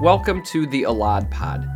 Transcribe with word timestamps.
Welcome 0.00 0.44
to 0.44 0.64
the 0.64 0.84
Elad 0.84 1.28
Pod, 1.28 1.68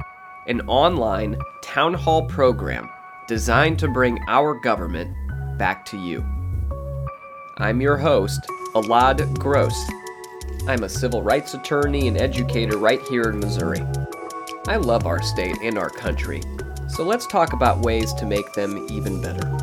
an 0.46 0.60
online 0.68 1.36
town 1.60 1.92
hall 1.92 2.24
program 2.28 2.88
designed 3.26 3.80
to 3.80 3.88
bring 3.88 4.20
our 4.28 4.54
government 4.54 5.12
back 5.58 5.84
to 5.86 5.98
you. 5.98 6.24
I'm 7.56 7.80
your 7.80 7.96
host, 7.96 8.40
Elad 8.76 9.36
Gross. 9.40 9.90
I'm 10.68 10.84
a 10.84 10.88
civil 10.88 11.24
rights 11.24 11.54
attorney 11.54 12.06
and 12.06 12.16
educator 12.16 12.76
right 12.76 13.02
here 13.08 13.24
in 13.24 13.40
Missouri. 13.40 13.84
I 14.68 14.76
love 14.76 15.04
our 15.04 15.20
state 15.20 15.58
and 15.60 15.76
our 15.76 15.90
country, 15.90 16.42
so 16.86 17.02
let's 17.02 17.26
talk 17.26 17.52
about 17.54 17.80
ways 17.80 18.14
to 18.14 18.24
make 18.24 18.52
them 18.52 18.86
even 18.88 19.20
better. 19.20 19.61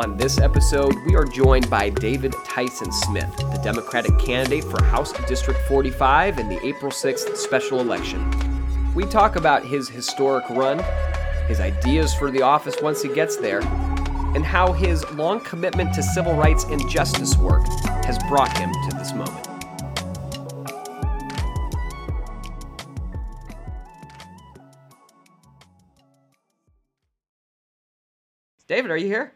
On 0.00 0.16
this 0.16 0.38
episode, 0.38 0.94
we 1.04 1.14
are 1.14 1.26
joined 1.26 1.68
by 1.68 1.90
David 1.90 2.34
Tyson 2.46 2.90
Smith, 2.90 3.36
the 3.36 3.60
Democratic 3.62 4.18
candidate 4.18 4.64
for 4.64 4.82
House 4.82 5.12
District 5.28 5.60
45 5.68 6.38
in 6.38 6.48
the 6.48 6.58
April 6.66 6.90
6th 6.90 7.36
special 7.36 7.80
election. 7.80 8.24
We 8.94 9.04
talk 9.04 9.36
about 9.36 9.62
his 9.62 9.90
historic 9.90 10.48
run, 10.48 10.82
his 11.48 11.60
ideas 11.60 12.14
for 12.14 12.30
the 12.30 12.40
office 12.40 12.80
once 12.80 13.02
he 13.02 13.12
gets 13.12 13.36
there, 13.36 13.60
and 14.34 14.42
how 14.42 14.72
his 14.72 15.04
long 15.10 15.38
commitment 15.40 15.92
to 15.92 16.02
civil 16.02 16.32
rights 16.32 16.64
and 16.64 16.88
justice 16.88 17.36
work 17.36 17.66
has 18.06 18.18
brought 18.20 18.56
him 18.56 18.72
to 18.72 18.96
this 18.96 19.12
moment. 19.12 19.46
David, 28.66 28.90
are 28.90 28.96
you 28.96 29.08
here? 29.08 29.34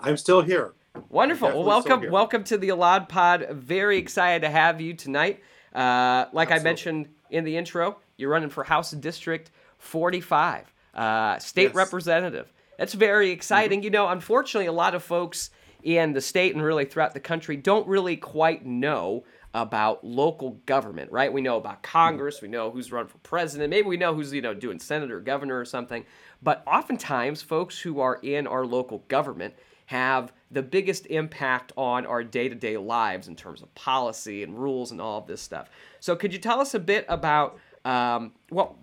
I'm 0.00 0.16
still 0.16 0.42
here. 0.42 0.74
Wonderful. 1.08 1.48
Well, 1.48 1.64
welcome, 1.64 2.10
welcome 2.10 2.44
to 2.44 2.58
the 2.58 2.68
Elad 2.68 3.08
Pod. 3.08 3.48
Very 3.50 3.98
excited 3.98 4.42
to 4.42 4.50
have 4.50 4.80
you 4.80 4.94
tonight. 4.94 5.42
Uh, 5.74 6.26
like 6.32 6.50
Absolutely. 6.50 6.54
I 6.54 6.62
mentioned 6.62 7.08
in 7.30 7.44
the 7.44 7.56
intro, 7.56 7.98
you're 8.16 8.30
running 8.30 8.48
for 8.48 8.64
House 8.64 8.92
District 8.92 9.50
45, 9.78 10.72
uh, 10.94 11.38
state 11.38 11.62
yes. 11.64 11.74
representative. 11.74 12.52
That's 12.78 12.94
very 12.94 13.30
exciting. 13.30 13.80
Mm-hmm. 13.80 13.84
You 13.84 13.90
know, 13.90 14.08
unfortunately, 14.08 14.66
a 14.66 14.72
lot 14.72 14.94
of 14.94 15.02
folks 15.02 15.50
in 15.82 16.12
the 16.12 16.20
state 16.20 16.54
and 16.54 16.62
really 16.62 16.84
throughout 16.84 17.14
the 17.14 17.20
country 17.20 17.56
don't 17.56 17.86
really 17.86 18.16
quite 18.16 18.64
know 18.64 19.24
about 19.54 20.04
local 20.04 20.60
government, 20.66 21.10
right? 21.10 21.32
We 21.32 21.40
know 21.40 21.56
about 21.56 21.82
Congress, 21.82 22.36
mm-hmm. 22.36 22.46
we 22.46 22.50
know 22.50 22.70
who's 22.70 22.92
run 22.92 23.06
for 23.06 23.18
president, 23.18 23.70
maybe 23.70 23.88
we 23.88 23.96
know 23.96 24.14
who's, 24.14 24.32
you 24.32 24.42
know, 24.42 24.54
doing 24.54 24.78
senator, 24.78 25.20
governor 25.20 25.58
or 25.58 25.64
something. 25.64 26.04
But 26.42 26.62
oftentimes 26.66 27.42
folks 27.42 27.78
who 27.78 28.00
are 28.00 28.16
in 28.22 28.46
our 28.46 28.66
local 28.66 29.04
government 29.08 29.54
have 29.88 30.34
the 30.50 30.62
biggest 30.62 31.06
impact 31.06 31.72
on 31.74 32.04
our 32.04 32.22
day 32.22 32.46
to 32.46 32.54
day 32.54 32.76
lives 32.76 33.26
in 33.26 33.34
terms 33.34 33.62
of 33.62 33.74
policy 33.74 34.42
and 34.42 34.58
rules 34.58 34.90
and 34.90 35.00
all 35.00 35.18
of 35.18 35.26
this 35.26 35.40
stuff. 35.40 35.70
So, 35.98 36.14
could 36.14 36.30
you 36.30 36.38
tell 36.38 36.60
us 36.60 36.74
a 36.74 36.78
bit 36.78 37.06
about 37.08 37.58
um, 37.86 38.32
well, 38.50 38.78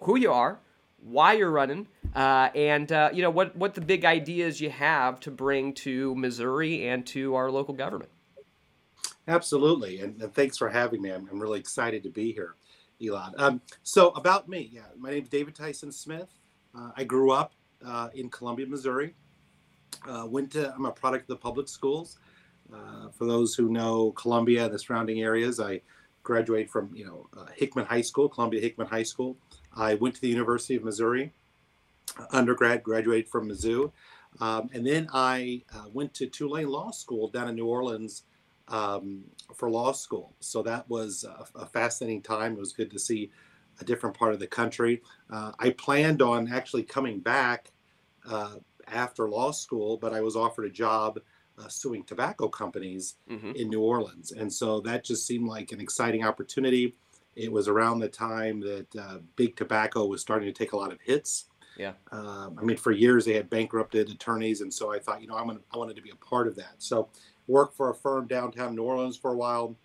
who 0.00 0.16
you 0.16 0.32
are, 0.32 0.58
why 1.02 1.34
you're 1.34 1.50
running, 1.50 1.88
uh, 2.14 2.48
and 2.54 2.90
uh, 2.90 3.10
you 3.12 3.20
know 3.20 3.28
what 3.28 3.54
what 3.54 3.74
the 3.74 3.82
big 3.82 4.06
ideas 4.06 4.58
you 4.58 4.70
have 4.70 5.20
to 5.20 5.30
bring 5.30 5.74
to 5.74 6.14
Missouri 6.14 6.88
and 6.88 7.06
to 7.08 7.34
our 7.34 7.50
local 7.50 7.74
government? 7.74 8.10
Absolutely, 9.28 10.00
and, 10.00 10.22
and 10.22 10.32
thanks 10.32 10.56
for 10.56 10.70
having 10.70 11.02
me. 11.02 11.10
I'm, 11.10 11.28
I'm, 11.30 11.38
really 11.38 11.60
excited 11.60 12.02
to 12.04 12.08
be 12.08 12.32
here, 12.32 12.54
Elad. 13.02 13.34
Um, 13.36 13.60
so 13.82 14.08
about 14.10 14.48
me, 14.48 14.70
yeah, 14.72 14.82
my 14.96 15.10
name 15.10 15.24
is 15.24 15.28
David 15.28 15.54
Tyson 15.54 15.92
Smith. 15.92 16.32
Uh, 16.74 16.92
I 16.96 17.04
grew 17.04 17.30
up 17.30 17.52
uh, 17.84 18.08
in 18.14 18.30
Columbia, 18.30 18.66
Missouri. 18.66 19.14
Uh, 20.08 20.26
went 20.26 20.52
to, 20.52 20.72
I'm 20.74 20.86
a 20.86 20.92
product 20.92 21.22
of 21.22 21.28
the 21.28 21.36
public 21.36 21.68
schools. 21.68 22.18
Uh, 22.72 23.08
for 23.10 23.26
those 23.26 23.54
who 23.54 23.68
know 23.68 24.12
Columbia 24.12 24.64
and 24.64 24.74
the 24.74 24.78
surrounding 24.78 25.20
areas, 25.20 25.60
I 25.60 25.80
graduated 26.22 26.70
from, 26.70 26.90
you 26.94 27.04
know, 27.04 27.28
uh, 27.36 27.46
Hickman 27.54 27.86
High 27.86 28.00
School, 28.00 28.28
Columbia 28.28 28.60
Hickman 28.60 28.88
High 28.88 29.04
School. 29.04 29.36
I 29.76 29.94
went 29.94 30.14
to 30.16 30.20
the 30.20 30.28
University 30.28 30.74
of 30.74 30.84
Missouri, 30.84 31.32
undergrad, 32.30 32.82
graduated 32.82 33.28
from 33.28 33.48
Mizzou. 33.48 33.92
Um, 34.40 34.68
and 34.72 34.86
then 34.86 35.08
I 35.12 35.62
uh, 35.74 35.84
went 35.92 36.12
to 36.14 36.26
Tulane 36.26 36.68
Law 36.68 36.90
School 36.90 37.28
down 37.28 37.48
in 37.48 37.56
New 37.56 37.66
Orleans 37.66 38.24
um, 38.68 39.24
for 39.54 39.70
law 39.70 39.92
school. 39.92 40.34
So 40.40 40.62
that 40.62 40.88
was 40.88 41.24
a, 41.24 41.46
a, 41.58 41.66
fascinating 41.66 42.22
time. 42.22 42.54
It 42.54 42.58
was 42.58 42.72
good 42.72 42.90
to 42.90 42.98
see 42.98 43.30
a 43.80 43.84
different 43.84 44.16
part 44.16 44.32
of 44.32 44.40
the 44.40 44.46
country. 44.46 45.02
Uh, 45.30 45.52
I 45.58 45.70
planned 45.70 46.20
on 46.20 46.52
actually 46.52 46.82
coming 46.82 47.20
back 47.20 47.70
uh, 48.28 48.56
after 48.88 49.28
law 49.28 49.50
school, 49.50 49.96
but 49.96 50.12
I 50.12 50.20
was 50.20 50.36
offered 50.36 50.66
a 50.66 50.70
job 50.70 51.20
uh, 51.58 51.68
suing 51.68 52.04
tobacco 52.04 52.48
companies 52.48 53.16
mm-hmm. 53.30 53.52
in 53.52 53.68
New 53.68 53.80
Orleans. 53.80 54.32
And 54.32 54.52
so 54.52 54.80
that 54.80 55.04
just 55.04 55.26
seemed 55.26 55.48
like 55.48 55.72
an 55.72 55.80
exciting 55.80 56.24
opportunity. 56.24 56.94
It 57.34 57.50
was 57.50 57.68
around 57.68 58.00
the 58.00 58.08
time 58.08 58.60
that 58.60 58.86
uh, 58.96 59.18
big 59.36 59.56
tobacco 59.56 60.06
was 60.06 60.20
starting 60.20 60.46
to 60.46 60.52
take 60.52 60.72
a 60.72 60.76
lot 60.76 60.92
of 60.92 60.98
hits. 61.00 61.46
Yeah. 61.78 61.92
Um, 62.10 62.56
I 62.58 62.62
mean, 62.62 62.76
for 62.76 62.92
years 62.92 63.24
they 63.24 63.34
had 63.34 63.50
bankrupted 63.50 64.08
attorneys, 64.08 64.62
and 64.62 64.72
so 64.72 64.92
I 64.92 64.98
thought, 64.98 65.20
you 65.20 65.28
know, 65.28 65.36
I'm 65.36 65.46
gonna, 65.46 65.60
I 65.72 65.76
wanted 65.76 65.96
to 65.96 66.02
be 66.02 66.10
a 66.10 66.16
part 66.16 66.46
of 66.46 66.56
that. 66.56 66.74
So 66.78 67.08
worked 67.46 67.76
for 67.76 67.90
a 67.90 67.94
firm 67.94 68.26
downtown 68.26 68.74
New 68.74 68.82
Orleans 68.82 69.16
for 69.16 69.32
a 69.32 69.36
while, 69.36 69.76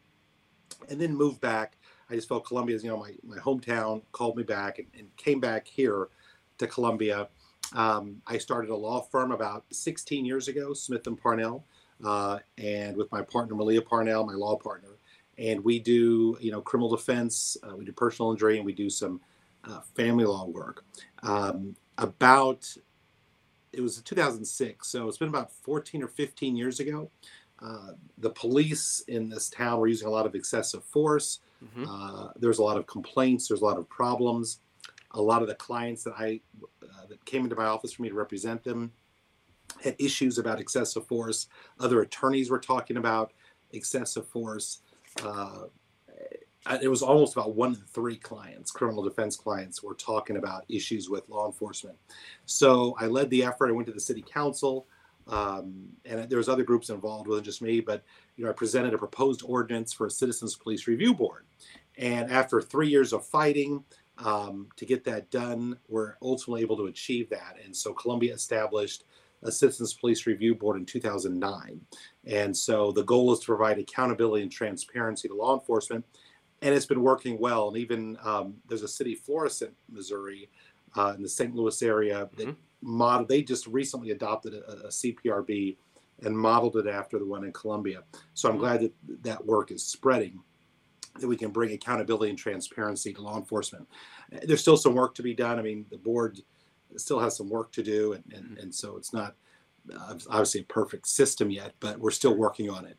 and 0.89 0.99
then 0.99 1.13
moved 1.15 1.41
back. 1.41 1.77
I 2.09 2.15
just 2.15 2.27
felt 2.27 2.45
Columbia 2.45 2.75
is, 2.75 2.83
you 2.83 2.89
know, 2.89 2.97
my, 2.97 3.13
my 3.23 3.37
hometown. 3.37 4.01
Called 4.13 4.37
me 4.37 4.43
back 4.43 4.79
and, 4.79 4.87
and 4.97 5.13
came 5.17 5.39
back 5.39 5.67
here 5.67 6.07
to 6.57 6.67
Columbia 6.67 7.27
um, 7.73 8.21
I 8.27 8.37
started 8.37 8.69
a 8.69 8.75
law 8.75 9.01
firm 9.01 9.31
about 9.31 9.65
16 9.71 10.25
years 10.25 10.47
ago, 10.47 10.73
Smith 10.73 11.07
and 11.07 11.21
Parnell, 11.21 11.63
uh, 12.03 12.39
and 12.57 12.97
with 12.97 13.11
my 13.11 13.21
partner 13.21 13.55
Malia 13.55 13.81
Parnell, 13.81 14.25
my 14.25 14.33
law 14.33 14.57
partner, 14.57 14.97
and 15.37 15.63
we 15.63 15.79
do 15.79 16.37
you 16.41 16.51
know 16.51 16.61
criminal 16.61 16.89
defense, 16.89 17.57
uh, 17.63 17.75
we 17.75 17.85
do 17.85 17.91
personal 17.91 18.31
injury, 18.31 18.57
and 18.57 18.65
we 18.65 18.73
do 18.73 18.89
some 18.89 19.21
uh, 19.63 19.81
family 19.95 20.25
law 20.25 20.45
work. 20.45 20.83
Um, 21.23 21.75
about 21.97 22.75
it 23.71 23.81
was 23.81 24.01
2006, 24.01 24.87
so 24.87 25.07
it's 25.07 25.17
been 25.17 25.29
about 25.29 25.51
14 25.51 26.03
or 26.03 26.07
15 26.07 26.55
years 26.55 26.79
ago. 26.79 27.09
Uh, 27.61 27.91
the 28.17 28.31
police 28.31 29.03
in 29.07 29.29
this 29.29 29.49
town 29.49 29.79
were 29.79 29.87
using 29.87 30.07
a 30.07 30.11
lot 30.11 30.25
of 30.25 30.33
excessive 30.33 30.83
force. 30.83 31.39
Mm-hmm. 31.63 31.85
Uh, 31.87 32.29
there's 32.35 32.57
a 32.57 32.63
lot 32.63 32.75
of 32.75 32.87
complaints. 32.87 33.47
There's 33.47 33.61
a 33.61 33.65
lot 33.65 33.77
of 33.77 33.87
problems 33.87 34.59
a 35.13 35.21
lot 35.21 35.41
of 35.41 35.47
the 35.47 35.55
clients 35.55 36.03
that 36.03 36.13
I 36.17 36.39
uh, 36.83 37.05
that 37.09 37.23
came 37.25 37.43
into 37.43 37.55
my 37.55 37.65
office 37.65 37.93
for 37.93 38.01
me 38.01 38.09
to 38.09 38.15
represent 38.15 38.63
them 38.63 38.91
had 39.83 39.95
issues 39.99 40.37
about 40.37 40.59
excessive 40.59 41.05
force. 41.07 41.47
Other 41.79 42.01
attorneys 42.01 42.49
were 42.49 42.59
talking 42.59 42.97
about 42.97 43.33
excessive 43.71 44.27
force. 44.27 44.79
Uh, 45.23 45.63
it 46.81 46.87
was 46.87 47.01
almost 47.01 47.33
about 47.35 47.55
one 47.55 47.73
in 47.73 47.81
three 47.87 48.17
clients, 48.17 48.71
criminal 48.71 49.03
defense 49.03 49.35
clients, 49.35 49.81
were 49.81 49.95
talking 49.95 50.37
about 50.37 50.63
issues 50.69 51.09
with 51.09 51.27
law 51.27 51.47
enforcement. 51.47 51.97
So 52.45 52.95
I 52.99 53.07
led 53.07 53.29
the 53.29 53.43
effort. 53.43 53.69
I 53.69 53.71
went 53.71 53.87
to 53.87 53.93
the 53.93 53.99
city 53.99 54.21
council, 54.21 54.85
um, 55.27 55.89
and 56.05 56.29
there 56.29 56.37
was 56.37 56.49
other 56.49 56.63
groups 56.63 56.89
involved, 56.89 57.27
wasn't 57.27 57.45
just 57.45 57.63
me. 57.63 57.79
But 57.79 58.03
you 58.35 58.43
know, 58.43 58.51
I 58.51 58.53
presented 58.53 58.93
a 58.93 58.97
proposed 58.97 59.41
ordinance 59.43 59.91
for 59.91 60.05
a 60.05 60.11
citizens 60.11 60.55
police 60.55 60.87
review 60.87 61.15
board. 61.15 61.45
And 61.97 62.31
after 62.31 62.61
three 62.61 62.89
years 62.89 63.11
of 63.11 63.25
fighting, 63.25 63.83
um, 64.23 64.67
to 64.75 64.85
get 64.85 65.03
that 65.05 65.29
done. 65.31 65.77
We're 65.87 66.15
ultimately 66.21 66.61
able 66.61 66.77
to 66.77 66.85
achieve 66.85 67.29
that. 67.29 67.57
And 67.63 67.75
so 67.75 67.93
Columbia 67.93 68.33
established 68.33 69.03
a 69.43 69.51
Citizens 69.51 69.93
Police 69.93 70.27
Review 70.27 70.53
Board 70.55 70.77
in 70.77 70.85
2009. 70.85 71.81
And 72.25 72.55
so 72.55 72.91
the 72.91 73.03
goal 73.03 73.33
is 73.33 73.39
to 73.39 73.45
provide 73.47 73.79
accountability 73.79 74.43
and 74.43 74.51
transparency 74.51 75.27
to 75.27 75.33
law 75.33 75.53
enforcement. 75.55 76.05
And 76.61 76.75
it's 76.75 76.85
been 76.85 77.01
working 77.01 77.39
well. 77.39 77.69
And 77.69 77.77
even 77.77 78.17
um, 78.23 78.55
there's 78.67 78.83
a 78.83 78.87
city, 78.87 79.15
Florissant, 79.15 79.73
Missouri, 79.89 80.49
uh, 80.95 81.13
in 81.15 81.23
the 81.23 81.29
St. 81.29 81.55
Louis 81.55 81.81
area 81.81 82.29
that 82.35 82.47
mm-hmm. 82.47 82.55
modeled, 82.81 83.29
they 83.29 83.41
just 83.41 83.65
recently 83.65 84.11
adopted 84.11 84.53
a, 84.53 84.87
a, 84.87 84.87
CPRB 84.89 85.77
and 86.23 86.37
modeled 86.37 86.75
it 86.75 86.85
after 86.85 87.17
the 87.17 87.25
one 87.25 87.45
in 87.45 87.53
Columbia. 87.53 88.03
So 88.33 88.49
I'm 88.49 88.55
mm-hmm. 88.55 88.61
glad 88.61 88.81
that 88.81 88.93
that 89.23 89.45
work 89.45 89.71
is 89.71 89.83
spreading 89.83 90.41
that 91.19 91.27
we 91.27 91.37
can 91.37 91.51
bring 91.51 91.71
accountability 91.71 92.29
and 92.29 92.39
transparency 92.39 93.13
to 93.13 93.21
law 93.21 93.37
enforcement. 93.37 93.87
There's 94.43 94.61
still 94.61 94.77
some 94.77 94.95
work 94.95 95.15
to 95.15 95.23
be 95.23 95.33
done. 95.33 95.59
I 95.59 95.61
mean, 95.61 95.85
the 95.89 95.97
board 95.97 96.39
still 96.97 97.19
has 97.19 97.35
some 97.35 97.49
work 97.49 97.71
to 97.73 97.83
do, 97.83 98.13
and, 98.13 98.23
and, 98.33 98.57
and 98.57 98.73
so 98.73 98.97
it's 98.97 99.13
not 99.13 99.35
obviously 100.29 100.61
a 100.61 100.65
perfect 100.65 101.07
system 101.07 101.49
yet, 101.49 101.73
but 101.79 101.99
we're 101.99 102.11
still 102.11 102.35
working 102.35 102.69
on 102.69 102.85
it. 102.85 102.97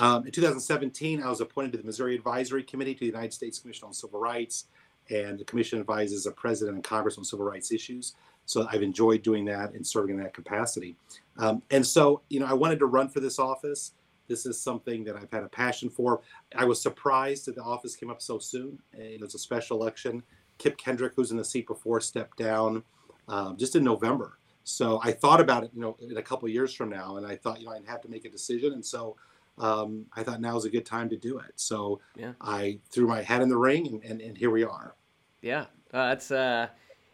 Um, 0.00 0.26
in 0.26 0.32
2017, 0.32 1.22
I 1.22 1.28
was 1.28 1.40
appointed 1.40 1.72
to 1.72 1.78
the 1.78 1.84
Missouri 1.84 2.14
Advisory 2.14 2.62
Committee 2.62 2.94
to 2.94 3.00
the 3.00 3.06
United 3.06 3.32
States 3.32 3.58
Commission 3.58 3.86
on 3.86 3.94
Civil 3.94 4.20
Rights, 4.20 4.66
and 5.10 5.38
the 5.38 5.44
commission 5.44 5.78
advises 5.78 6.24
the 6.24 6.32
president 6.32 6.74
and 6.74 6.84
Congress 6.84 7.16
on 7.16 7.24
civil 7.24 7.46
rights 7.46 7.72
issues. 7.72 8.14
So 8.44 8.66
I've 8.70 8.82
enjoyed 8.82 9.22
doing 9.22 9.44
that 9.46 9.72
and 9.72 9.86
serving 9.86 10.16
in 10.16 10.22
that 10.22 10.34
capacity. 10.34 10.96
Um, 11.38 11.62
and 11.70 11.84
so, 11.84 12.22
you 12.28 12.40
know, 12.40 12.46
I 12.46 12.52
wanted 12.52 12.78
to 12.80 12.86
run 12.86 13.08
for 13.08 13.20
this 13.20 13.38
office. 13.38 13.92
This 14.28 14.46
is 14.46 14.60
something 14.60 15.04
that 15.04 15.16
I've 15.16 15.30
had 15.30 15.44
a 15.44 15.48
passion 15.48 15.90
for. 15.90 16.20
I 16.54 16.64
was 16.64 16.80
surprised 16.80 17.46
that 17.46 17.54
the 17.54 17.62
office 17.62 17.96
came 17.96 18.10
up 18.10 18.20
so 18.20 18.38
soon. 18.38 18.78
It 18.92 19.20
was 19.20 19.34
a 19.34 19.38
special 19.38 19.80
election. 19.80 20.22
Kip 20.58 20.76
Kendrick, 20.78 21.12
who's 21.16 21.30
in 21.30 21.36
the 21.36 21.44
seat 21.44 21.66
before, 21.66 22.00
stepped 22.00 22.38
down 22.38 22.82
um, 23.28 23.56
just 23.56 23.76
in 23.76 23.84
November. 23.84 24.38
So 24.64 25.00
I 25.02 25.12
thought 25.12 25.40
about 25.40 25.62
it, 25.64 25.70
you 25.74 25.80
know, 25.80 25.96
in 26.00 26.16
a 26.16 26.22
couple 26.22 26.48
years 26.48 26.74
from 26.74 26.88
now, 26.90 27.16
and 27.16 27.26
I 27.26 27.36
thought, 27.36 27.60
you 27.60 27.66
know, 27.66 27.72
I'd 27.72 27.86
have 27.86 28.00
to 28.02 28.08
make 28.08 28.24
a 28.24 28.30
decision, 28.30 28.72
and 28.72 28.84
so 28.84 29.16
um, 29.58 30.06
I 30.14 30.24
thought 30.24 30.40
now 30.40 30.56
is 30.56 30.64
a 30.64 30.70
good 30.70 30.84
time 30.84 31.08
to 31.10 31.16
do 31.16 31.38
it. 31.38 31.52
So 31.54 32.00
yeah. 32.16 32.32
I 32.40 32.80
threw 32.90 33.06
my 33.06 33.22
hat 33.22 33.42
in 33.42 33.48
the 33.48 33.56
ring, 33.56 33.86
and, 33.86 34.02
and, 34.02 34.20
and 34.20 34.36
here 34.36 34.50
we 34.50 34.64
are. 34.64 34.96
Yeah, 35.40 35.66
uh, 35.92 36.08
that's 36.08 36.32
uh, 36.32 36.66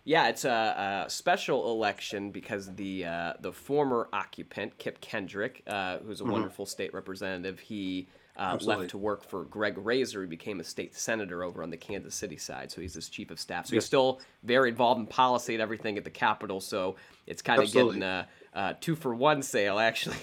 yeah, 0.05 0.29
it's 0.29 0.45
a, 0.45 1.05
a, 1.07 1.11
special 1.11 1.71
election 1.71 2.31
because 2.31 2.75
the 2.75 3.05
uh, 3.05 3.33
the 3.41 3.53
former 3.53 4.09
occupant 4.13 4.77
Kip 4.79 5.01
Kendrick, 5.01 5.63
uh, 5.67 5.99
who's 5.99 6.21
a 6.21 6.25
mm-hmm. 6.25 6.33
wonderful 6.33 6.67
state 6.67 6.93
representative, 6.93 7.61
he 7.61 8.09
uh, 8.37 8.59
left 8.63 8.91
to 8.91 8.99
work 8.99 9.23
for 9.23 9.45
Greg 9.45 9.77
Razer. 9.77 10.23
He 10.23 10.27
became 10.27 10.59
a 10.59 10.65
state 10.65 10.97
senator 10.97 11.45
over 11.45 11.63
on 11.63 11.71
the 11.71 11.77
Kansas 11.77 12.17
City 12.17 12.37
side, 12.37 12.73
so 12.73 12.81
he's 12.81 12.95
his 12.95 13.09
chief 13.09 13.31
of 13.31 13.39
staff. 13.39 13.67
So 13.67 13.75
he's 13.75 13.85
still 13.85 14.21
very 14.43 14.71
involved 14.71 14.99
in 14.99 15.07
policy 15.07 15.55
and 15.55 15.63
everything 15.63 15.97
at 15.97 16.05
the 16.05 16.11
Capitol. 16.11 16.61
So 16.61 16.97
it's 17.29 17.43
kind 17.43 17.63
of 17.63 17.71
getting 17.71 18.03
a, 18.03 18.27
a, 18.55 18.75
two 18.81 18.97
for 18.97 19.15
one 19.15 19.41
sale 19.41 19.79
actually, 19.79 20.17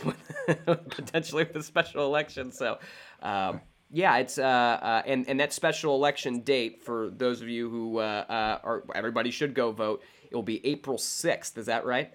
potentially 0.66 1.46
with 1.46 1.56
a 1.56 1.64
special 1.64 2.06
election. 2.06 2.52
So. 2.52 2.80
Um, 3.22 3.62
yeah, 3.92 4.18
it's 4.18 4.38
uh, 4.38 4.44
uh, 4.44 5.02
and 5.06 5.28
and 5.28 5.40
that 5.40 5.54
special 5.54 5.96
election 5.96 6.42
date 6.42 6.84
for 6.84 7.10
those 7.10 7.42
of 7.42 7.50
you 7.50 7.70
who 7.70 8.00
uh, 8.00 8.26
uh, 8.30 8.60
are 8.64 8.84
everybody 8.94 9.32
should 9.32 9.54
go 9.54 9.72
vote. 9.72 10.04
It 10.30 10.36
will 10.36 10.44
be 10.44 10.66
April 10.66 10.98
sixth. 10.98 11.58
Is 11.58 11.66
that 11.66 11.86
right? 11.86 12.14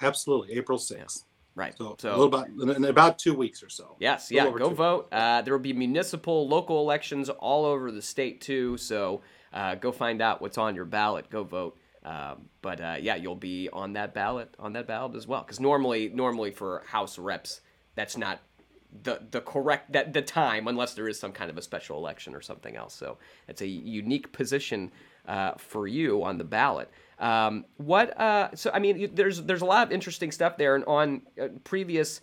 Absolutely, 0.00 0.54
April 0.54 0.78
sixth. 0.78 1.24
Right. 1.56 1.74
So, 1.78 1.96
so 1.98 2.10
a 2.10 2.16
little 2.16 2.26
about 2.26 2.48
in 2.48 2.84
about 2.84 3.18
two 3.18 3.34
weeks 3.34 3.62
or 3.62 3.70
so. 3.70 3.96
Yes. 3.98 4.30
Yeah. 4.30 4.50
Go 4.50 4.68
vote. 4.68 5.08
Uh, 5.10 5.40
there 5.40 5.54
will 5.54 5.62
be 5.62 5.72
municipal, 5.72 6.46
local 6.46 6.82
elections 6.82 7.30
all 7.30 7.64
over 7.64 7.90
the 7.90 8.02
state 8.02 8.42
too. 8.42 8.76
So 8.76 9.22
uh, 9.54 9.74
go 9.76 9.90
find 9.90 10.20
out 10.20 10.42
what's 10.42 10.58
on 10.58 10.74
your 10.74 10.84
ballot. 10.84 11.30
Go 11.30 11.44
vote. 11.44 11.78
Um, 12.04 12.50
but 12.60 12.80
uh, 12.80 12.96
yeah, 13.00 13.16
you'll 13.16 13.36
be 13.36 13.70
on 13.72 13.94
that 13.94 14.12
ballot 14.12 14.54
on 14.58 14.74
that 14.74 14.86
ballot 14.86 15.16
as 15.16 15.26
well. 15.26 15.40
Because 15.40 15.58
normally, 15.58 16.10
normally 16.10 16.50
for 16.50 16.82
House 16.86 17.18
reps, 17.18 17.62
that's 17.94 18.18
not 18.18 18.40
the 19.02 19.22
the 19.30 19.40
correct 19.40 19.92
that 19.92 20.12
the 20.12 20.22
time 20.22 20.68
unless 20.68 20.94
there 20.94 21.08
is 21.08 21.18
some 21.18 21.32
kind 21.32 21.50
of 21.50 21.58
a 21.58 21.62
special 21.62 21.98
election 21.98 22.34
or 22.34 22.40
something 22.40 22.76
else. 22.76 22.94
So 22.94 23.18
it's 23.48 23.60
a 23.60 23.66
unique 23.66 24.32
position 24.32 24.92
uh, 25.26 25.52
for 25.58 25.86
you 25.86 26.22
on 26.22 26.38
the 26.38 26.44
ballot. 26.44 26.90
Um, 27.18 27.64
what? 27.78 28.18
Uh, 28.18 28.54
so 28.54 28.70
I 28.72 28.78
mean, 28.78 29.10
there's 29.14 29.42
there's 29.42 29.62
a 29.62 29.66
lot 29.66 29.86
of 29.86 29.92
interesting 29.92 30.30
stuff 30.30 30.56
there, 30.56 30.74
and 30.74 30.84
on 30.84 31.22
uh, 31.40 31.48
previous 31.64 32.20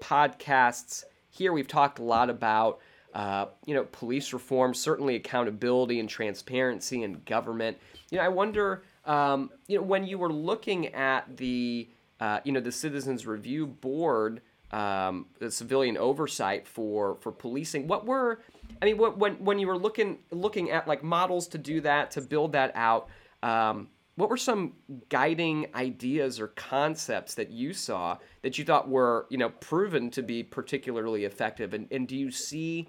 podcasts 0.00 1.04
here, 1.30 1.52
we've 1.52 1.68
talked 1.68 1.98
a 1.98 2.02
lot 2.02 2.30
about 2.30 2.80
uh, 3.14 3.46
you 3.64 3.74
know 3.74 3.84
police 3.84 4.32
reform, 4.32 4.74
certainly 4.74 5.14
accountability 5.14 6.00
and 6.00 6.08
transparency 6.08 7.02
in 7.02 7.22
government. 7.24 7.78
You 8.10 8.18
know, 8.18 8.24
I 8.24 8.28
wonder, 8.28 8.84
um, 9.04 9.50
you 9.66 9.78
know, 9.78 9.84
when 9.84 10.04
you 10.04 10.18
were 10.18 10.32
looking 10.32 10.88
at 10.88 11.36
the 11.36 11.88
uh, 12.20 12.40
you 12.44 12.52
know 12.52 12.60
the 12.60 12.72
Citizens 12.72 13.26
Review 13.26 13.66
Board. 13.66 14.40
Um, 14.74 15.26
the 15.38 15.52
civilian 15.52 15.96
oversight 15.96 16.66
for 16.66 17.16
for 17.20 17.30
policing. 17.30 17.86
What 17.86 18.06
were 18.06 18.40
I 18.82 18.86
mean, 18.86 18.98
what, 18.98 19.16
when 19.18 19.34
when 19.34 19.60
you 19.60 19.68
were 19.68 19.78
looking 19.78 20.18
looking 20.32 20.72
at 20.72 20.88
like 20.88 21.04
models 21.04 21.46
to 21.48 21.58
do 21.58 21.80
that 21.82 22.10
to 22.12 22.20
build 22.20 22.52
that 22.52 22.72
out, 22.74 23.08
um, 23.44 23.88
what 24.16 24.28
were 24.28 24.36
some 24.36 24.74
guiding 25.08 25.66
ideas 25.74 26.40
or 26.40 26.48
concepts 26.48 27.34
that 27.34 27.50
you 27.50 27.72
saw 27.72 28.16
that 28.42 28.58
you 28.58 28.64
thought 28.64 28.88
were 28.88 29.26
you 29.30 29.38
know 29.38 29.50
proven 29.50 30.10
to 30.10 30.22
be 30.22 30.42
particularly 30.42 31.24
effective 31.24 31.74
and, 31.74 31.88
and 31.90 32.08
do 32.08 32.16
you 32.16 32.30
see 32.30 32.88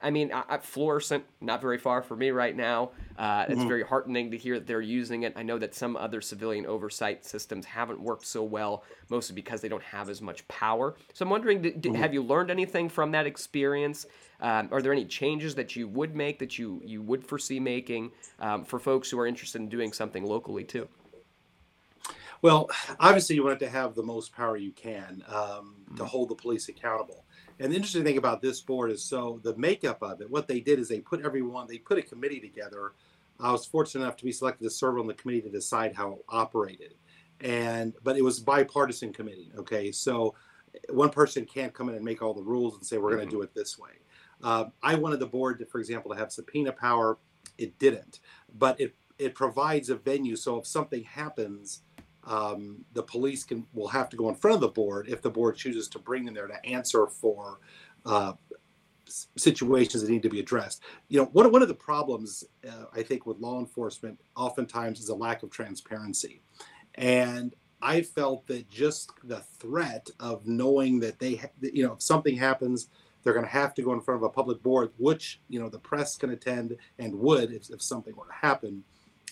I 0.00 0.10
mean, 0.10 0.30
I, 0.32 0.58
Florissant 0.58 1.24
not 1.40 1.62
very 1.62 1.78
far 1.78 2.02
from 2.02 2.18
me 2.18 2.30
right 2.30 2.54
now. 2.54 2.90
Uh, 3.18 3.46
it's 3.48 3.58
mm-hmm. 3.58 3.68
very 3.68 3.82
heartening 3.82 4.30
to 4.30 4.36
hear 4.36 4.58
that 4.58 4.66
they're 4.66 4.82
using 4.82 5.22
it. 5.22 5.32
I 5.36 5.42
know 5.42 5.58
that 5.58 5.74
some 5.74 5.96
other 5.96 6.20
civilian 6.20 6.66
oversight 6.66 7.24
systems 7.24 7.64
haven't 7.64 8.00
worked 8.00 8.26
so 8.26 8.42
well, 8.42 8.84
mostly 9.08 9.34
because 9.34 9.62
they 9.62 9.68
don't 9.68 9.82
have 9.82 10.10
as 10.10 10.20
much 10.20 10.46
power. 10.48 10.96
So 11.14 11.24
I'm 11.24 11.30
wondering, 11.30 11.62
did, 11.62 11.82
mm-hmm. 11.82 11.94
have 11.94 12.12
you 12.12 12.22
learned 12.22 12.50
anything 12.50 12.90
from 12.90 13.10
that 13.12 13.26
experience? 13.26 14.06
Um, 14.40 14.68
are 14.70 14.82
there 14.82 14.92
any 14.92 15.06
changes 15.06 15.54
that 15.54 15.76
you 15.76 15.88
would 15.88 16.14
make 16.14 16.38
that 16.40 16.58
you 16.58 16.82
you 16.84 17.00
would 17.00 17.24
foresee 17.24 17.58
making 17.58 18.10
um, 18.38 18.64
for 18.66 18.78
folks 18.78 19.10
who 19.10 19.18
are 19.18 19.26
interested 19.26 19.62
in 19.62 19.70
doing 19.70 19.94
something 19.94 20.26
locally 20.26 20.62
too? 20.62 20.88
Well, 22.42 22.68
obviously, 23.00 23.36
you 23.36 23.44
want 23.44 23.60
to 23.60 23.68
have 23.68 23.94
the 23.94 24.02
most 24.02 24.32
power 24.34 24.56
you 24.56 24.72
can 24.72 25.24
um, 25.26 25.74
to 25.86 25.92
mm-hmm. 25.94 26.04
hold 26.04 26.28
the 26.28 26.34
police 26.34 26.68
accountable. 26.68 27.24
And 27.58 27.72
the 27.72 27.76
interesting 27.76 28.04
thing 28.04 28.18
about 28.18 28.42
this 28.42 28.60
board 28.60 28.90
is 28.90 29.02
so 29.02 29.40
the 29.42 29.56
makeup 29.56 30.02
of 30.02 30.20
it, 30.20 30.30
what 30.30 30.46
they 30.46 30.60
did 30.60 30.78
is 30.78 30.88
they 30.88 31.00
put 31.00 31.24
everyone, 31.24 31.66
they 31.66 31.78
put 31.78 31.98
a 31.98 32.02
committee 32.02 32.40
together. 32.40 32.92
I 33.40 33.50
was 33.52 33.64
fortunate 33.64 34.04
enough 34.04 34.16
to 34.18 34.24
be 34.24 34.32
selected 34.32 34.64
to 34.64 34.70
serve 34.70 34.98
on 34.98 35.06
the 35.06 35.14
committee 35.14 35.42
to 35.42 35.50
decide 35.50 35.94
how 35.94 36.12
it 36.12 36.24
operated. 36.28 36.94
And, 37.40 37.94
but 38.02 38.16
it 38.16 38.22
was 38.22 38.40
bipartisan 38.40 39.12
committee. 39.12 39.52
Okay. 39.56 39.92
So 39.92 40.34
one 40.90 41.10
person 41.10 41.44
can't 41.44 41.72
come 41.72 41.88
in 41.88 41.94
and 41.94 42.04
make 42.04 42.22
all 42.22 42.34
the 42.34 42.42
rules 42.42 42.74
and 42.76 42.84
say, 42.84 42.98
we're 42.98 43.14
going 43.14 43.20
to 43.20 43.26
mm-hmm. 43.26 43.38
do 43.38 43.42
it 43.42 43.54
this 43.54 43.78
way. 43.78 43.90
Uh, 44.42 44.66
I 44.82 44.94
wanted 44.94 45.20
the 45.20 45.26
board, 45.26 45.58
to, 45.60 45.66
for 45.66 45.78
example, 45.78 46.12
to 46.12 46.18
have 46.18 46.30
subpoena 46.32 46.72
power. 46.72 47.18
It 47.56 47.78
didn't, 47.78 48.20
but 48.58 48.78
it, 48.78 48.94
it 49.18 49.34
provides 49.34 49.88
a 49.88 49.96
venue. 49.96 50.36
So 50.36 50.58
if 50.58 50.66
something 50.66 51.04
happens, 51.04 51.82
um, 52.26 52.84
the 52.92 53.02
police 53.02 53.44
can 53.44 53.66
will 53.72 53.88
have 53.88 54.08
to 54.10 54.16
go 54.16 54.28
in 54.28 54.34
front 54.34 54.56
of 54.56 54.60
the 54.60 54.68
board 54.68 55.08
if 55.08 55.22
the 55.22 55.30
board 55.30 55.56
chooses 55.56 55.88
to 55.88 55.98
bring 55.98 56.24
them 56.24 56.34
there 56.34 56.48
to 56.48 56.66
answer 56.66 57.06
for 57.06 57.60
uh, 58.04 58.32
situations 59.36 60.02
that 60.02 60.10
need 60.10 60.22
to 60.22 60.28
be 60.28 60.40
addressed. 60.40 60.82
You 61.08 61.20
know, 61.20 61.26
one, 61.26 61.50
one 61.52 61.62
of 61.62 61.68
the 61.68 61.74
problems 61.74 62.44
uh, 62.68 62.86
I 62.92 63.02
think 63.02 63.26
with 63.26 63.38
law 63.38 63.60
enforcement 63.60 64.20
oftentimes 64.36 65.00
is 65.00 65.08
a 65.08 65.14
lack 65.14 65.42
of 65.42 65.50
transparency. 65.50 66.42
And 66.96 67.54
I 67.80 68.02
felt 68.02 68.46
that 68.48 68.68
just 68.68 69.12
the 69.22 69.40
threat 69.58 70.10
of 70.18 70.46
knowing 70.46 70.98
that 71.00 71.18
they, 71.18 71.40
you 71.60 71.86
know, 71.86 71.92
if 71.92 72.02
something 72.02 72.36
happens, 72.36 72.88
they're 73.22 73.34
going 73.34 73.44
to 73.44 73.50
have 73.50 73.74
to 73.74 73.82
go 73.82 73.92
in 73.92 74.00
front 74.00 74.22
of 74.22 74.22
a 74.22 74.30
public 74.30 74.62
board, 74.62 74.90
which, 74.98 75.40
you 75.48 75.60
know, 75.60 75.68
the 75.68 75.78
press 75.78 76.16
can 76.16 76.30
attend 76.30 76.76
and 76.98 77.14
would 77.14 77.52
if, 77.52 77.70
if 77.70 77.82
something 77.82 78.14
were 78.16 78.26
to 78.26 78.32
happen, 78.32 78.82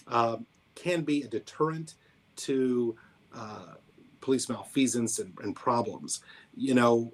um, 0.08 0.46
can 0.74 1.02
be 1.02 1.22
a 1.22 1.28
deterrent 1.28 1.94
to 2.36 2.96
uh, 3.34 3.74
police 4.20 4.48
malfeasance 4.48 5.18
and, 5.18 5.32
and 5.42 5.54
problems. 5.54 6.20
You 6.56 6.74
know, 6.74 7.12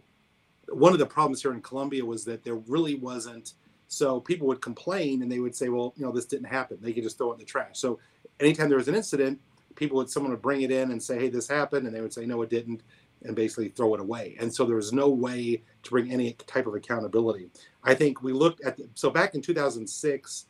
one 0.68 0.92
of 0.92 0.98
the 0.98 1.06
problems 1.06 1.42
here 1.42 1.52
in 1.52 1.62
Columbia 1.62 2.04
was 2.04 2.24
that 2.24 2.44
there 2.44 2.56
really 2.56 2.94
wasn't. 2.94 3.54
So 3.88 4.20
people 4.20 4.46
would 4.46 4.60
complain 4.60 5.22
and 5.22 5.30
they 5.30 5.40
would 5.40 5.56
say, 5.56 5.68
well, 5.68 5.92
you 5.96 6.04
know, 6.04 6.12
this 6.12 6.26
didn't 6.26 6.46
happen. 6.46 6.78
They 6.80 6.92
could 6.92 7.02
just 7.02 7.18
throw 7.18 7.30
it 7.30 7.34
in 7.34 7.40
the 7.40 7.44
trash. 7.44 7.78
So 7.78 7.98
anytime 8.38 8.68
there 8.68 8.78
was 8.78 8.86
an 8.88 8.94
incident, 8.94 9.40
people 9.74 9.96
would 9.96 10.10
someone 10.10 10.30
would 10.30 10.42
bring 10.42 10.62
it 10.62 10.70
in 10.70 10.90
and 10.90 11.02
say, 11.02 11.18
hey, 11.18 11.28
this 11.28 11.48
happened, 11.48 11.86
and 11.86 11.94
they 11.94 12.00
would 12.00 12.12
say, 12.12 12.26
no, 12.26 12.42
it 12.42 12.50
didn't, 12.50 12.82
and 13.22 13.34
basically 13.34 13.68
throw 13.68 13.94
it 13.94 14.00
away. 14.00 14.36
And 14.40 14.52
so 14.52 14.64
there 14.64 14.76
was 14.76 14.92
no 14.92 15.08
way 15.08 15.62
to 15.82 15.90
bring 15.90 16.12
any 16.12 16.34
type 16.46 16.66
of 16.66 16.74
accountability. 16.74 17.50
I 17.82 17.94
think 17.94 18.22
we 18.22 18.32
looked 18.32 18.62
at 18.62 18.76
the, 18.76 18.88
so 18.94 19.10
back 19.10 19.34
in 19.34 19.42
2006, 19.42 20.46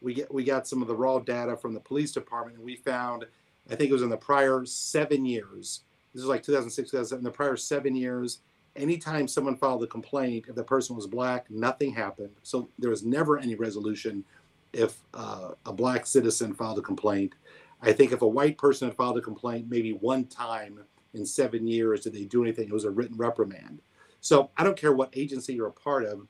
we 0.00 0.14
get 0.14 0.32
we 0.32 0.44
got 0.44 0.68
some 0.68 0.82
of 0.82 0.88
the 0.88 0.94
raw 0.94 1.18
data 1.18 1.56
from 1.56 1.72
the 1.72 1.80
police 1.80 2.12
department, 2.12 2.58
and 2.58 2.64
we 2.64 2.76
found 2.76 3.24
I 3.70 3.74
think 3.74 3.90
it 3.90 3.94
was 3.94 4.02
in 4.02 4.10
the 4.10 4.16
prior 4.16 4.64
seven 4.64 5.24
years. 5.24 5.82
This 6.12 6.22
is 6.22 6.28
like 6.28 6.42
2006, 6.42 6.90
2007. 6.90 7.20
In 7.20 7.24
the 7.24 7.30
prior 7.30 7.56
seven 7.56 7.96
years, 7.96 8.40
anytime 8.76 9.26
someone 9.26 9.56
filed 9.56 9.82
a 9.82 9.86
complaint, 9.86 10.46
if 10.48 10.54
the 10.54 10.64
person 10.64 10.96
was 10.96 11.06
black, 11.06 11.50
nothing 11.50 11.92
happened. 11.92 12.30
So 12.42 12.68
there 12.78 12.90
was 12.90 13.04
never 13.04 13.38
any 13.38 13.54
resolution 13.54 14.24
if 14.72 14.98
uh, 15.14 15.52
a 15.66 15.72
black 15.72 16.06
citizen 16.06 16.54
filed 16.54 16.78
a 16.78 16.82
complaint. 16.82 17.34
I 17.80 17.92
think 17.92 18.12
if 18.12 18.22
a 18.22 18.28
white 18.28 18.58
person 18.58 18.88
had 18.88 18.96
filed 18.96 19.18
a 19.18 19.22
complaint, 19.22 19.68
maybe 19.68 19.92
one 19.92 20.26
time 20.26 20.80
in 21.14 21.24
seven 21.24 21.66
years 21.66 22.00
did 22.00 22.12
they 22.12 22.24
do 22.24 22.42
anything, 22.42 22.68
it 22.68 22.72
was 22.72 22.84
a 22.84 22.90
written 22.90 23.16
reprimand. 23.16 23.80
So 24.20 24.50
I 24.56 24.64
don't 24.64 24.76
care 24.76 24.92
what 24.92 25.10
agency 25.14 25.54
you're 25.54 25.68
a 25.68 25.72
part 25.72 26.04
of, 26.04 26.26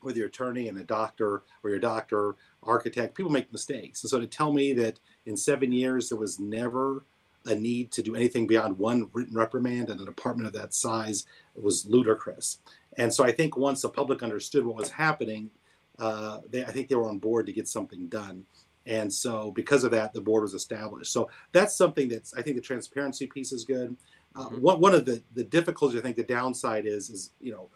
whether 0.00 0.18
you're 0.18 0.28
attorney 0.28 0.68
and 0.68 0.78
a 0.78 0.84
doctor 0.84 1.42
or 1.62 1.70
your 1.70 1.78
doctor, 1.78 2.36
architect, 2.62 3.14
people 3.14 3.32
make 3.32 3.52
mistakes. 3.52 4.02
And 4.02 4.10
so 4.10 4.20
to 4.20 4.26
tell 4.26 4.52
me 4.52 4.72
that 4.74 4.98
in 5.26 5.36
seven 5.36 5.72
years 5.72 6.08
there 6.08 6.18
was 6.18 6.38
never 6.38 7.04
a 7.46 7.54
need 7.54 7.90
to 7.92 8.02
do 8.02 8.14
anything 8.14 8.46
beyond 8.46 8.78
one 8.78 9.08
written 9.12 9.36
reprimand 9.36 9.90
in 9.90 10.00
a 10.00 10.04
department 10.04 10.46
of 10.46 10.52
that 10.52 10.74
size 10.74 11.24
was 11.54 11.86
ludicrous. 11.86 12.58
And 12.96 13.12
so 13.12 13.24
I 13.24 13.32
think 13.32 13.56
once 13.56 13.82
the 13.82 13.88
public 13.88 14.22
understood 14.22 14.66
what 14.66 14.76
was 14.76 14.90
happening, 14.90 15.50
uh, 15.98 16.38
they, 16.50 16.64
I 16.64 16.72
think 16.72 16.88
they 16.88 16.96
were 16.96 17.08
on 17.08 17.18
board 17.18 17.46
to 17.46 17.52
get 17.52 17.68
something 17.68 18.08
done. 18.08 18.44
And 18.86 19.12
so 19.12 19.50
because 19.50 19.84
of 19.84 19.90
that, 19.92 20.12
the 20.12 20.20
board 20.20 20.42
was 20.42 20.54
established. 20.54 21.12
So 21.12 21.30
that's 21.52 21.76
something 21.76 22.08
that's 22.08 22.34
I 22.34 22.42
think 22.42 22.56
the 22.56 22.62
transparency 22.62 23.26
piece 23.26 23.52
is 23.52 23.64
good. 23.64 23.96
Uh, 24.34 24.46
mm-hmm. 24.46 24.60
one, 24.60 24.80
one 24.80 24.94
of 24.94 25.04
the, 25.04 25.22
the 25.34 25.44
difficulties 25.44 25.98
I 25.98 26.02
think 26.02 26.16
the 26.16 26.22
downside 26.22 26.86
is 26.86 27.10
is 27.10 27.30
you 27.40 27.52
know 27.52 27.68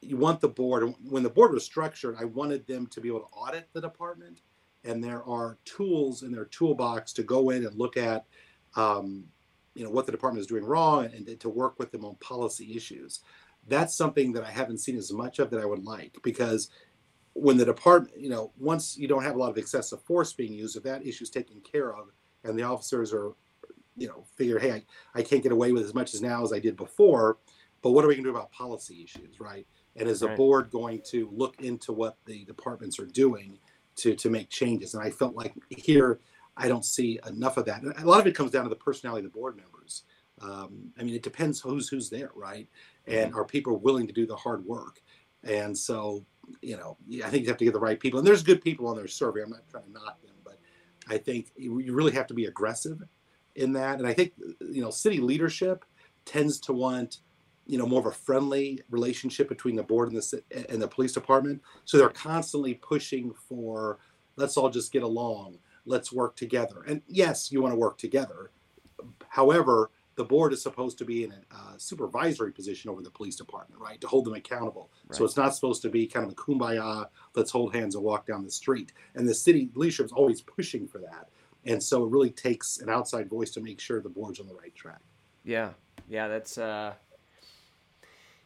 you 0.00 0.16
want 0.16 0.40
the 0.40 0.48
board 0.48 0.94
when 1.02 1.22
the 1.22 1.30
board 1.30 1.52
was 1.52 1.64
structured 1.64 2.16
i 2.18 2.24
wanted 2.24 2.66
them 2.66 2.86
to 2.86 3.00
be 3.00 3.08
able 3.08 3.20
to 3.20 3.26
audit 3.26 3.68
the 3.72 3.80
department 3.80 4.40
and 4.84 5.02
there 5.02 5.22
are 5.24 5.58
tools 5.64 6.22
in 6.22 6.32
their 6.32 6.46
toolbox 6.46 7.12
to 7.12 7.22
go 7.22 7.50
in 7.50 7.66
and 7.66 7.76
look 7.76 7.96
at 7.96 8.24
um, 8.76 9.24
you 9.74 9.84
know 9.84 9.90
what 9.90 10.06
the 10.06 10.12
department 10.12 10.40
is 10.40 10.46
doing 10.46 10.64
wrong 10.64 11.04
and, 11.04 11.28
and 11.28 11.40
to 11.40 11.48
work 11.48 11.78
with 11.78 11.90
them 11.90 12.04
on 12.04 12.14
policy 12.16 12.76
issues 12.76 13.20
that's 13.68 13.94
something 13.94 14.32
that 14.32 14.44
i 14.44 14.50
haven't 14.50 14.78
seen 14.78 14.96
as 14.96 15.12
much 15.12 15.38
of 15.38 15.50
that 15.50 15.60
i 15.60 15.66
would 15.66 15.84
like 15.84 16.16
because 16.22 16.70
when 17.34 17.56
the 17.56 17.64
department 17.64 18.14
you 18.18 18.30
know 18.30 18.52
once 18.58 18.96
you 18.96 19.06
don't 19.06 19.22
have 19.22 19.34
a 19.34 19.38
lot 19.38 19.50
of 19.50 19.58
excessive 19.58 20.02
force 20.02 20.32
being 20.32 20.52
used 20.52 20.76
if 20.76 20.82
that 20.82 21.06
issue 21.06 21.24
is 21.24 21.30
taken 21.30 21.60
care 21.60 21.94
of 21.94 22.08
and 22.44 22.58
the 22.58 22.62
officers 22.62 23.12
are 23.12 23.32
you 24.00 24.08
know, 24.08 24.24
figure, 24.34 24.58
hey, 24.58 24.72
I, 24.72 24.84
I 25.14 25.22
can't 25.22 25.42
get 25.42 25.52
away 25.52 25.72
with 25.72 25.84
as 25.84 25.94
much 25.94 26.14
as 26.14 26.22
now 26.22 26.42
as 26.42 26.52
I 26.52 26.58
did 26.58 26.76
before, 26.76 27.38
but 27.82 27.90
what 27.90 28.04
are 28.04 28.08
we 28.08 28.14
going 28.14 28.24
to 28.24 28.30
do 28.30 28.36
about 28.36 28.50
policy 28.50 29.02
issues, 29.04 29.38
right? 29.38 29.66
And 29.96 30.08
is 30.08 30.20
the 30.20 30.28
right. 30.28 30.36
board 30.36 30.70
going 30.70 31.02
to 31.06 31.28
look 31.32 31.60
into 31.60 31.92
what 31.92 32.16
the 32.24 32.44
departments 32.44 32.98
are 32.98 33.06
doing 33.06 33.58
to 33.96 34.14
to 34.14 34.30
make 34.30 34.48
changes? 34.48 34.94
And 34.94 35.02
I 35.02 35.10
felt 35.10 35.34
like 35.34 35.52
here 35.68 36.20
I 36.56 36.68
don't 36.68 36.84
see 36.84 37.18
enough 37.26 37.56
of 37.56 37.64
that. 37.66 37.82
And 37.82 37.96
a 37.96 38.08
lot 38.08 38.20
of 38.20 38.26
it 38.26 38.34
comes 38.34 38.50
down 38.50 38.64
to 38.64 38.70
the 38.70 38.76
personality 38.76 39.26
of 39.26 39.32
the 39.32 39.38
board 39.38 39.56
members. 39.56 40.04
Um, 40.40 40.92
I 40.98 41.02
mean, 41.02 41.14
it 41.14 41.22
depends 41.22 41.60
who's 41.60 41.88
who's 41.88 42.08
there, 42.08 42.30
right? 42.34 42.68
And 43.06 43.34
are 43.34 43.44
people 43.44 43.78
willing 43.78 44.06
to 44.06 44.12
do 44.12 44.26
the 44.26 44.36
hard 44.36 44.64
work? 44.64 45.02
And 45.44 45.76
so, 45.76 46.24
you 46.60 46.76
know, 46.76 46.96
I 47.24 47.30
think 47.30 47.42
you 47.42 47.48
have 47.48 47.58
to 47.58 47.64
get 47.64 47.74
the 47.74 47.80
right 47.80 47.98
people. 47.98 48.18
And 48.18 48.26
there's 48.26 48.42
good 48.42 48.62
people 48.62 48.86
on 48.86 48.96
their 48.96 49.08
survey. 49.08 49.42
I'm 49.42 49.50
not 49.50 49.68
trying 49.70 49.84
to 49.84 49.92
knock 49.92 50.20
them, 50.22 50.34
but 50.44 50.58
I 51.08 51.18
think 51.18 51.50
you 51.56 51.94
really 51.94 52.12
have 52.12 52.26
to 52.28 52.34
be 52.34 52.46
aggressive 52.46 53.02
in 53.56 53.72
that. 53.72 53.98
And 53.98 54.06
I 54.06 54.12
think, 54.12 54.32
you 54.60 54.82
know, 54.82 54.90
city 54.90 55.18
leadership 55.18 55.84
tends 56.24 56.60
to 56.60 56.72
want, 56.72 57.18
you 57.66 57.78
know, 57.78 57.86
more 57.86 58.00
of 58.00 58.06
a 58.06 58.12
friendly 58.12 58.80
relationship 58.90 59.48
between 59.48 59.76
the 59.76 59.82
board 59.82 60.12
and 60.12 60.20
the 60.20 60.42
and 60.70 60.82
the 60.82 60.88
police 60.88 61.12
department. 61.12 61.62
So 61.84 61.98
they're 61.98 62.08
constantly 62.08 62.74
pushing 62.74 63.32
for, 63.32 63.98
let's 64.36 64.56
all 64.56 64.70
just 64.70 64.92
get 64.92 65.02
along, 65.02 65.58
let's 65.84 66.12
work 66.12 66.36
together. 66.36 66.82
And 66.86 67.02
yes, 67.06 67.52
you 67.52 67.62
want 67.62 67.72
to 67.72 67.78
work 67.78 67.98
together. 67.98 68.50
However, 69.28 69.90
the 70.16 70.24
board 70.24 70.52
is 70.52 70.62
supposed 70.62 70.98
to 70.98 71.04
be 71.04 71.24
in 71.24 71.32
a 71.32 71.56
uh, 71.56 71.78
supervisory 71.78 72.52
position 72.52 72.90
over 72.90 73.00
the 73.00 73.10
police 73.10 73.36
department, 73.36 73.80
right, 73.80 74.00
to 74.00 74.06
hold 74.06 74.26
them 74.26 74.34
accountable. 74.34 74.90
Right. 75.08 75.16
So 75.16 75.24
it's 75.24 75.36
not 75.36 75.54
supposed 75.54 75.80
to 75.82 75.88
be 75.88 76.06
kind 76.06 76.26
of 76.26 76.32
a 76.32 76.34
kumbaya, 76.34 77.06
let's 77.34 77.50
hold 77.50 77.74
hands 77.74 77.94
and 77.94 78.04
walk 78.04 78.26
down 78.26 78.44
the 78.44 78.50
street. 78.50 78.92
And 79.14 79.26
the 79.26 79.32
city 79.32 79.70
leadership 79.74 80.06
is 80.06 80.12
always 80.12 80.42
pushing 80.42 80.86
for 80.86 80.98
that. 80.98 81.28
And 81.64 81.82
so 81.82 82.04
it 82.04 82.10
really 82.10 82.30
takes 82.30 82.78
an 82.78 82.90
outside 82.90 83.30
voice 83.30 83.50
to 83.52 83.60
make 83.60 83.80
sure 83.80 84.00
the 84.00 84.08
board's 84.08 84.40
on 84.40 84.46
the 84.46 84.54
right 84.54 84.74
track. 84.74 85.00
Yeah, 85.44 85.70
yeah, 86.08 86.28
that's 86.28 86.58
uh, 86.58 86.94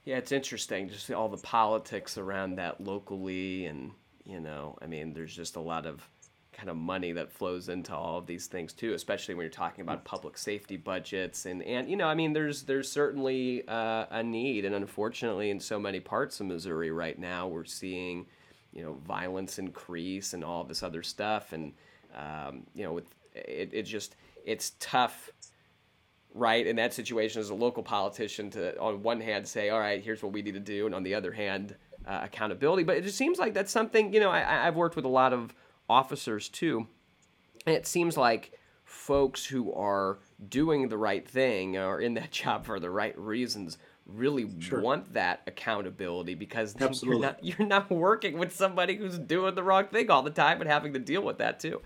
yeah, 0.04 0.16
it's 0.16 0.32
interesting. 0.32 0.88
Just 0.88 1.10
all 1.10 1.28
the 1.28 1.38
politics 1.38 2.18
around 2.18 2.56
that 2.56 2.80
locally, 2.80 3.66
and 3.66 3.92
you 4.24 4.40
know, 4.40 4.76
I 4.82 4.86
mean, 4.86 5.14
there's 5.14 5.34
just 5.34 5.56
a 5.56 5.60
lot 5.60 5.86
of 5.86 6.08
kind 6.52 6.68
of 6.70 6.76
money 6.76 7.12
that 7.12 7.32
flows 7.32 7.68
into 7.68 7.94
all 7.94 8.18
of 8.18 8.26
these 8.26 8.46
things 8.46 8.72
too, 8.72 8.94
especially 8.94 9.34
when 9.34 9.42
you're 9.42 9.50
talking 9.50 9.82
about 9.82 10.04
public 10.04 10.38
safety 10.38 10.76
budgets 10.76 11.46
and 11.46 11.62
and 11.62 11.90
you 11.90 11.96
know, 11.96 12.06
I 12.06 12.14
mean, 12.14 12.32
there's 12.32 12.62
there's 12.62 12.90
certainly 12.90 13.66
uh, 13.66 14.06
a 14.10 14.22
need, 14.22 14.64
and 14.64 14.74
unfortunately, 14.74 15.50
in 15.50 15.58
so 15.58 15.78
many 15.78 16.00
parts 16.00 16.38
of 16.40 16.46
Missouri 16.46 16.90
right 16.90 17.18
now, 17.18 17.48
we're 17.48 17.64
seeing 17.64 18.26
you 18.72 18.82
know 18.82 18.94
violence 19.06 19.58
increase 19.58 20.34
and 20.34 20.44
all 20.44 20.64
this 20.64 20.82
other 20.82 21.02
stuff, 21.02 21.52
and 21.52 21.72
um, 22.14 22.64
you 22.74 22.84
know, 22.84 22.92
with 22.92 23.06
it, 23.34 23.70
it 23.72 23.82
just 23.82 24.16
it's 24.44 24.72
tough 24.80 25.30
right 26.34 26.66
in 26.66 26.76
that 26.76 26.92
situation 26.92 27.40
as 27.40 27.50
a 27.50 27.54
local 27.54 27.82
politician 27.82 28.50
to 28.50 28.78
on 28.78 29.02
one 29.02 29.20
hand 29.20 29.46
say 29.46 29.70
all 29.70 29.80
right 29.80 30.02
here's 30.02 30.22
what 30.22 30.32
we 30.32 30.42
need 30.42 30.54
to 30.54 30.60
do 30.60 30.84
and 30.84 30.94
on 30.94 31.02
the 31.02 31.14
other 31.14 31.32
hand 31.32 31.76
uh, 32.06 32.20
accountability 32.24 32.82
but 32.82 32.96
it 32.96 33.02
just 33.02 33.16
seems 33.16 33.38
like 33.38 33.54
that's 33.54 33.70
something 33.70 34.12
you 34.12 34.20
know 34.20 34.30
I, 34.30 34.66
i've 34.66 34.74
worked 34.74 34.96
with 34.96 35.04
a 35.04 35.08
lot 35.08 35.32
of 35.32 35.54
officers 35.88 36.48
too. 36.48 36.86
And 37.66 37.74
it 37.74 37.86
seems 37.86 38.16
like 38.16 38.52
folks 38.84 39.44
who 39.44 39.72
are 39.72 40.18
doing 40.48 40.88
the 40.88 40.98
right 40.98 41.26
thing 41.26 41.76
or 41.76 42.00
in 42.00 42.14
that 42.14 42.30
job 42.30 42.66
for 42.66 42.80
the 42.80 42.90
right 42.90 43.18
reasons 43.18 43.78
really 44.06 44.46
sure. 44.60 44.82
want 44.82 45.14
that 45.14 45.40
accountability 45.46 46.34
because 46.34 46.76
you're 47.02 47.18
not, 47.18 47.42
you're 47.42 47.66
not 47.66 47.90
working 47.90 48.36
with 48.36 48.54
somebody 48.54 48.96
who's 48.96 49.18
doing 49.18 49.54
the 49.54 49.62
wrong 49.62 49.86
thing 49.86 50.10
all 50.10 50.22
the 50.22 50.30
time 50.30 50.60
and 50.60 50.68
having 50.68 50.92
to 50.92 50.98
deal 50.98 51.22
with 51.22 51.38
that 51.38 51.58
too. 51.58 51.80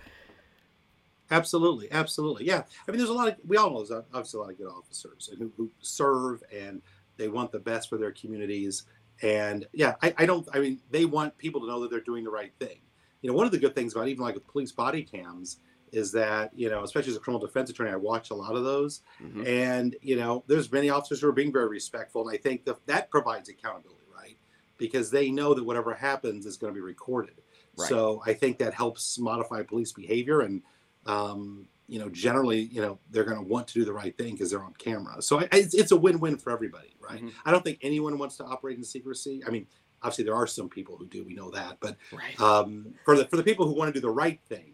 Absolutely, 1.30 1.90
absolutely, 1.92 2.46
yeah. 2.46 2.62
I 2.86 2.90
mean, 2.90 2.98
there's 2.98 3.10
a 3.10 3.14
lot 3.14 3.28
of 3.28 3.36
we 3.46 3.56
all 3.56 3.70
know 3.70 3.84
there's 3.84 4.04
obviously 4.12 4.38
a 4.38 4.40
lot 4.42 4.50
of 4.50 4.58
good 4.58 4.68
officers 4.68 5.30
who, 5.38 5.52
who 5.56 5.70
serve 5.80 6.42
and 6.54 6.82
they 7.16 7.28
want 7.28 7.52
the 7.52 7.58
best 7.58 7.88
for 7.88 7.98
their 7.98 8.12
communities. 8.12 8.84
And 9.22 9.66
yeah, 9.72 9.94
I, 10.02 10.14
I 10.18 10.26
don't. 10.26 10.48
I 10.54 10.60
mean, 10.60 10.80
they 10.90 11.04
want 11.04 11.36
people 11.38 11.60
to 11.62 11.66
know 11.66 11.80
that 11.80 11.90
they're 11.90 12.00
doing 12.00 12.24
the 12.24 12.30
right 12.30 12.52
thing 12.58 12.80
you 13.22 13.30
know, 13.30 13.36
one 13.36 13.46
of 13.46 13.52
the 13.52 13.58
good 13.58 13.74
things 13.74 13.94
about 13.94 14.08
even 14.08 14.22
like 14.22 14.34
with 14.34 14.46
police 14.46 14.72
body 14.72 15.02
cams 15.02 15.58
is 15.90 16.12
that 16.12 16.50
you 16.54 16.68
know, 16.68 16.84
especially 16.84 17.10
as 17.10 17.16
a 17.16 17.20
criminal 17.20 17.44
defense 17.44 17.70
attorney, 17.70 17.90
I 17.90 17.96
watch 17.96 18.30
a 18.30 18.34
lot 18.34 18.54
of 18.54 18.64
those, 18.64 19.02
mm-hmm. 19.22 19.46
and 19.46 19.96
you 20.02 20.16
know, 20.16 20.44
there's 20.46 20.70
many 20.70 20.90
officers 20.90 21.20
who 21.20 21.28
are 21.28 21.32
being 21.32 21.52
very 21.52 21.68
respectful, 21.68 22.26
and 22.26 22.34
I 22.34 22.40
think 22.40 22.64
that 22.66 22.84
that 22.86 23.10
provides 23.10 23.48
accountability, 23.48 24.04
right? 24.14 24.36
Because 24.76 25.10
they 25.10 25.30
know 25.30 25.54
that 25.54 25.64
whatever 25.64 25.94
happens 25.94 26.46
is 26.46 26.56
going 26.56 26.72
to 26.72 26.74
be 26.74 26.82
recorded. 26.82 27.40
Right. 27.76 27.88
So 27.88 28.22
I 28.26 28.34
think 28.34 28.58
that 28.58 28.74
helps 28.74 29.18
modify 29.18 29.62
police 29.62 29.92
behavior, 29.92 30.42
and 30.42 30.62
um, 31.06 31.66
you 31.86 31.98
know, 31.98 32.08
generally, 32.10 32.60
you 32.60 32.82
know, 32.82 32.98
they're 33.10 33.24
going 33.24 33.38
to 33.38 33.42
want 33.42 33.66
to 33.68 33.74
do 33.74 33.84
the 33.84 33.92
right 33.92 34.16
thing 34.18 34.32
because 34.32 34.50
they're 34.50 34.62
on 34.62 34.74
camera. 34.74 35.22
So 35.22 35.40
I, 35.40 35.48
it's, 35.52 35.74
it's, 35.74 35.90
a 35.90 35.96
win-win 35.96 36.36
for 36.36 36.52
everybody, 36.52 36.94
right? 37.00 37.18
Mm-hmm. 37.18 37.28
I 37.46 37.50
don't 37.50 37.64
think 37.64 37.78
anyone 37.80 38.18
wants 38.18 38.36
to 38.36 38.44
operate 38.44 38.76
in 38.76 38.84
secrecy. 38.84 39.42
I 39.46 39.50
mean, 39.50 39.66
obviously 40.02 40.24
there 40.24 40.34
are 40.34 40.46
some 40.46 40.68
people 40.68 40.96
who 40.96 41.06
do 41.06 41.24
we 41.24 41.34
know 41.34 41.50
that 41.50 41.76
but 41.80 41.96
right. 42.12 42.40
um, 42.40 42.94
for 43.04 43.16
the 43.16 43.24
for 43.26 43.36
the 43.36 43.42
people 43.42 43.66
who 43.66 43.74
want 43.74 43.88
to 43.88 43.92
do 43.92 44.00
the 44.00 44.10
right 44.10 44.40
thing 44.48 44.72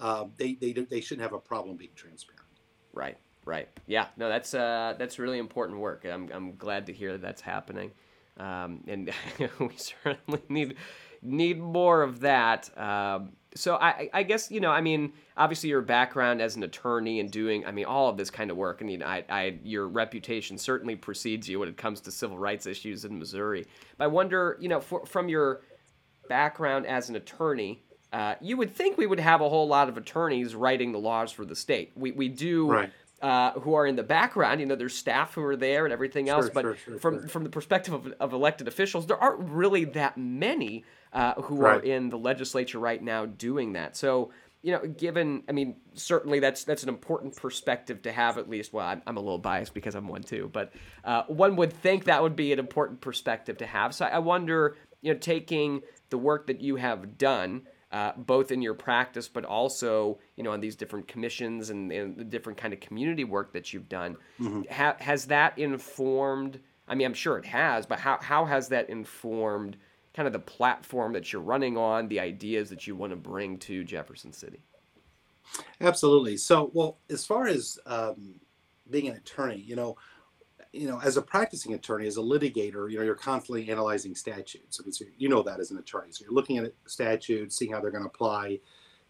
uh, 0.00 0.24
they, 0.36 0.54
they 0.54 0.72
they 0.72 1.00
shouldn't 1.00 1.22
have 1.22 1.32
a 1.32 1.38
problem 1.38 1.76
being 1.76 1.90
transparent 1.94 2.42
right 2.92 3.18
right 3.44 3.68
yeah 3.86 4.06
no 4.16 4.28
that's 4.28 4.54
uh 4.54 4.94
that's 4.98 5.18
really 5.18 5.38
important 5.38 5.78
work 5.78 6.06
i'm, 6.10 6.30
I'm 6.32 6.56
glad 6.56 6.86
to 6.86 6.92
hear 6.92 7.12
that 7.12 7.22
that's 7.22 7.42
happening 7.42 7.90
um, 8.36 8.82
and 8.88 9.12
we 9.60 9.76
certainly 9.76 10.42
need 10.48 10.76
need 11.22 11.60
more 11.60 12.02
of 12.02 12.20
that 12.20 12.76
um, 12.78 13.32
so 13.54 13.76
I, 13.76 14.10
I 14.12 14.22
guess 14.22 14.50
you 14.50 14.60
know 14.60 14.70
I 14.70 14.80
mean 14.80 15.12
obviously 15.36 15.70
your 15.70 15.80
background 15.80 16.42
as 16.42 16.56
an 16.56 16.62
attorney 16.62 17.20
and 17.20 17.30
doing 17.30 17.64
I 17.64 17.72
mean 17.72 17.84
all 17.84 18.08
of 18.08 18.16
this 18.16 18.30
kind 18.30 18.50
of 18.50 18.56
work 18.56 18.78
I 18.80 18.84
mean 18.84 19.02
I, 19.02 19.24
I 19.28 19.58
your 19.62 19.88
reputation 19.88 20.58
certainly 20.58 20.96
precedes 20.96 21.48
you 21.48 21.60
when 21.60 21.68
it 21.68 21.76
comes 21.76 22.00
to 22.02 22.10
civil 22.10 22.38
rights 22.38 22.66
issues 22.66 23.04
in 23.04 23.18
Missouri 23.18 23.66
but 23.96 24.04
I 24.04 24.06
wonder 24.08 24.56
you 24.60 24.68
know 24.68 24.80
for, 24.80 25.06
from 25.06 25.28
your 25.28 25.62
background 26.28 26.86
as 26.86 27.08
an 27.08 27.16
attorney 27.16 27.82
uh, 28.12 28.36
you 28.40 28.56
would 28.56 28.74
think 28.74 28.96
we 28.96 29.06
would 29.06 29.20
have 29.20 29.40
a 29.40 29.48
whole 29.48 29.66
lot 29.66 29.88
of 29.88 29.96
attorneys 29.96 30.54
writing 30.54 30.92
the 30.92 30.98
laws 30.98 31.30
for 31.30 31.44
the 31.44 31.56
state 31.56 31.92
we 31.94 32.12
we 32.12 32.28
do 32.28 32.70
right. 32.70 32.90
Uh, 33.22 33.52
who 33.60 33.72
are 33.72 33.86
in 33.86 33.96
the 33.96 34.02
background. 34.02 34.60
You 34.60 34.66
know, 34.66 34.74
there's 34.74 34.94
staff 34.94 35.32
who 35.32 35.42
are 35.44 35.56
there 35.56 35.86
and 35.86 35.94
everything 35.94 36.28
else. 36.28 36.46
Sure, 36.46 36.52
but 36.52 36.62
sure, 36.62 36.76
sure, 36.76 36.98
from 36.98 37.26
from 37.26 37.42
the 37.42 37.48
perspective 37.48 37.94
of, 37.94 38.12
of 38.20 38.34
elected 38.34 38.68
officials, 38.68 39.06
there 39.06 39.16
aren't 39.16 39.48
really 39.48 39.84
that 39.84 40.18
many 40.18 40.84
uh, 41.14 41.34
who 41.34 41.56
right. 41.56 41.76
are 41.76 41.80
in 41.80 42.10
the 42.10 42.18
legislature 42.18 42.78
right 42.78 43.02
now 43.02 43.24
doing 43.24 43.72
that. 43.72 43.96
So 43.96 44.30
you 44.64 44.72
know, 44.72 44.80
given, 44.86 45.42
I 45.46 45.52
mean, 45.52 45.76
certainly 45.92 46.40
that's 46.40 46.64
that's 46.64 46.82
an 46.84 46.88
important 46.88 47.36
perspective 47.36 48.00
to 48.02 48.12
have. 48.12 48.38
At 48.38 48.48
least, 48.48 48.72
well, 48.72 48.86
I'm, 48.86 49.02
I'm 49.06 49.18
a 49.18 49.20
little 49.20 49.36
biased 49.36 49.74
because 49.74 49.94
I'm 49.94 50.08
one 50.08 50.22
too, 50.22 50.48
but 50.50 50.72
uh, 51.04 51.24
one 51.24 51.56
would 51.56 51.70
think 51.70 52.04
that 52.04 52.22
would 52.22 52.34
be 52.34 52.50
an 52.50 52.58
important 52.58 53.02
perspective 53.02 53.58
to 53.58 53.66
have. 53.66 53.94
So 53.94 54.06
I 54.06 54.20
wonder, 54.20 54.78
you 55.02 55.12
know, 55.12 55.18
taking 55.18 55.82
the 56.08 56.16
work 56.16 56.46
that 56.46 56.62
you 56.62 56.76
have 56.76 57.18
done, 57.18 57.66
uh, 57.92 58.12
both 58.16 58.50
in 58.50 58.62
your 58.62 58.72
practice, 58.72 59.28
but 59.28 59.44
also, 59.44 60.18
you 60.34 60.42
know, 60.42 60.52
on 60.52 60.60
these 60.60 60.76
different 60.76 61.08
commissions 61.08 61.68
and, 61.68 61.92
and 61.92 62.16
the 62.16 62.24
different 62.24 62.56
kind 62.56 62.72
of 62.72 62.80
community 62.80 63.24
work 63.24 63.52
that 63.52 63.74
you've 63.74 63.90
done, 63.90 64.16
mm-hmm. 64.40 64.62
ha- 64.72 64.96
has 64.98 65.26
that 65.26 65.58
informed? 65.58 66.58
I 66.88 66.94
mean, 66.94 67.06
I'm 67.06 67.12
sure 67.12 67.36
it 67.36 67.44
has, 67.44 67.84
but 67.84 67.98
how 67.98 68.16
how 68.22 68.46
has 68.46 68.68
that 68.68 68.88
informed? 68.88 69.76
Kind 70.14 70.26
of 70.26 70.32
the 70.32 70.38
platform 70.38 71.12
that 71.12 71.32
you're 71.32 71.42
running 71.42 71.76
on, 71.76 72.08
the 72.08 72.20
ideas 72.20 72.70
that 72.70 72.86
you 72.86 72.94
want 72.94 73.10
to 73.10 73.16
bring 73.16 73.58
to 73.58 73.84
Jefferson 73.84 74.32
City. 74.32 74.60
Absolutely. 75.80 76.36
So, 76.36 76.70
well, 76.72 76.98
as 77.10 77.26
far 77.26 77.46
as 77.46 77.78
um, 77.86 78.34
being 78.90 79.08
an 79.08 79.16
attorney, 79.16 79.58
you 79.58 79.76
know, 79.76 79.96
you 80.72 80.88
know, 80.88 81.00
as 81.04 81.16
a 81.16 81.22
practicing 81.22 81.74
attorney, 81.74 82.06
as 82.06 82.16
a 82.16 82.20
litigator, 82.20 82.90
you 82.90 82.98
know, 82.98 83.04
you're 83.04 83.14
constantly 83.14 83.70
analyzing 83.70 84.14
statutes. 84.14 84.80
I 84.80 84.84
mean, 84.84 84.92
so 84.92 85.04
you 85.16 85.28
know 85.28 85.42
that 85.42 85.60
as 85.60 85.70
an 85.70 85.78
attorney. 85.78 86.10
So 86.10 86.24
you're 86.24 86.34
looking 86.34 86.58
at 86.58 86.72
statutes, 86.86 87.56
seeing 87.56 87.72
how 87.72 87.80
they're 87.80 87.92
going 87.92 88.02
to 88.02 88.08
apply. 88.08 88.58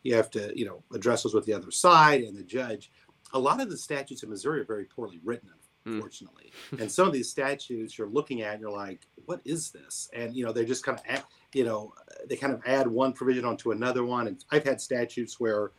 You 0.02 0.14
have 0.14 0.30
to, 0.32 0.52
you 0.58 0.66
know, 0.66 0.82
address 0.92 1.22
those 1.22 1.34
with 1.34 1.46
the 1.46 1.54
other 1.54 1.70
side 1.70 2.22
and 2.22 2.36
the 2.36 2.42
judge. 2.42 2.90
A 3.32 3.38
lot 3.38 3.62
of 3.62 3.70
the 3.70 3.78
statutes 3.78 4.22
in 4.22 4.28
Missouri 4.28 4.60
are 4.60 4.64
very 4.64 4.84
poorly 4.84 5.20
written, 5.24 5.48
Mm. 5.86 6.80
and 6.80 6.90
some 6.90 7.06
of 7.06 7.12
these 7.12 7.28
statutes 7.28 7.98
you're 7.98 8.08
looking 8.08 8.40
at, 8.40 8.54
and 8.54 8.60
you're 8.62 8.70
like, 8.70 9.00
what 9.26 9.40
is 9.44 9.70
this? 9.70 10.08
And 10.14 10.34
you 10.34 10.44
know, 10.44 10.52
they 10.52 10.64
just 10.64 10.84
kind 10.84 10.98
of, 10.98 11.04
add, 11.06 11.24
you 11.52 11.64
know, 11.64 11.92
they 12.26 12.36
kind 12.36 12.54
of 12.54 12.62
add 12.64 12.86
one 12.86 13.12
provision 13.12 13.44
onto 13.44 13.70
another 13.72 14.04
one. 14.04 14.28
And 14.28 14.42
I've 14.50 14.64
had 14.64 14.80
statutes 14.80 15.38
where 15.38 15.72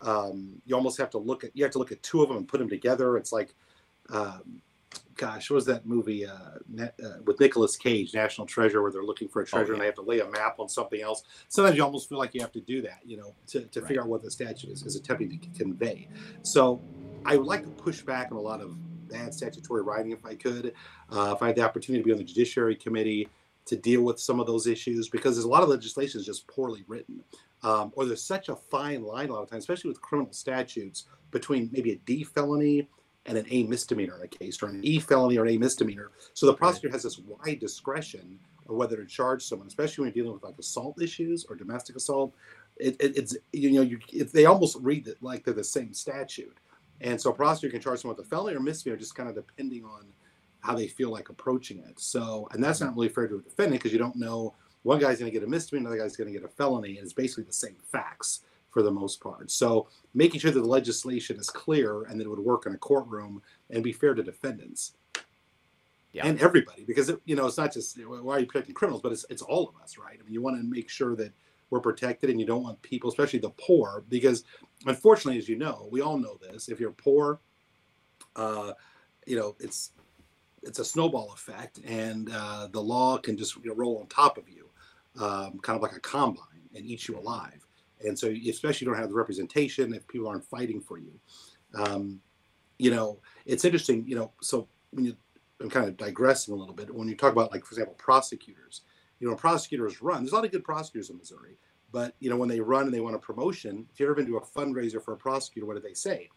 um, 0.00 0.60
you 0.66 0.74
almost 0.74 0.98
have 0.98 1.10
to 1.10 1.18
look 1.18 1.44
at, 1.44 1.56
you 1.56 1.62
have 1.62 1.72
to 1.72 1.78
look 1.78 1.92
at 1.92 2.02
two 2.02 2.22
of 2.22 2.28
them 2.28 2.38
and 2.38 2.48
put 2.48 2.58
them 2.58 2.68
together. 2.68 3.16
It's 3.16 3.32
like, 3.32 3.54
um, 4.10 4.60
gosh, 5.16 5.48
what 5.48 5.54
was 5.54 5.66
that 5.66 5.86
movie 5.86 6.26
uh, 6.26 6.32
uh, 6.80 6.88
with 7.24 7.38
Nicolas 7.38 7.76
Cage, 7.76 8.12
National 8.12 8.46
Treasure, 8.46 8.82
where 8.82 8.90
they're 8.90 9.04
looking 9.04 9.28
for 9.28 9.40
a 9.40 9.44
oh, 9.44 9.46
treasure 9.46 9.64
oh, 9.64 9.66
yeah. 9.68 9.72
and 9.74 9.82
they 9.82 9.86
have 9.86 9.94
to 9.94 10.02
lay 10.02 10.20
a 10.20 10.28
map 10.28 10.58
on 10.58 10.68
something 10.68 11.00
else. 11.00 11.22
Sometimes 11.48 11.76
you 11.76 11.84
almost 11.84 12.08
feel 12.08 12.18
like 12.18 12.34
you 12.34 12.40
have 12.40 12.52
to 12.52 12.60
do 12.60 12.82
that, 12.82 12.98
you 13.04 13.16
know, 13.16 13.34
to, 13.48 13.60
to 13.60 13.80
right. 13.80 13.86
figure 13.86 14.02
out 14.02 14.08
what 14.08 14.22
the 14.22 14.30
statute 14.30 14.70
is, 14.70 14.82
is 14.82 14.96
attempting 14.96 15.38
to 15.38 15.48
convey. 15.56 16.08
So 16.42 16.80
I 17.24 17.36
would 17.36 17.46
like 17.46 17.62
to 17.62 17.70
push 17.70 18.02
back 18.02 18.32
on 18.32 18.38
a 18.38 18.40
lot 18.40 18.60
of 18.60 18.76
bad 19.12 19.34
statutory 19.34 19.82
writing 19.82 20.12
if 20.12 20.24
I 20.24 20.34
could. 20.34 20.72
Uh, 21.10 21.32
if 21.36 21.42
I 21.42 21.48
had 21.48 21.56
the 21.56 21.62
opportunity 21.62 22.02
to 22.02 22.06
be 22.06 22.12
on 22.12 22.18
the 22.18 22.24
Judiciary 22.24 22.76
Committee 22.76 23.28
to 23.66 23.76
deal 23.76 24.02
with 24.02 24.18
some 24.18 24.40
of 24.40 24.46
those 24.46 24.66
issues, 24.66 25.08
because 25.08 25.36
there's 25.36 25.44
a 25.44 25.48
lot 25.48 25.62
of 25.62 25.68
legislation 25.68 26.20
is 26.20 26.26
just 26.26 26.46
poorly 26.46 26.84
written. 26.88 27.22
Um, 27.62 27.92
or 27.94 28.04
there's 28.04 28.22
such 28.22 28.48
a 28.48 28.56
fine 28.56 29.04
line 29.04 29.28
a 29.28 29.34
lot 29.34 29.42
of 29.42 29.50
times, 29.50 29.62
especially 29.62 29.90
with 29.90 30.00
criminal 30.00 30.32
statutes, 30.32 31.06
between 31.30 31.70
maybe 31.72 31.92
a 31.92 31.96
D 31.96 32.24
felony 32.24 32.88
and 33.26 33.38
an 33.38 33.46
A 33.50 33.62
misdemeanor 33.64 34.16
in 34.16 34.22
a 34.22 34.28
case, 34.28 34.60
or 34.62 34.68
an 34.68 34.80
E 34.82 34.98
felony 34.98 35.38
or 35.38 35.44
an 35.44 35.54
A 35.54 35.58
misdemeanor. 35.58 36.10
So 36.34 36.46
the 36.46 36.54
prosecutor 36.54 36.92
has 36.92 37.04
this 37.04 37.20
wide 37.20 37.60
discretion 37.60 38.38
of 38.68 38.74
whether 38.74 38.96
to 38.96 39.06
charge 39.06 39.44
someone, 39.44 39.68
especially 39.68 40.02
when 40.02 40.08
you're 40.08 40.24
dealing 40.24 40.34
with 40.34 40.42
like 40.42 40.58
assault 40.58 41.00
issues 41.00 41.44
or 41.48 41.54
domestic 41.54 41.96
assault. 41.96 42.34
It, 42.78 42.96
it, 43.00 43.16
it's 43.16 43.36
you 43.52 43.70
know 43.70 43.82
you, 43.82 43.98
they 44.24 44.46
almost 44.46 44.76
read 44.80 45.06
it 45.06 45.18
like 45.20 45.44
they're 45.44 45.54
the 45.54 45.62
same 45.62 45.92
statute, 45.92 46.56
and 47.02 47.20
so 47.20 47.30
a 47.30 47.34
prosecutor 47.34 47.72
can 47.72 47.82
charge 47.82 48.00
someone 48.00 48.16
with 48.16 48.26
a 48.26 48.28
felony 48.28 48.56
or 48.56 48.60
misdemeanor 48.60 48.98
just 48.98 49.14
kind 49.14 49.28
of 49.28 49.34
depending 49.34 49.84
on 49.84 50.06
how 50.60 50.74
they 50.74 50.86
feel 50.86 51.10
like 51.10 51.28
approaching 51.28 51.78
it. 51.78 51.98
So, 51.98 52.48
and 52.52 52.62
that's 52.62 52.80
not 52.80 52.94
really 52.94 53.08
fair 53.08 53.26
to 53.26 53.36
a 53.36 53.42
defendant 53.42 53.82
because 53.82 53.92
you 53.92 53.98
don't 53.98 54.16
know 54.16 54.54
one 54.82 54.98
guy's 54.98 55.18
going 55.18 55.30
to 55.30 55.38
get 55.38 55.46
a 55.46 55.50
misdemeanor, 55.50 55.88
another 55.88 56.02
guy's 56.02 56.16
going 56.16 56.32
to 56.32 56.38
get 56.38 56.48
a 56.48 56.52
felony, 56.52 56.96
and 56.96 57.04
it's 57.04 57.12
basically 57.12 57.44
the 57.44 57.52
same 57.52 57.76
facts 57.90 58.40
for 58.70 58.82
the 58.82 58.90
most 58.90 59.20
part. 59.20 59.50
So, 59.50 59.88
making 60.14 60.40
sure 60.40 60.50
that 60.50 60.60
the 60.60 60.66
legislation 60.66 61.36
is 61.36 61.50
clear 61.50 62.04
and 62.04 62.18
that 62.18 62.24
it 62.24 62.30
would 62.30 62.38
work 62.38 62.66
in 62.66 62.74
a 62.74 62.78
courtroom 62.78 63.42
and 63.70 63.82
be 63.82 63.92
fair 63.92 64.14
to 64.14 64.22
defendants. 64.22 64.94
Yeah. 66.12 66.26
And 66.26 66.40
everybody, 66.40 66.84
because 66.84 67.08
it, 67.08 67.20
you 67.24 67.36
know 67.36 67.46
it's 67.46 67.56
not 67.56 67.72
just 67.72 67.98
why 68.04 68.36
are 68.36 68.40
you 68.40 68.46
protecting 68.46 68.74
criminals, 68.74 69.02
but 69.02 69.12
it's 69.12 69.24
it's 69.30 69.42
all 69.42 69.68
of 69.68 69.82
us, 69.82 69.96
right? 69.98 70.18
I 70.20 70.22
mean, 70.24 70.34
you 70.34 70.42
want 70.42 70.56
to 70.58 70.62
make 70.62 70.90
sure 70.90 71.16
that 71.16 71.32
we're 71.72 71.80
protected, 71.80 72.28
and 72.28 72.38
you 72.38 72.44
don't 72.44 72.62
want 72.62 72.80
people, 72.82 73.08
especially 73.08 73.38
the 73.38 73.48
poor, 73.50 74.04
because 74.10 74.44
unfortunately, 74.84 75.38
as 75.38 75.48
you 75.48 75.56
know, 75.56 75.88
we 75.90 76.02
all 76.02 76.18
know 76.18 76.38
this. 76.38 76.68
If 76.68 76.78
you're 76.78 76.90
poor, 76.92 77.40
uh, 78.36 78.74
you 79.26 79.36
know 79.36 79.56
it's 79.58 79.92
it's 80.62 80.80
a 80.80 80.84
snowball 80.84 81.32
effect, 81.32 81.80
and 81.86 82.30
uh, 82.30 82.68
the 82.70 82.80
law 82.80 83.16
can 83.16 83.38
just 83.38 83.56
you 83.56 83.70
know, 83.70 83.74
roll 83.74 83.98
on 84.00 84.06
top 84.08 84.36
of 84.36 84.50
you, 84.50 84.68
um, 85.18 85.58
kind 85.62 85.76
of 85.76 85.82
like 85.82 85.96
a 85.96 86.00
combine, 86.00 86.44
and 86.74 86.84
eat 86.84 87.08
you 87.08 87.18
alive. 87.18 87.66
And 88.06 88.18
so, 88.18 88.28
especially 88.28 88.84
you 88.84 88.92
don't 88.92 89.00
have 89.00 89.08
the 89.08 89.14
representation 89.14 89.94
if 89.94 90.06
people 90.06 90.28
aren't 90.28 90.44
fighting 90.44 90.78
for 90.78 90.98
you. 90.98 91.18
Um, 91.74 92.20
you 92.78 92.90
know, 92.90 93.18
it's 93.46 93.64
interesting. 93.64 94.04
You 94.06 94.16
know, 94.16 94.32
so 94.42 94.68
when 94.90 95.06
you, 95.06 95.16
I'm 95.58 95.70
kind 95.70 95.88
of 95.88 95.96
digressing 95.96 96.52
a 96.52 96.56
little 96.56 96.74
bit. 96.74 96.94
When 96.94 97.08
you 97.08 97.16
talk 97.16 97.32
about, 97.32 97.50
like, 97.50 97.64
for 97.64 97.72
example, 97.72 97.94
prosecutors, 97.96 98.82
you 99.22 99.30
know, 99.30 99.36
prosecutors 99.36 100.02
run. 100.02 100.22
There's 100.22 100.32
a 100.32 100.34
lot 100.34 100.44
of 100.44 100.50
good 100.50 100.64
prosecutors 100.64 101.08
in 101.08 101.16
Missouri, 101.16 101.56
but 101.92 102.16
you 102.18 102.28
know, 102.28 102.36
when 102.36 102.48
they 102.48 102.58
run 102.58 102.86
and 102.86 102.92
they 102.92 102.98
want 102.98 103.14
a 103.14 103.20
promotion, 103.20 103.86
if 103.92 104.00
you've 104.00 104.08
ever 104.08 104.16
been 104.16 104.26
to 104.26 104.36
a 104.36 104.40
fundraiser 104.40 105.02
for 105.02 105.14
a 105.14 105.16
prosecutor, 105.16 105.64
what 105.64 105.76
do 105.76 105.80
they 105.80 105.94
say? 105.94 106.28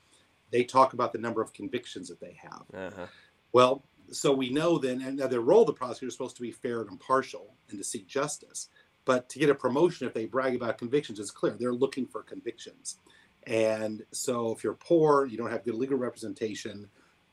They 0.51 0.63
talk 0.63 0.93
about 0.93 1.11
the 1.11 1.17
number 1.17 1.41
of 1.41 1.51
convictions 1.51 2.07
that 2.09 2.19
they 2.19 2.37
have. 2.39 2.63
Uh-huh. 2.71 3.07
Well, 3.53 3.83
so 4.11 4.31
we 4.33 4.51
know 4.51 4.77
then, 4.77 5.01
and 5.01 5.17
the 5.17 5.39
role 5.39 5.61
of 5.61 5.67
the 5.67 5.73
prosecutor 5.73 6.09
is 6.09 6.13
supposed 6.13 6.35
to 6.35 6.43
be 6.43 6.51
fair 6.51 6.81
and 6.81 6.91
impartial 6.91 7.55
and 7.69 7.79
to 7.79 7.83
seek 7.83 8.05
justice. 8.05 8.69
But 9.03 9.29
to 9.29 9.39
get 9.39 9.49
a 9.49 9.55
promotion, 9.55 10.05
if 10.05 10.13
they 10.13 10.25
brag 10.25 10.55
about 10.55 10.77
convictions, 10.77 11.19
it's 11.19 11.31
clear 11.31 11.55
they're 11.59 11.73
looking 11.73 12.05
for 12.05 12.21
convictions. 12.21 12.99
And 13.47 14.03
so, 14.11 14.51
if 14.51 14.63
you're 14.63 14.73
poor, 14.73 15.25
you 15.25 15.37
don't 15.37 15.51
have 15.51 15.63
good 15.63 15.75
legal 15.75 15.97
representation, 15.97 16.87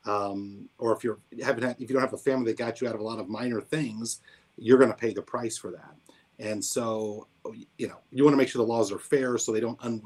um, 0.05 0.69
or 0.77 0.95
if 0.95 1.03
you're 1.03 1.19
haven't 1.43 1.63
had, 1.63 1.75
if 1.79 1.89
you 1.89 1.93
don't 1.95 2.01
have 2.01 2.13
a 2.13 2.17
family 2.17 2.51
that 2.51 2.57
got 2.57 2.81
you 2.81 2.87
out 2.87 2.95
of 2.95 3.01
a 3.01 3.03
lot 3.03 3.19
of 3.19 3.29
minor 3.29 3.61
things, 3.61 4.21
you're 4.63 4.77
going 4.77 4.91
to 4.91 4.97
pay 4.97 5.13
the 5.13 5.21
price 5.21 5.57
for 5.57 5.71
that. 5.71 5.93
And 6.39 6.63
so, 6.63 7.27
you 7.77 7.87
know, 7.87 7.97
you 8.11 8.23
want 8.23 8.33
to 8.33 8.37
make 8.37 8.47
sure 8.47 8.65
the 8.65 8.71
laws 8.71 8.91
are 8.91 8.97
fair 8.97 9.37
so 9.37 9.51
they 9.51 9.59
don't 9.59 9.77
un- 9.83 10.01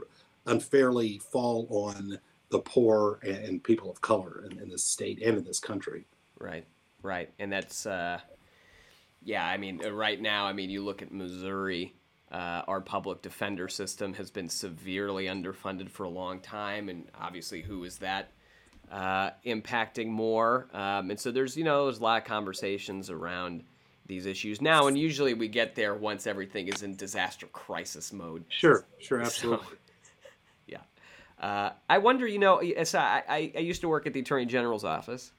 unfairly 0.47 1.19
fall 1.19 1.67
on 1.69 2.19
the 2.49 2.59
poor 2.59 3.19
and, 3.21 3.37
and 3.37 3.63
people 3.63 3.91
of 3.91 4.01
color 4.01 4.43
in, 4.49 4.59
in 4.59 4.69
this 4.69 4.83
state 4.83 5.21
and 5.23 5.37
in 5.37 5.43
this 5.43 5.59
country. 5.59 6.05
Right, 6.39 6.65
right, 7.01 7.29
and 7.39 7.51
that's 7.51 7.85
uh, 7.85 8.19
yeah. 9.23 9.45
I 9.45 9.57
mean, 9.57 9.81
uh, 9.83 9.91
right 9.91 10.19
now, 10.19 10.45
I 10.45 10.53
mean, 10.53 10.69
you 10.69 10.83
look 10.83 11.01
at 11.01 11.11
Missouri. 11.11 11.93
Uh, 12.29 12.61
our 12.67 12.81
public 12.81 13.21
defender 13.21 13.69
system 13.69 14.13
has 14.15 14.29
been 14.29 14.49
severely 14.49 15.27
underfunded 15.27 15.89
for 15.89 16.03
a 16.03 16.09
long 16.09 16.41
time, 16.41 16.89
and 16.89 17.07
obviously, 17.17 17.61
who 17.61 17.85
is 17.85 17.99
that 17.99 18.31
uh, 18.91 19.29
impacting 19.45 20.07
more? 20.07 20.67
Um, 20.73 21.09
and 21.09 21.19
so 21.19 21.31
there's 21.31 21.55
you 21.55 21.63
know 21.63 21.85
there's 21.85 21.99
a 21.99 22.03
lot 22.03 22.21
of 22.21 22.27
conversations 22.27 23.09
around 23.09 23.63
these 24.07 24.25
issues 24.25 24.61
now, 24.61 24.87
and 24.87 24.97
usually 24.97 25.33
we 25.33 25.47
get 25.47 25.75
there 25.75 25.95
once 25.95 26.27
everything 26.27 26.67
is 26.67 26.83
in 26.83 26.95
disaster 26.95 27.47
crisis 27.47 28.12
mode. 28.13 28.43
Sure, 28.49 28.86
sure, 28.99 29.21
absolutely. 29.21 29.65
So, 29.67 29.75
yeah, 30.67 30.77
uh, 31.39 31.71
I 31.89 31.97
wonder. 31.97 32.27
You 32.27 32.39
know, 32.39 32.62
I, 32.62 32.86
I, 32.95 33.51
I 33.55 33.60
used 33.60 33.82
to 33.82 33.89
work 33.89 34.08
at 34.08 34.13
the 34.13 34.21
Attorney 34.21 34.45
General's 34.45 34.84
office, 34.84 35.32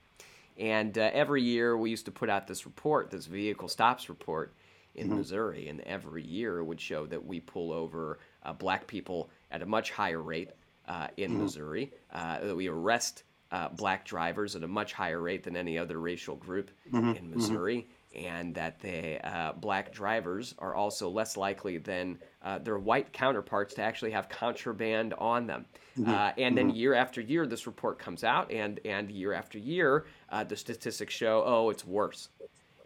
and 0.59 0.99
uh, 0.99 1.11
every 1.12 1.43
year 1.43 1.77
we 1.77 1.90
used 1.90 2.05
to 2.07 2.12
put 2.12 2.29
out 2.29 2.47
this 2.47 2.66
report, 2.66 3.11
this 3.11 3.27
vehicle 3.27 3.69
stops 3.69 4.09
report 4.09 4.53
in 4.99 5.09
mm-hmm. 5.09 5.19
Missouri. 5.19 5.69
And 5.69 5.81
every 5.83 6.25
year 6.25 6.59
it 6.59 6.64
would 6.64 6.81
show 6.81 7.07
that 7.07 7.25
we 7.25 7.40
pull 7.40 7.73
over 7.73 8.19
uh, 8.43 8.53
black 8.53 8.87
people 8.87 9.31
at 9.51 9.62
a 9.62 9.66
much 9.66 9.90
higher 9.90 10.21
rate 10.21 10.51
uh, 10.87 11.09
in 11.16 11.33
mm-hmm. 11.33 11.43
Missouri, 11.43 11.93
uh, 12.12 12.40
that 12.40 12.57
we 12.57 12.69
arrest 12.69 13.23
uh, 13.51 13.69
black 13.69 14.05
drivers 14.05 14.57
at 14.57 14.62
a 14.62 14.69
much 14.69 14.93
higher 14.93 15.21
rate 15.21 15.43
than 15.43 15.57
any 15.57 15.79
other 15.79 16.01
racial 16.01 16.37
group 16.37 16.71
mm-hmm. 16.93 17.11
in 17.11 17.14
mm-hmm. 17.14 17.35
Missouri 17.37 17.87
and 18.19 18.55
that 18.55 18.81
the 18.81 19.25
uh, 19.27 19.53
black 19.53 19.93
drivers 19.93 20.55
are 20.59 20.75
also 20.75 21.09
less 21.09 21.37
likely 21.37 21.79
than 21.79 22.19
uh, 22.43 22.59
their 22.59 22.79
white 22.79 23.13
counterparts 23.13 23.75
to 23.75 23.83
actually 23.83 24.11
have 24.11 24.29
contraband 24.29 25.15
on 25.19 25.47
them. 25.47 25.67
Mm-hmm. 25.99 26.11
Uh, 26.11 26.33
and 26.39 26.57
then 26.57 26.69
mm-hmm. 26.69 26.77
year 26.77 26.95
after 26.95 27.21
year, 27.21 27.47
this 27.47 27.67
report 27.67 27.99
comes 27.99 28.25
out, 28.25 28.51
and 28.51 28.81
and 28.85 29.11
year 29.11 29.33
after 29.33 29.59
year, 29.59 30.07
uh, 30.31 30.45
the 30.45 30.57
statistics 30.57 31.15
show, 31.15 31.43
oh, 31.45 31.71
it's 31.71 31.85
worse, 31.85 32.29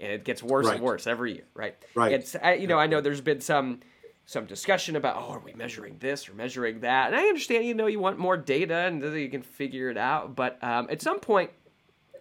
and 0.00 0.12
it 0.12 0.24
gets 0.24 0.42
worse 0.42 0.66
right. 0.66 0.76
and 0.76 0.84
worse 0.84 1.06
every 1.06 1.34
year, 1.34 1.46
right? 1.54 1.76
Right. 1.94 2.12
It's 2.12 2.36
I, 2.36 2.54
you 2.54 2.66
know 2.66 2.78
I 2.78 2.86
know 2.86 3.00
there's 3.00 3.20
been 3.20 3.40
some 3.40 3.80
some 4.24 4.46
discussion 4.46 4.96
about 4.96 5.16
oh 5.16 5.32
are 5.32 5.40
we 5.40 5.52
measuring 5.52 5.96
this 5.98 6.28
or 6.28 6.34
measuring 6.34 6.80
that, 6.80 7.08
and 7.08 7.16
I 7.16 7.24
understand 7.24 7.64
you 7.64 7.74
know 7.74 7.86
you 7.86 8.00
want 8.00 8.18
more 8.18 8.36
data 8.36 8.74
and 8.74 9.02
you 9.02 9.28
can 9.28 9.42
figure 9.42 9.90
it 9.90 9.98
out, 9.98 10.34
but 10.34 10.62
um, 10.62 10.88
at 10.90 11.02
some 11.02 11.20
point, 11.20 11.50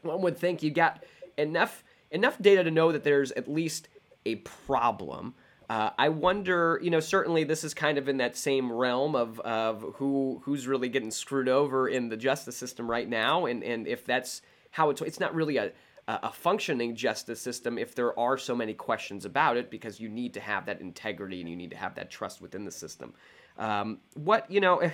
one 0.01 0.21
would 0.21 0.37
think 0.37 0.63
you 0.63 0.71
got 0.71 1.03
enough 1.37 1.83
enough 2.11 2.37
data 2.39 2.63
to 2.63 2.71
know 2.71 2.91
that 2.91 3.03
there's 3.03 3.31
at 3.31 3.47
least 3.47 3.87
a 4.25 4.35
problem. 4.35 5.33
Uh, 5.69 5.91
I 5.97 6.09
wonder, 6.09 6.79
you 6.83 6.89
know, 6.89 6.99
certainly 6.99 7.45
this 7.45 7.63
is 7.63 7.73
kind 7.73 7.97
of 7.97 8.09
in 8.09 8.17
that 8.17 8.35
same 8.35 8.71
realm 8.71 9.15
of, 9.15 9.39
of 9.39 9.85
who 9.95 10.41
who's 10.43 10.67
really 10.67 10.89
getting 10.89 11.11
screwed 11.11 11.47
over 11.47 11.87
in 11.87 12.09
the 12.09 12.17
justice 12.17 12.57
system 12.57 12.91
right 12.91 13.07
now, 13.07 13.45
and, 13.45 13.63
and 13.63 13.87
if 13.87 14.05
that's 14.05 14.41
how 14.71 14.89
it's 14.89 15.01
it's 15.01 15.19
not 15.19 15.33
really 15.33 15.57
a 15.57 15.71
a 16.07 16.31
functioning 16.31 16.95
justice 16.95 17.39
system 17.39 17.77
if 17.77 17.95
there 17.95 18.17
are 18.19 18.37
so 18.37 18.55
many 18.55 18.73
questions 18.73 19.23
about 19.23 19.55
it 19.55 19.69
because 19.69 19.99
you 19.99 20.09
need 20.09 20.33
to 20.33 20.39
have 20.39 20.65
that 20.65 20.81
integrity 20.81 21.39
and 21.39 21.49
you 21.49 21.55
need 21.55 21.69
to 21.69 21.77
have 21.77 21.95
that 21.95 22.09
trust 22.09 22.41
within 22.41 22.65
the 22.65 22.71
system. 22.71 23.13
Um, 23.57 23.99
what 24.15 24.49
you 24.49 24.59
know, 24.59 24.91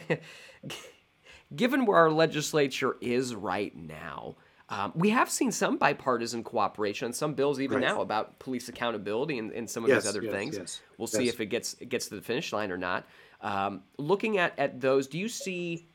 given 1.56 1.86
where 1.86 1.98
our 1.98 2.12
legislature 2.12 2.98
is 3.02 3.34
right 3.34 3.76
now, 3.76 4.36
um, 4.70 4.92
we 4.96 5.10
have 5.12 5.30
seen 5.30 5.52
some 5.52 5.78
bipartisan 5.78 6.44
cooperation 6.44 7.06
on 7.06 7.14
some 7.14 7.34
bills 7.34 7.62
even 7.62 7.80
right. 7.80 7.88
now 7.88 8.02
about 8.02 8.38
police 8.40 8.68
accountability 8.68 9.38
and, 9.38 9.52
and 9.54 9.70
some 9.70 9.84
of 9.84 9.90
yes, 9.90 10.04
these 10.04 10.10
other 10.10 10.24
yes, 10.24 10.34
things. 10.34 10.58
Yes, 10.58 10.82
we'll 10.98 11.08
see 11.08 11.30
if 11.30 11.40
it 11.40 11.46
gets 11.46 11.76
it 11.80 11.88
gets 11.88 12.08
to 12.08 12.16
the 12.16 12.22
finish 12.22 12.52
line 12.52 12.72
or 12.72 12.78
not. 12.78 13.06
Um, 13.42 13.84
looking 13.98 14.38
at, 14.38 14.58
at 14.60 14.82
those, 14.82 15.08
do 15.08 15.18
you 15.18 15.30
see? 15.30 15.88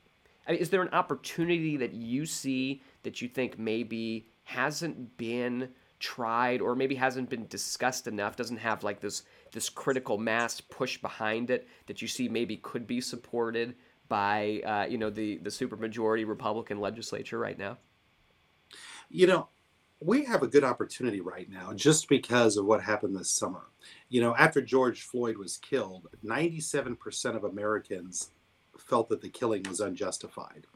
I 0.47 0.53
mean, 0.53 0.61
is 0.61 0.71
there 0.71 0.81
an 0.81 0.89
opportunity 0.89 1.77
that 1.77 1.93
you 1.93 2.25
see 2.25 2.83
that 3.03 3.21
you 3.21 3.29
think 3.29 3.59
maybe 3.59 4.27
hasn't 4.45 5.17
been 5.19 5.69
tried 6.01 6.61
or 6.61 6.75
maybe 6.75 6.95
hasn't 6.95 7.29
been 7.29 7.47
discussed 7.49 8.07
enough? 8.07 8.37
Doesn't 8.37 8.57
have 8.57 8.83
like 8.83 9.01
this 9.01 9.25
this 9.53 9.69
critical 9.69 10.17
mass 10.17 10.63
push 10.63 10.97
behind 10.97 11.51
it 11.51 11.69
that 11.87 12.01
you 12.01 12.09
see 12.09 12.27
maybe 12.27 12.57
could 12.57 12.87
be 12.87 13.03
supported 13.03 13.75
by 14.09 14.63
uh, 14.65 14.87
you 14.89 14.97
know 14.97 15.11
the 15.11 15.37
the 15.39 15.51
supermajority 15.51 16.27
Republican 16.27 16.81
legislature 16.81 17.39
right 17.39 17.59
now? 17.59 17.77
You 19.12 19.27
know, 19.27 19.48
we 20.01 20.25
have 20.25 20.42
a 20.42 20.48
good 20.48 20.64
opportunity 20.64 21.20
right 21.20 21.48
now 21.48 21.72
just 21.75 22.09
because 22.09 22.57
of 22.57 22.64
what 22.64 22.83
happened 22.83 23.14
this 23.14 23.31
summer. 23.31 23.66
You 24.09 24.22
know, 24.22 24.35
after 24.37 24.62
George 24.62 25.03
Floyd 25.03 25.37
was 25.37 25.59
killed, 25.59 26.09
97% 26.25 27.37
of 27.37 27.44
Americans 27.44 28.31
felt 28.79 29.11
that 29.11 29.20
the 29.20 29.29
killing 29.29 29.64
was 29.68 29.81
unjustified. 29.81 30.66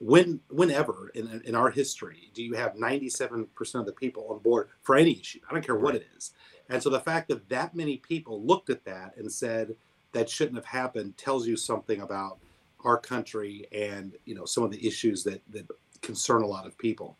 When, 0.00 0.40
whenever 0.50 1.12
in, 1.14 1.40
in 1.44 1.54
our 1.54 1.70
history 1.70 2.30
do 2.34 2.42
you 2.42 2.54
have 2.54 2.74
97% 2.74 3.46
of 3.74 3.86
the 3.86 3.92
people 3.92 4.26
on 4.28 4.40
board 4.40 4.68
for 4.82 4.96
any 4.96 5.20
issue? 5.20 5.38
I 5.48 5.52
don't 5.52 5.64
care 5.64 5.76
what 5.76 5.94
it 5.94 6.06
is. 6.16 6.32
And 6.68 6.82
so 6.82 6.90
the 6.90 7.00
fact 7.00 7.28
that 7.28 7.48
that 7.48 7.76
many 7.76 7.98
people 7.98 8.44
looked 8.44 8.70
at 8.70 8.84
that 8.86 9.16
and 9.16 9.30
said 9.30 9.76
that 10.12 10.28
shouldn't 10.28 10.56
have 10.56 10.64
happened 10.64 11.16
tells 11.16 11.46
you 11.46 11.56
something 11.56 12.00
about 12.00 12.38
our 12.84 12.98
country 12.98 13.66
and 13.72 14.14
you 14.26 14.34
know 14.34 14.44
some 14.44 14.62
of 14.62 14.70
the 14.70 14.86
issues 14.86 15.24
that 15.24 15.40
that 15.50 15.66
concern 16.02 16.42
a 16.42 16.46
lot 16.46 16.66
of 16.66 16.76
people. 16.78 17.16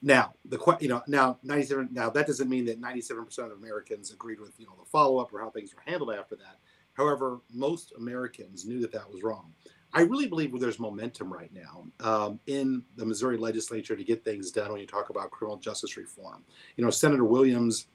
Now, 0.00 0.34
the 0.44 0.58
you 0.80 0.88
know 0.88 1.02
now 1.08 1.38
97 1.42 1.88
now 1.90 2.08
that 2.10 2.26
doesn't 2.26 2.48
mean 2.48 2.64
that 2.66 2.80
97% 2.80 3.38
of 3.38 3.52
Americans 3.52 4.12
agreed 4.12 4.40
with 4.40 4.52
you 4.58 4.66
know 4.66 4.74
the 4.78 4.84
follow 4.84 5.18
up 5.18 5.32
or 5.32 5.40
how 5.40 5.50
things 5.50 5.74
were 5.74 5.82
handled 5.84 6.14
after 6.14 6.36
that. 6.36 6.58
However, 6.92 7.40
most 7.52 7.92
Americans 7.96 8.64
knew 8.64 8.80
that 8.80 8.92
that 8.92 9.10
was 9.10 9.22
wrong. 9.22 9.52
I 9.92 10.02
really 10.02 10.26
believe 10.26 10.58
there's 10.60 10.78
momentum 10.78 11.32
right 11.32 11.50
now 11.52 11.86
um, 12.00 12.40
in 12.46 12.82
the 12.96 13.06
Missouri 13.06 13.38
legislature 13.38 13.96
to 13.96 14.04
get 14.04 14.24
things 14.24 14.50
done 14.50 14.70
when 14.70 14.80
you 14.80 14.86
talk 14.86 15.08
about 15.08 15.30
criminal 15.30 15.56
justice 15.56 15.96
reform. 15.96 16.44
You 16.76 16.84
know, 16.84 16.90
Senator 16.90 17.24
Williams, 17.24 17.86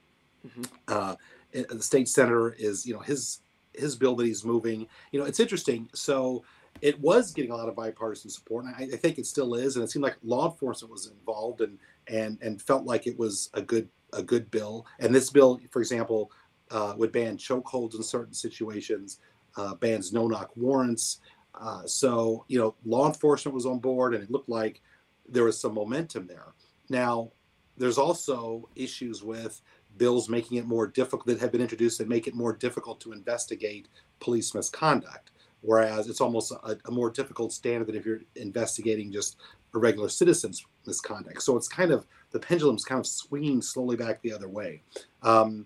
mm-hmm. 0.46 0.63
uh, 0.88 1.16
the 1.52 1.84
state 1.84 2.10
senator, 2.10 2.54
is 2.54 2.86
you 2.86 2.94
know 2.94 3.00
his 3.00 3.42
his 3.74 3.96
bill 3.96 4.16
that 4.16 4.26
he's 4.26 4.44
moving. 4.44 4.88
You 5.12 5.20
know, 5.20 5.26
it's 5.26 5.39
interesting. 5.39 5.89
So 5.94 6.44
it 6.82 7.00
was 7.00 7.32
getting 7.32 7.52
a 7.52 7.56
lot 7.56 7.70
of 7.70 7.76
bipartisan 7.76 8.30
support, 8.30 8.66
and 8.66 8.76
I, 8.76 8.96
I 8.96 8.98
think 8.98 9.18
it 9.18 9.26
still 9.26 9.54
is. 9.54 9.76
And 9.76 9.84
it 9.84 9.92
seemed 9.92 10.04
like 10.04 10.18
law 10.24 10.50
enforcement 10.50 10.92
was 10.92 11.08
involved 11.08 11.62
and 11.62 11.78
and 12.08 12.38
and 12.42 12.62
felt 12.62 12.86
like 12.86 13.08
it 13.08 13.18
was 13.18 13.50
a 13.54 13.62
good 13.62 13.89
a 14.13 14.24
good 14.24 14.50
bill. 14.52 14.86
And 15.00 15.13
this 15.13 15.30
bill, 15.30 15.60
for 15.72 15.80
example, 15.80 16.32
uh, 16.72 16.94
would 16.98 17.12
ban 17.12 17.38
chokeholds 17.38 17.96
in 17.96 18.04
certain 18.04 18.34
situations, 18.34 19.20
uh, 19.58 19.76
bans 19.76 20.13
no 20.13 20.28
knock 20.28 20.52
warrants. 20.56 21.20
Uh, 21.56 21.86
so 21.86 22.46
you 22.48 22.60
know, 22.60 22.76
law 22.86 23.08
enforcement 23.08 23.56
was 23.56 23.66
on 23.66 23.80
board, 23.80 24.13
and 24.13 24.24
it 24.24 24.32
looked 24.32 24.50
like 24.50 24.82
there 25.28 25.44
was 25.44 25.60
some 25.60 25.74
momentum 25.74 26.28
there. 26.28 26.54
Now, 26.89 27.32
there's 27.78 27.98
also 27.98 28.68
issues 28.76 29.24
with 29.24 29.62
bills 29.98 30.30
making 30.30 30.58
it 30.58 30.66
more 30.66 30.88
difficult 30.88 31.26
that 31.28 31.39
have 31.39 31.52
been 31.52 31.62
introduced 31.62 31.98
that 32.00 32.08
make 32.08 32.28
it 32.28 32.34
more 32.34 32.54
difficult 32.54 33.00
to 33.02 33.12
investigate 33.12 33.88
police 34.20 34.54
misconduct. 34.54 35.32
Whereas 35.62 36.10
it's 36.10 36.20
almost 36.20 36.52
a, 36.52 36.78
a 36.86 36.92
more 36.92 37.10
difficult 37.10 37.54
standard 37.54 37.88
than 37.88 37.96
if 37.96 38.06
you're 38.06 38.22
investigating 38.36 39.12
just 39.12 39.38
regular 39.80 40.10
citizen's 40.10 40.66
misconduct. 40.86 41.42
So 41.42 41.58
it's 41.58 41.68
kind 41.68 41.92
of 41.92 42.06
the 42.32 42.40
pendulum's 42.40 42.86
kind 42.86 43.00
of 43.00 43.08
swinging 43.08 43.62
slowly 43.62 43.96
back 43.96 44.22
the 44.22 44.34
other 44.34 44.50
way. 44.50 44.82
Um, 45.22 45.66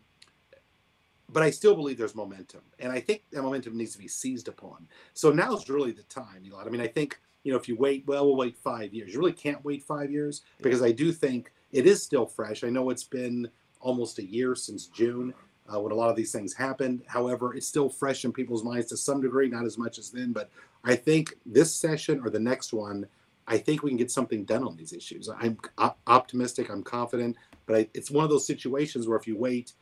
but 1.30 1.44
I 1.44 1.50
still 1.50 1.76
believe 1.76 1.98
there's 1.98 2.16
momentum, 2.16 2.62
and 2.80 2.92
I 2.92 3.02
think 3.02 3.24
that 3.32 3.42
momentum 3.42 3.76
needs 3.76 3.92
to 3.94 3.98
be 3.98 4.08
seized 4.08 4.48
upon. 4.48 4.88
So 5.14 5.30
now's 5.32 5.70
really 5.70 5.92
the 5.92 6.04
time, 6.04 6.44
Elad. 6.46 6.66
I 6.66 6.70
mean, 6.70 6.80
I 6.80 6.88
think 6.88 7.20
you 7.44 7.52
know 7.52 7.58
if 7.58 7.68
you 7.68 7.76
wait, 7.76 8.06
well, 8.08 8.26
we'll 8.26 8.38
wait 8.38 8.56
five 8.56 8.94
years. 8.94 9.14
You 9.14 9.20
really 9.20 9.34
can't 9.34 9.64
wait 9.66 9.84
five 9.84 10.10
years 10.10 10.44
because 10.62 10.82
I 10.82 10.92
do 10.92 11.12
think 11.12 11.52
it 11.74 11.86
is 11.86 12.02
still 12.02 12.26
fresh. 12.26 12.64
I 12.64 12.70
know 12.70 12.90
it's 12.90 13.04
been 13.04 13.50
almost 13.82 14.20
a 14.20 14.26
year 14.26 14.56
since 14.56 14.88
June 14.88 15.34
uh, 15.74 15.80
when 15.80 15.92
a 15.92 15.96
lot 15.96 16.10
of 16.10 16.16
these 16.16 16.32
things 16.32 16.54
happened. 16.54 17.04
However, 17.08 17.54
it's 17.54 17.68
still 17.68 17.90
fresh 17.90 18.26
in 18.26 18.32
people's 18.32 18.64
minds 18.64 18.88
to 18.88 18.98
some 18.98 19.22
degree, 19.22 19.50
not 19.50 19.66
as 19.66 19.78
much 19.78 20.00
as 20.00 20.10
then. 20.10 20.32
But 20.32 20.50
I 20.84 20.96
think 20.96 21.36
this 21.46 21.74
session 21.74 22.22
or 22.24 22.30
the 22.30 22.40
next 22.40 22.74
one, 22.74 23.06
I 23.48 23.58
think 23.58 23.82
we 23.82 23.90
can 23.90 23.98
get 23.98 24.12
something 24.12 24.44
done 24.44 24.64
on 24.64 24.76
these 24.76 24.94
issues. 24.94 25.30
I'm 25.30 25.58
op- 25.78 26.00
optimistic. 26.08 26.70
I'm 26.70 26.84
confident. 26.84 27.38
But 27.66 27.76
I, 27.76 27.90
it's 27.94 28.12
one 28.12 28.24
of 28.24 28.30
those 28.30 28.46
situations 28.46 29.08
where 29.08 29.18
if 29.18 29.28
you 29.28 29.38
wait 29.38 29.74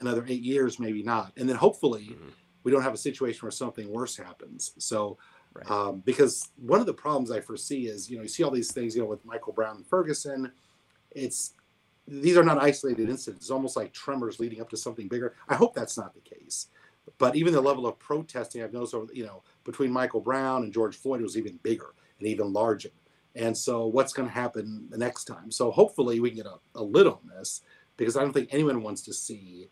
another 0.00 0.24
eight 0.28 0.42
years, 0.42 0.78
maybe 0.78 1.02
not, 1.02 1.32
and 1.36 1.48
then 1.48 1.56
hopefully 1.56 2.10
mm-hmm. 2.12 2.28
we 2.64 2.72
don't 2.72 2.82
have 2.82 2.94
a 2.94 2.98
situation 2.98 3.40
where 3.42 3.52
something 3.52 3.88
worse 3.90 4.16
happens. 4.16 4.72
So. 4.78 5.18
Right. 5.54 5.70
Um, 5.70 6.02
because 6.06 6.48
one 6.56 6.80
of 6.80 6.86
the 6.86 6.94
problems 6.94 7.30
I 7.30 7.40
foresee 7.40 7.86
is, 7.86 8.08
you 8.08 8.16
know, 8.16 8.22
you 8.22 8.28
see 8.30 8.42
all 8.42 8.50
these 8.50 8.72
things, 8.72 8.96
you 8.96 9.02
know, 9.02 9.08
with 9.08 9.22
Michael 9.26 9.52
Brown 9.52 9.76
and 9.76 9.86
Ferguson, 9.86 10.50
it's 11.10 11.52
these 12.08 12.36
are 12.36 12.42
not 12.42 12.56
isolated 12.62 13.08
incidents. 13.08 13.44
It's 13.44 13.50
almost 13.50 13.76
like 13.76 13.92
tremors 13.92 14.40
leading 14.40 14.60
up 14.60 14.70
to 14.70 14.76
something 14.76 15.08
bigger. 15.08 15.34
I 15.48 15.54
hope 15.54 15.74
that's 15.74 15.98
not 15.98 16.14
the 16.14 16.20
case. 16.20 16.68
But 17.18 17.36
even 17.36 17.52
the 17.52 17.60
level 17.60 17.86
of 17.86 17.98
protesting 17.98 18.62
I've 18.62 18.72
noticed 18.72 18.94
over, 18.94 19.12
you 19.12 19.26
know, 19.26 19.42
between 19.64 19.92
Michael 19.92 20.20
Brown 20.20 20.62
and 20.62 20.72
George 20.72 20.96
Floyd 20.96 21.20
was 21.20 21.36
even 21.36 21.58
bigger 21.62 21.94
and 22.18 22.26
even 22.26 22.52
larger. 22.52 22.90
And 23.34 23.56
so, 23.56 23.86
what's 23.86 24.12
going 24.12 24.28
to 24.28 24.34
happen 24.34 24.86
the 24.90 24.98
next 24.98 25.24
time? 25.24 25.50
So, 25.50 25.70
hopefully, 25.70 26.20
we 26.20 26.30
can 26.30 26.38
get 26.38 26.46
a, 26.46 26.56
a 26.74 26.82
lid 26.82 27.06
on 27.06 27.18
this 27.36 27.62
because 27.96 28.16
I 28.16 28.20
don't 28.20 28.32
think 28.32 28.48
anyone 28.52 28.82
wants 28.82 29.02
to 29.02 29.14
see, 29.14 29.68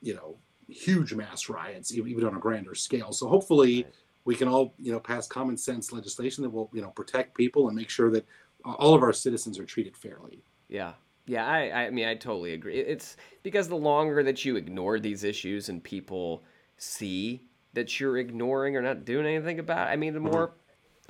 you 0.00 0.14
know, 0.14 0.36
huge 0.68 1.12
mass 1.12 1.48
riots, 1.48 1.92
even 1.92 2.24
on 2.24 2.36
a 2.36 2.40
grander 2.40 2.74
scale. 2.74 3.12
So, 3.12 3.28
hopefully, 3.28 3.86
we 4.24 4.34
can 4.34 4.48
all, 4.48 4.74
you 4.78 4.92
know, 4.92 5.00
pass 5.00 5.26
common 5.26 5.56
sense 5.56 5.92
legislation 5.92 6.42
that 6.42 6.50
will, 6.50 6.70
you 6.72 6.80
know, 6.80 6.90
protect 6.90 7.36
people 7.36 7.68
and 7.68 7.76
make 7.76 7.90
sure 7.90 8.10
that 8.10 8.26
all 8.64 8.94
of 8.94 9.02
our 9.02 9.12
citizens 9.12 9.58
are 9.58 9.66
treated 9.66 9.96
fairly. 9.96 10.42
Yeah, 10.68 10.92
yeah, 11.26 11.46
I, 11.46 11.84
I 11.84 11.90
mean, 11.90 12.08
I 12.08 12.14
totally 12.14 12.52
agree. 12.52 12.78
It's 12.78 13.16
because 13.42 13.68
the 13.68 13.76
longer 13.76 14.22
that 14.22 14.44
you 14.44 14.56
ignore 14.56 14.98
these 14.98 15.22
issues 15.22 15.68
and 15.68 15.82
people 15.82 16.42
see 16.78 17.44
that 17.74 18.00
you're 18.00 18.18
ignoring 18.18 18.76
or 18.76 18.82
not 18.82 19.04
doing 19.04 19.26
anything 19.26 19.58
about 19.58 19.88
it, 19.88 19.92
I 19.92 19.96
mean, 19.96 20.14
the 20.14 20.20
mm-hmm. 20.20 20.32
more 20.32 20.54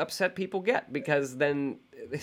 upset 0.02 0.34
people 0.34 0.60
get 0.60 0.92
because 0.92 1.36
then, 1.38 1.78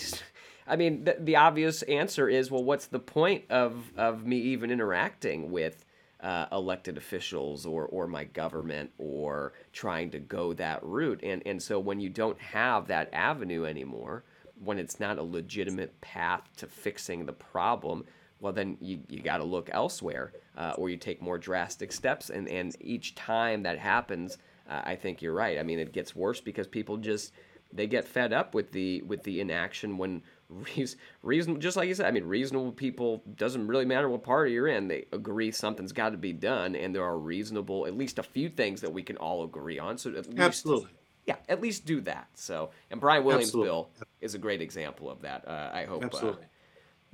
I 0.66 0.76
mean, 0.76 1.04
the, 1.04 1.16
the 1.18 1.36
obvious 1.36 1.82
answer 1.82 2.28
is, 2.28 2.50
well, 2.50 2.62
what's 2.62 2.86
the 2.86 3.00
point 3.00 3.44
of, 3.50 3.92
of 3.96 4.26
me 4.26 4.36
even 4.36 4.70
interacting 4.70 5.50
with 5.50 5.84
uh, 6.20 6.46
elected 6.52 6.98
officials 6.98 7.64
or, 7.66 7.86
or 7.86 8.06
my 8.06 8.24
government 8.24 8.90
or 8.98 9.54
trying 9.72 10.10
to 10.10 10.20
go 10.20 10.52
that 10.52 10.84
route? 10.84 11.20
And, 11.22 11.42
and 11.46 11.60
so 11.60 11.80
when 11.80 11.98
you 11.98 12.08
don't 12.08 12.40
have 12.40 12.86
that 12.88 13.12
avenue 13.12 13.64
anymore, 13.64 14.24
when 14.62 14.78
it's 14.78 15.00
not 15.00 15.18
a 15.18 15.22
legitimate 15.22 15.98
path 16.00 16.42
to 16.58 16.66
fixing 16.66 17.26
the 17.26 17.32
problem, 17.32 18.04
well, 18.40 18.52
then 18.52 18.76
you, 18.80 19.00
you 19.08 19.20
got 19.20 19.38
to 19.38 19.44
look 19.44 19.70
elsewhere 19.72 20.32
uh, 20.56 20.72
or 20.76 20.88
you 20.90 20.96
take 20.96 21.20
more 21.20 21.38
drastic 21.38 21.92
steps. 21.92 22.30
And, 22.30 22.48
and 22.48 22.74
each 22.80 23.14
time 23.14 23.62
that 23.64 23.78
happens, 23.78 24.38
uh, 24.68 24.82
I 24.84 24.96
think 24.96 25.20
you're 25.20 25.34
right. 25.34 25.58
I 25.58 25.62
mean, 25.62 25.78
it 25.78 25.92
gets 25.92 26.14
worse 26.14 26.40
because 26.40 26.66
people 26.66 26.96
just 26.96 27.32
they 27.72 27.86
get 27.86 28.06
fed 28.06 28.32
up 28.32 28.54
with 28.54 28.72
the 28.72 29.02
with 29.02 29.22
the 29.22 29.40
inaction 29.40 29.98
when 29.98 30.22
reason, 30.48 30.98
reason 31.22 31.60
just 31.60 31.76
like 31.76 31.88
you 31.88 31.94
said. 31.94 32.06
I 32.06 32.10
mean, 32.10 32.24
reasonable 32.24 32.72
people 32.72 33.22
doesn't 33.36 33.66
really 33.66 33.84
matter 33.84 34.08
what 34.08 34.22
party 34.22 34.52
you're 34.52 34.68
in. 34.68 34.88
They 34.88 35.06
agree 35.12 35.50
something's 35.50 35.92
got 35.92 36.10
to 36.10 36.18
be 36.18 36.32
done, 36.32 36.74
and 36.74 36.94
there 36.94 37.04
are 37.04 37.18
reasonable, 37.18 37.86
at 37.86 37.96
least 37.96 38.18
a 38.18 38.22
few 38.22 38.48
things 38.48 38.80
that 38.80 38.92
we 38.92 39.02
can 39.02 39.16
all 39.16 39.44
agree 39.44 39.78
on. 39.78 39.98
So 39.98 40.10
at 40.10 40.26
least, 40.26 40.40
absolutely, 40.40 40.90
yeah, 41.26 41.36
at 41.48 41.60
least 41.60 41.86
do 41.86 42.00
that. 42.02 42.28
So, 42.34 42.70
and 42.90 43.00
Brian 43.00 43.24
Williams' 43.24 43.52
bill 43.52 43.90
is 44.20 44.34
a 44.34 44.38
great 44.38 44.60
example 44.60 45.10
of 45.10 45.22
that. 45.22 45.46
Uh, 45.46 45.70
I 45.72 45.84
hope. 45.84 46.02
Uh, 46.02 46.06
Absolutely. 46.06 46.44
Uh, 46.44 46.46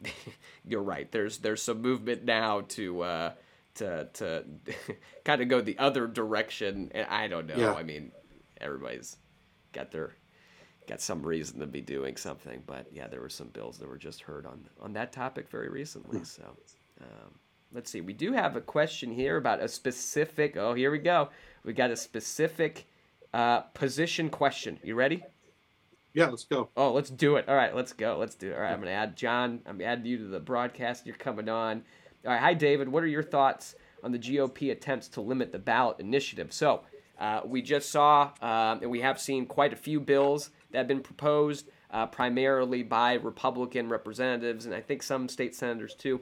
you're 0.67 0.83
right. 0.83 1.11
There's 1.11 1.39
there's 1.39 1.63
some 1.63 1.81
movement 1.81 2.25
now 2.25 2.63
to 2.69 3.03
uh, 3.03 3.33
to 3.77 4.09
to 4.15 4.45
kind 5.25 5.43
of 5.43 5.49
go 5.49 5.61
the 5.61 5.79
other 5.79 6.07
direction. 6.07 6.91
And 6.95 7.07
I 7.09 7.29
don't 7.29 7.47
know. 7.47 7.57
Yeah. 7.57 7.75
I 7.75 7.83
mean, 7.83 8.13
everybody's 8.61 9.17
got 9.73 9.91
their 9.91 10.15
got 10.87 11.01
some 11.01 11.23
reason 11.23 11.61
to 11.61 11.67
be 11.67 11.81
doing 11.81 12.17
something. 12.17 12.63
But 12.67 12.87
yeah, 12.93 13.07
there 13.09 13.21
were 13.21 13.29
some 13.29 13.49
bills 13.49 13.79
that 13.79 13.89
were 13.89 13.99
just 13.99 14.23
heard 14.23 14.47
on 14.47 14.69
on 14.81 14.93
that 14.95 15.13
topic 15.13 15.49
very 15.49 15.69
recently. 15.69 16.25
So. 16.25 16.57
Um, 17.01 17.35
let's 17.73 17.91
see. 17.91 18.01
We 18.01 18.13
do 18.13 18.33
have 18.33 18.57
a 18.57 18.61
question 18.61 19.13
here 19.13 19.37
about 19.37 19.61
a 19.61 19.69
specific. 19.69 20.57
Oh, 20.57 20.75
here 20.75 20.91
we 20.91 20.99
go. 20.99 21.29
We 21.65 21.73
got 21.73 21.91
a 21.91 21.97
specific 21.97 22.87
uh, 23.35 23.61
position 23.61 24.31
question. 24.31 24.79
You 24.83 24.95
ready? 24.95 25.23
Yeah, 26.15 26.29
let's 26.29 26.45
go. 26.45 26.71
Oh, 26.77 26.93
let's 26.93 27.11
do 27.11 27.37
it. 27.37 27.47
All 27.49 27.55
right, 27.55 27.75
let's 27.75 27.93
go. 27.93 28.17
Let's 28.19 28.35
do 28.35 28.51
it. 28.51 28.55
All 28.55 28.61
right, 28.61 28.73
I'm 28.73 28.79
going 28.79 28.87
to 28.87 28.93
add 28.93 29.17
John. 29.17 29.61
I'm 29.67 29.81
adding 29.83 30.07
you 30.07 30.17
to 30.19 30.25
the 30.25 30.41
broadcast. 30.41 31.05
You're 31.05 31.17
coming 31.17 31.49
on. 31.49 31.83
All 32.25 32.33
right, 32.33 32.41
hi, 32.41 32.55
David. 32.55 32.89
What 32.89 33.03
are 33.03 33.09
your 33.09 33.23
thoughts 33.23 33.75
on 34.03 34.13
the 34.13 34.19
GOP 34.19 34.73
attempts 34.73 35.09
to 35.09 35.21
limit 35.21 35.53
the 35.53 35.59
ballot 35.59 36.01
initiative? 36.01 36.55
So, 36.55 36.85
uh, 37.19 37.43
we 37.45 37.61
just 37.61 37.91
saw, 37.91 38.31
um, 38.41 38.81
and 38.81 38.91
we 38.91 39.01
have 39.03 39.21
seen 39.21 39.45
quite 39.45 39.75
a 39.75 39.77
few 39.77 40.01
bills 40.01 40.51
that 40.77 40.81
have 40.81 40.89
been 40.89 41.01
proposed, 41.01 41.71
uh, 41.91 42.05
primarily 42.05 42.83
by 42.83 43.15
Republican 43.15 43.89
representatives, 43.89 44.67
and 44.67 44.75
I 44.75 44.83
think 44.83 45.03
some 45.03 45.27
state 45.27 45.55
senators 45.55 45.95
too, 45.95 46.21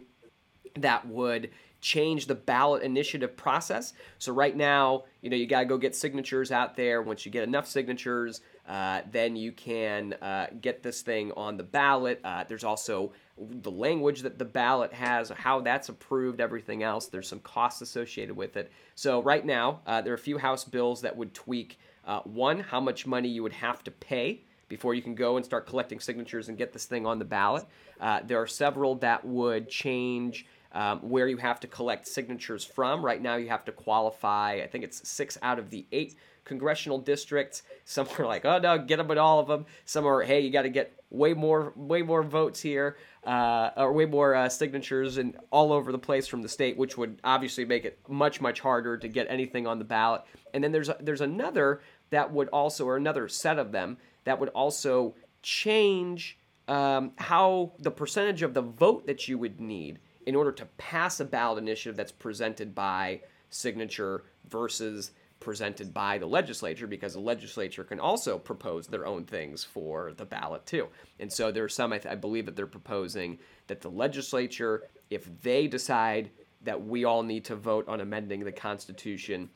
that 0.76 1.04
would 1.08 1.50
change 1.80 2.26
the 2.26 2.36
ballot 2.36 2.84
initiative 2.84 3.36
process. 3.36 3.94
So 4.20 4.32
right 4.32 4.56
now, 4.56 5.06
you 5.22 5.28
know, 5.28 5.36
you 5.36 5.48
got 5.48 5.60
to 5.60 5.64
go 5.66 5.76
get 5.76 5.96
signatures 5.96 6.52
out 6.52 6.76
there. 6.76 7.02
Once 7.02 7.26
you 7.26 7.32
get 7.32 7.42
enough 7.42 7.66
signatures, 7.66 8.42
uh, 8.68 9.00
then 9.10 9.34
you 9.34 9.50
can 9.50 10.12
uh, 10.22 10.46
get 10.60 10.84
this 10.84 11.02
thing 11.02 11.32
on 11.32 11.56
the 11.56 11.64
ballot. 11.64 12.20
Uh, 12.22 12.44
there's 12.44 12.64
also 12.64 13.12
the 13.36 13.72
language 13.72 14.22
that 14.22 14.38
the 14.38 14.44
ballot 14.44 14.92
has, 14.92 15.30
how 15.30 15.60
that's 15.60 15.88
approved, 15.88 16.40
everything 16.40 16.84
else. 16.84 17.06
There's 17.06 17.28
some 17.28 17.40
costs 17.40 17.82
associated 17.82 18.36
with 18.36 18.56
it. 18.56 18.70
So 18.94 19.20
right 19.20 19.44
now, 19.44 19.80
uh, 19.84 20.00
there 20.00 20.12
are 20.12 20.16
a 20.16 20.18
few 20.18 20.38
House 20.38 20.64
bills 20.64 21.02
that 21.02 21.16
would 21.16 21.34
tweak 21.34 21.76
uh, 22.06 22.20
one, 22.20 22.60
how 22.60 22.80
much 22.80 23.06
money 23.06 23.28
you 23.28 23.42
would 23.42 23.52
have 23.52 23.82
to 23.84 23.90
pay 23.90 24.42
before 24.68 24.94
you 24.94 25.02
can 25.02 25.14
go 25.14 25.36
and 25.36 25.44
start 25.44 25.66
collecting 25.66 26.00
signatures 26.00 26.48
and 26.48 26.58
get 26.58 26.72
this 26.72 26.86
thing 26.86 27.06
on 27.06 27.18
the 27.18 27.24
ballot. 27.24 27.64
Uh, 28.00 28.20
there 28.24 28.40
are 28.40 28.46
several 28.46 28.94
that 28.96 29.24
would 29.24 29.68
change 29.68 30.46
um, 30.72 30.98
where 31.08 31.28
you 31.28 31.36
have 31.36 31.60
to 31.60 31.66
collect 31.68 32.06
signatures 32.06 32.64
from. 32.64 33.04
Right 33.04 33.22
now, 33.22 33.36
you 33.36 33.48
have 33.48 33.64
to 33.66 33.72
qualify, 33.72 34.60
I 34.62 34.66
think 34.66 34.84
it's 34.84 35.08
six 35.08 35.38
out 35.42 35.58
of 35.58 35.70
the 35.70 35.86
eight 35.92 36.16
congressional 36.44 36.98
districts. 36.98 37.62
Some 37.84 38.08
are 38.18 38.26
like, 38.26 38.44
oh 38.44 38.58
no, 38.58 38.78
get 38.78 38.96
them 38.96 39.10
at 39.10 39.18
all 39.18 39.38
of 39.38 39.46
them. 39.46 39.66
Some 39.84 40.06
are, 40.06 40.22
hey, 40.22 40.40
you 40.40 40.50
got 40.50 40.62
to 40.62 40.68
get 40.68 40.92
way 41.10 41.32
more, 41.32 41.72
way 41.76 42.02
more 42.02 42.22
votes 42.22 42.60
here, 42.60 42.96
uh, 43.24 43.70
or 43.76 43.92
way 43.92 44.04
more 44.04 44.34
uh, 44.34 44.48
signatures 44.48 45.16
and 45.16 45.36
all 45.50 45.72
over 45.72 45.92
the 45.92 45.98
place 45.98 46.26
from 46.26 46.42
the 46.42 46.48
state, 46.48 46.76
which 46.76 46.98
would 46.98 47.20
obviously 47.24 47.64
make 47.64 47.84
it 47.84 47.98
much, 48.08 48.40
much 48.40 48.60
harder 48.60 48.98
to 48.98 49.08
get 49.08 49.26
anything 49.30 49.66
on 49.66 49.78
the 49.78 49.84
ballot. 49.84 50.22
And 50.52 50.62
then 50.62 50.72
there's 50.72 50.90
there's 51.00 51.20
another 51.20 51.80
that 52.14 52.33
would 52.33 52.48
also, 52.48 52.87
or 52.87 52.96
another 52.96 53.29
set 53.29 53.59
of 53.59 53.72
them 53.72 53.98
that 54.24 54.38
would 54.38 54.48
also 54.50 55.14
change 55.42 56.38
um, 56.68 57.12
how 57.16 57.72
the 57.79 57.90
percentage 57.90 58.42
of 58.42 58.55
the 58.55 58.62
vote 58.62 59.07
that 59.07 59.29
you 59.29 59.37
would 59.37 59.61
need 59.61 59.98
in 60.27 60.35
order 60.35 60.53
to 60.53 60.64
pass 60.79 61.20
a 61.20 61.24
ballot 61.24 61.62
initiative 61.62 61.96
that's 61.96 62.12
presented 62.12 62.74
by 62.74 63.20
signature 63.50 64.24
versus 64.48 65.11
presented 65.40 65.92
by 65.92 66.16
the 66.16 66.27
legislature 66.27 66.87
because 66.87 67.12
the 67.12 67.20
legislature 67.20 67.85
can 67.85 68.00
also 68.00 68.38
propose 68.38 68.87
their 68.87 69.05
own 69.05 69.24
things 69.24 69.62
for 69.62 70.12
the 70.16 70.24
ballot 70.24 70.64
too. 70.64 70.88
And 71.20 71.31
so 71.31 71.53
there 71.53 71.64
are 71.64 71.68
some, 71.68 71.92
I, 71.92 71.98
th- 71.98 72.11
I, 72.11 72.16
believe 72.16 72.46
that 72.46 72.57
they're 72.57 72.66
proposing 72.66 73.38
that 73.66 73.83
the 73.83 73.90
legislature, 73.90 74.85
if 75.11 75.29
they 75.42 75.66
decide 75.66 76.31
that 76.62 76.83
we 76.83 77.05
all 77.05 77.22
need 77.22 77.44
to 77.44 77.57
vote 77.57 77.87
on 77.88 78.00
amending 78.00 78.42
the 78.42 78.53
Constitution, 78.53 79.50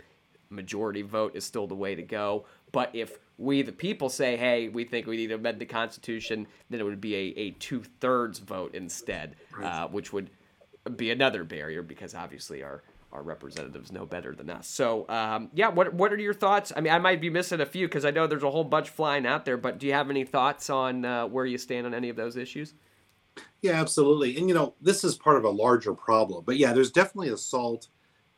majority 0.51 1.03
vote 1.03 1.35
is 1.35 1.45
still 1.45 1.67
the 1.67 1.75
way 1.75 1.95
to 1.95 2.03
go. 2.03 2.47
But 2.73 2.91
if 2.95 3.19
we, 3.39 3.63
the 3.63 3.73
people, 3.73 4.09
say, 4.09 4.37
hey, 4.37 4.69
we 4.69 4.85
think 4.85 5.07
we 5.07 5.17
need 5.17 5.29
to 5.29 5.35
amend 5.35 5.61
the 5.61 5.67
Constitution, 5.67 6.47
then 6.71 6.81
it 6.81 6.83
would 6.83 7.01
be 7.01 7.15
a, 7.15 7.41
a 7.41 7.51
two 7.53 7.83
thirds 8.01 8.39
vote 8.39 8.75
instead, 8.75 9.37
right. 9.57 9.65
uh, 9.65 9.89
which 9.89 10.13
would 10.13 10.31
be 10.97 11.11
another 11.11 11.45
barrier 11.45 11.83
because 11.83 12.15
obviously 12.15 12.63
our 12.63 12.83
our 13.11 13.23
representatives 13.23 13.91
know 13.91 14.05
better 14.05 14.35
than 14.35 14.51
us. 14.51 14.69
So, 14.69 15.09
um, 15.09 15.49
yeah, 15.55 15.69
what 15.69 15.95
what 15.95 16.13
are 16.13 16.19
your 16.19 16.35
thoughts? 16.35 16.73
I 16.77 16.81
mean, 16.81 16.93
I 16.93 16.99
might 16.99 17.21
be 17.21 17.31
missing 17.31 17.61
a 17.61 17.67
few 17.67 17.87
because 17.87 18.05
I 18.05 18.11
know 18.11 18.27
there's 18.27 18.43
a 18.43 18.51
whole 18.51 18.65
bunch 18.65 18.91
flying 18.91 19.27
out 19.27 19.45
there. 19.45 19.57
But 19.57 19.79
do 19.79 19.87
you 19.87 19.95
have 19.95 20.11
any 20.11 20.25
thoughts 20.25 20.69
on 20.69 21.05
uh, 21.05 21.27
where 21.27 21.47
you 21.47 21.57
stand 21.57 21.87
on 21.87 21.95
any 21.95 22.11
of 22.11 22.17
those 22.17 22.37
issues? 22.37 22.75
Yeah, 23.63 23.73
absolutely. 23.73 24.37
And 24.37 24.49
you 24.49 24.55
know, 24.55 24.75
this 24.81 25.05
is 25.05 25.17
part 25.17 25.37
of 25.37 25.45
a 25.45 25.51
larger 25.51 25.95
problem. 25.95 26.45
But 26.45 26.59
yeah, 26.59 26.73
there's 26.73 26.91
definitely 26.91 27.31
assault 27.31 27.89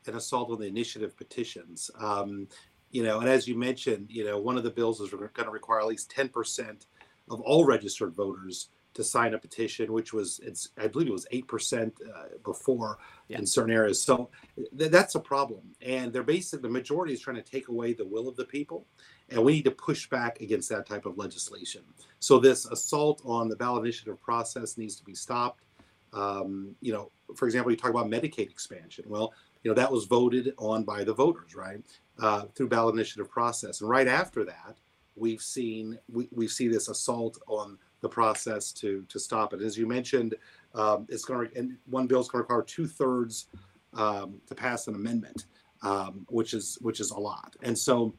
and 0.07 0.17
assault 0.17 0.51
on 0.51 0.59
the 0.59 0.67
initiative 0.67 1.17
petitions. 1.17 1.91
Um, 1.99 2.49
you 2.91 3.03
know, 3.03 3.21
and 3.21 3.29
as 3.29 3.47
you 3.47 3.57
mentioned, 3.57 4.07
you 4.11 4.25
know, 4.25 4.39
one 4.39 4.57
of 4.57 4.65
the 4.65 4.71
bills 4.71 5.01
is 5.01 5.11
going 5.11 5.31
to 5.33 5.51
require 5.51 5.81
at 5.81 5.87
least 5.87 6.13
10% 6.15 6.87
of 7.31 7.41
all 7.43 7.65
registered 7.65 8.15
voters 8.15 8.69
to 8.95 9.05
sign 9.05 9.35
a 9.35 9.39
petition, 9.39 9.93
which 9.93 10.13
was 10.13 10.41
it's 10.43 10.71
I 10.77 10.89
believe 10.89 11.09
it 11.09 11.13
was 11.13 11.27
eight 11.31 11.47
percent 11.47 11.95
uh, 12.05 12.25
before 12.45 12.99
yeah. 13.29 13.39
in 13.39 13.47
certain 13.47 13.73
areas. 13.73 14.03
So 14.03 14.31
th- 14.77 14.91
that's 14.91 15.15
a 15.15 15.21
problem, 15.21 15.63
and 15.81 16.13
they're 16.13 16.23
basically 16.23 16.63
the 16.63 16.73
majority 16.73 17.13
is 17.13 17.21
trying 17.21 17.37
to 17.37 17.43
take 17.43 17.69
away 17.69 17.93
the 17.93 18.05
will 18.05 18.29
of 18.29 18.37
the 18.37 18.45
people, 18.45 18.87
and 19.29 19.43
we 19.45 19.53
need 19.53 19.65
to 19.65 19.71
push 19.71 20.09
back 20.09 20.41
against 20.41 20.69
that 20.71 20.87
type 20.87 21.07
of 21.07 21.19
legislation. 21.19 21.83
So 22.19 22.39
this 22.39 22.67
assault 22.67 23.23
on 23.25 23.49
the 23.49 23.57
ballot 23.57 23.85
initiative 23.85 24.21
process 24.21 24.77
needs 24.77 24.97
to 24.97 25.05
be 25.05 25.15
stopped. 25.15 25.65
Um, 26.13 26.75
you 26.81 26.93
know, 26.93 27.13
for 27.37 27.47
example, 27.47 27.71
you 27.71 27.77
talk 27.77 27.91
about 27.91 28.07
Medicaid 28.07 28.51
expansion. 28.51 29.05
Well, 29.07 29.33
you 29.63 29.71
know 29.71 29.75
that 29.75 29.93
was 29.93 30.05
voted 30.07 30.55
on 30.59 30.85
by 30.85 31.05
the 31.05 31.15
voters, 31.15 31.55
right, 31.55 31.81
uh, 32.19 32.45
through 32.55 32.69
ballot 32.69 32.95
initiative 32.95 33.31
process, 33.31 33.81
and 33.81 33.91
right 33.91 34.09
after 34.09 34.45
that, 34.45 34.79
we've 35.17 35.43
seen 35.43 35.99
we, 36.11 36.29
we 36.33 36.49
see 36.49 36.69
this 36.69 36.89
assault 36.89 37.39
on 37.47 37.79
the 38.01 38.09
process 38.09 38.73
to 38.73 39.05
to 39.09 39.19
stop 39.19 39.53
it. 39.53 39.61
As 39.61 39.77
you 39.77 39.87
mentioned, 39.87 40.35
um, 40.75 41.07
it's 41.09 41.25
going 41.25 41.49
to 41.49 41.59
and 41.59 41.77
one 41.87 42.07
bill 42.07 42.21
is 42.21 42.29
going 42.29 42.41
to 42.41 42.43
require 42.43 42.63
two 42.63 42.87
thirds 42.87 43.47
um, 43.95 44.41
to 44.47 44.55
pass 44.55 44.87
an 44.87 44.95
amendment, 44.95 45.47
um, 45.83 46.27
which 46.29 46.55
is 46.55 46.79
which 46.81 47.01
is 47.01 47.11
a 47.11 47.19
lot. 47.19 47.57
And 47.63 47.77
so, 47.77 48.15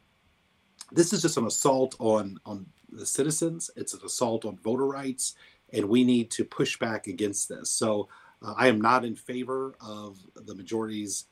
this 0.90 1.12
is 1.12 1.22
just 1.22 1.36
an 1.36 1.46
assault 1.46 1.96
on 1.98 2.38
on 2.46 2.66
the 2.90 3.06
citizens. 3.06 3.70
It's 3.76 3.94
an 3.94 4.00
assault 4.04 4.44
on 4.44 4.56
voter 4.58 4.86
rights, 4.86 5.34
and 5.72 5.88
we 5.88 6.04
need 6.04 6.30
to 6.32 6.44
push 6.44 6.78
back 6.78 7.06
against 7.06 7.48
this. 7.48 7.70
So, 7.70 8.08
uh, 8.42 8.54
I 8.56 8.68
am 8.68 8.80
not 8.80 9.04
in 9.04 9.16
favor 9.16 9.74
of 9.80 10.18
the 10.34 10.54
majority's. 10.54 11.26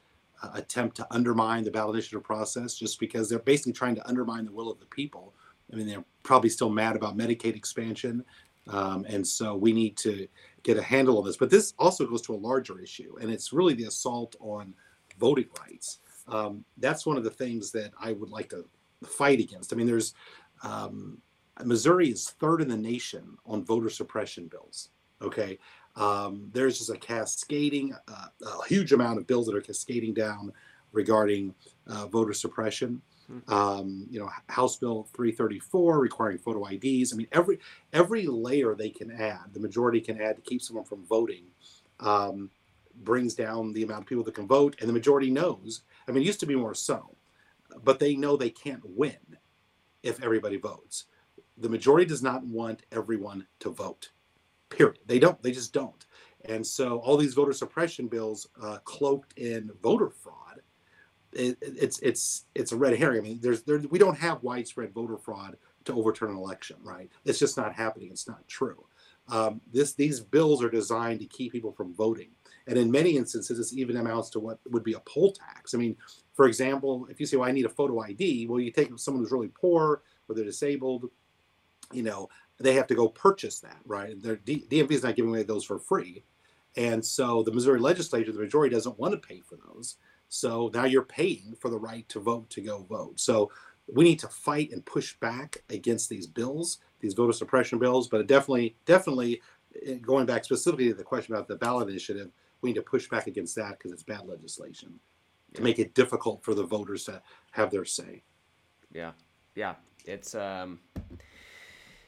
Attempt 0.55 0.96
to 0.96 1.07
undermine 1.11 1.64
the 1.64 1.70
ballot 1.70 1.96
initiative 1.96 2.24
process 2.24 2.74
just 2.74 2.98
because 2.98 3.29
they're 3.29 3.38
basically 3.38 3.72
trying 3.72 3.94
to 3.94 4.09
undermine 4.09 4.44
the 4.46 4.53
will 4.53 4.70
of 4.70 4.81
the 4.81 4.87
people 4.87 5.35
I 5.72 5.76
mean, 5.76 5.87
they're 5.87 6.05
probably 6.22 6.50
still 6.50 6.70
mad 6.70 6.96
about 6.96 7.16
Medicaid 7.16 7.57
expansion. 7.57 8.24
Um, 8.68 9.05
and 9.09 9.26
so 9.26 9.57
we 9.57 9.72
need 9.72 9.96
to 9.98 10.29
get 10.62 10.76
a 10.76 10.83
handle 10.83 11.18
on 11.18 11.24
this. 11.24 11.37
But 11.37 11.50
this 11.50 11.74
also 11.79 12.07
goes 12.07 12.22
to 12.22 12.35
a 12.35 12.37
larger 12.37 12.81
issue, 12.81 13.16
and 13.20 13.31
it's 13.31 13.53
really 13.53 13.74
the 13.74 13.85
assault 13.85 14.37
on 14.40 14.74
voting 15.18 15.48
rights. 15.61 16.00
Um, 16.29 16.64
that's 16.79 17.07
one 17.07 17.16
of 17.16 17.24
the 17.24 17.31
things 17.31 17.72
that 17.72 17.92
I 18.00 18.12
would 18.12 18.31
like 18.31 18.50
to 18.50 18.66
fight 19.05 19.40
against. 19.40 19.72
I 19.72 19.76
mean, 19.76 19.87
there's 19.87 20.14
um, 20.62 21.18
Missouri 21.64 22.11
is 22.11 22.31
third 22.31 22.61
in 22.61 22.68
the 22.68 22.76
nation 22.76 23.37
on 23.46 23.64
voter 23.64 23.90
suppression 23.90 24.46
bills. 24.46 24.90
Okay. 25.22 25.59
Um, 25.96 26.50
there's 26.53 26.79
just 26.79 26.90
a 26.90 26.96
cascading, 26.96 27.94
uh, 28.09 28.26
a 28.46 28.66
huge 28.66 28.92
amount 28.92 29.18
of 29.18 29.26
bills 29.26 29.46
that 29.46 29.55
are 29.55 29.61
cascading 29.61 30.14
down 30.14 30.53
regarding 30.92 31.55
uh, 31.87 32.07
voter 32.07 32.33
suppression. 32.33 33.03
Mm-hmm. 33.31 33.53
Um, 33.53 34.07
you 34.11 34.18
know, 34.18 34.29
House 34.48 34.76
Bill 34.76 35.07
334 35.14 36.00
requiring 36.00 36.38
photo 36.38 36.66
IDs. 36.66 37.12
I 37.12 37.16
mean, 37.16 37.29
every 37.33 37.59
every 37.92 38.26
layer 38.26 38.74
they 38.74 38.90
can 38.90 39.11
add, 39.11 39.53
the 39.53 39.61
majority 39.61 40.00
can 40.00 40.20
add 40.20 40.37
to 40.37 40.42
keep 40.42 40.62
someone 40.62 40.85
from 40.85 41.05
voting, 41.05 41.44
um, 42.00 42.50
brings 43.03 43.35
down 43.35 43.72
the 43.72 43.83
amount 43.83 44.03
of 44.03 44.07
people 44.07 44.24
that 44.24 44.35
can 44.35 44.48
vote, 44.48 44.76
and 44.81 44.88
the 44.88 44.92
majority 44.92 45.31
knows. 45.31 45.83
I 46.09 46.12
mean, 46.12 46.22
it 46.22 46.26
used 46.26 46.40
to 46.40 46.46
be 46.46 46.57
more 46.57 46.74
so, 46.74 47.14
but 47.85 48.00
they 48.00 48.16
know 48.16 48.37
they 48.37 48.50
can't 48.50 48.83
win 48.85 49.38
if 50.03 50.22
everybody 50.22 50.57
votes. 50.57 51.05
The 51.57 51.68
majority 51.68 52.07
does 52.07 52.22
not 52.22 52.44
want 52.44 52.83
everyone 52.90 53.46
to 53.61 53.70
vote. 53.70 54.11
Period. 54.71 54.99
They 55.07 55.19
don't. 55.19 55.41
They 55.43 55.53
just 55.53 55.73
don't. 55.73 56.07
And 56.47 56.67
so 56.67 56.99
all 57.01 57.17
these 57.19 57.35
voter 57.35 57.53
suppression 57.53 58.09
bills 58.09 58.49
uh, 58.63 58.79
cloaked 58.85 59.37
in 59.37 59.71
voter 59.83 60.09
fraud 60.09 60.63
it, 61.33 61.59
it's 61.61 61.99
it's 62.01 62.45
it's 62.55 62.73
a 62.73 62.77
red 62.77 62.99
herring. 62.99 63.19
I 63.19 63.23
mean, 63.23 63.39
there's 63.41 63.63
there 63.63 63.79
we 63.91 63.99
don't 63.99 64.19
have 64.19 64.43
widespread 64.43 64.93
voter 64.93 65.17
fraud 65.17 65.57
to 65.85 65.95
overturn 65.95 66.31
an 66.31 66.37
election, 66.37 66.77
right? 66.83 67.11
It's 67.25 67.39
just 67.39 67.57
not 67.57 67.73
happening. 67.73 68.11
It's 68.11 68.29
not 68.29 68.47
true. 68.49 68.85
Um, 69.29 69.61
this 69.73 69.95
these 69.95 70.21
bills 70.21 70.63
are 70.63 70.71
designed 70.71 71.21
to 71.21 71.27
keep 71.27 71.53
people 71.53 71.73
from 71.73 71.95
voting, 71.95 72.31
and 72.67 72.77
in 72.77 72.91
many 72.91 73.17
instances, 73.17 73.59
this 73.59 73.73
even 73.73 73.97
amounts 73.97 74.31
to 74.31 74.41
what 74.41 74.59
would 74.71 74.83
be 74.83 74.95
a 74.95 75.01
poll 75.01 75.33
tax. 75.33 75.75
I 75.75 75.79
mean, 75.79 75.97
for 76.35 76.47
example, 76.47 77.07
if 77.09 77.21
you 77.21 77.27
say, 77.27 77.37
"Well, 77.37 77.49
I 77.49 77.53
need 77.53 77.67
a 77.67 77.71
photo 77.71 78.01
ID," 78.01 78.47
well, 78.49 78.61
you 78.61 78.73
take 78.73 78.91
someone 78.99 79.23
who's 79.23 79.33
really 79.33 79.49
poor 79.49 80.03
or 80.29 80.35
they're 80.35 80.45
disabled, 80.45 81.11
you 81.93 82.03
know, 82.03 82.29
they 82.61 82.75
have 82.75 82.87
to 82.88 82.94
go 82.94 83.09
purchase 83.09 83.59
that, 83.61 83.81
right? 83.85 84.20
Their 84.23 84.37
DMV 84.37 84.92
is 84.92 85.03
not 85.03 85.16
giving 85.16 85.31
away 85.31 85.42
those 85.42 85.64
for 85.64 85.79
free, 85.79 86.23
and 86.77 87.05
so 87.05 87.42
the 87.42 87.53
Missouri 87.53 87.81
legislature, 87.81 88.33
the 88.33 88.38
majority, 88.38 88.75
doesn't 88.75 88.99
want 88.99 89.12
to 89.12 89.29
pay 89.29 89.40
for 89.40 89.57
those. 89.57 89.96
So 90.29 90.70
now 90.73 90.85
you're 90.85 91.03
paying 91.03 91.57
for 91.59 91.68
the 91.70 91.79
right 91.79 92.09
to 92.11 92.20
vote 92.20 92.49
to 92.51 92.61
go 92.61 92.87
vote. 92.88 93.18
So 93.18 93.51
we 93.92 94.05
need 94.05 94.20
to 94.20 94.29
fight 94.29 94.70
and 94.70 94.85
push 94.85 95.14
back 95.18 95.59
against 95.70 96.09
these 96.09 96.27
bills, 96.27 96.79
these 97.01 97.14
voter 97.14 97.33
suppression 97.33 97.79
bills. 97.79 98.09
But 98.09 98.27
definitely, 98.29 98.77
definitely, 98.87 99.42
eh, 99.85 99.94
going 99.94 100.27
back 100.27 100.44
specifically 100.44 100.88
to 100.88 100.94
the 100.94 101.03
question 101.03 101.35
about 101.35 101.49
the 101.49 101.57
ballot 101.57 101.88
initiative, 101.88 102.31
we 102.62 102.70
need 102.70 102.77
to 102.77 102.83
push 102.83 103.09
back 103.09 103.27
against 103.27 103.57
that 103.57 103.79
because 103.79 103.90
it's 103.90 104.05
bad 104.05 104.27
legislation 104.27 105.01
to 105.55 105.62
make 105.62 105.81
it 105.81 105.94
difficult 105.94 106.44
for 106.44 106.55
the 106.55 106.62
voters 106.62 107.05
to 107.05 107.20
have 107.51 107.70
their 107.70 107.85
say. 107.85 108.23
Yeah, 108.92 109.12
yeah, 109.57 109.75
it's 110.05 110.37
um, 110.37 110.79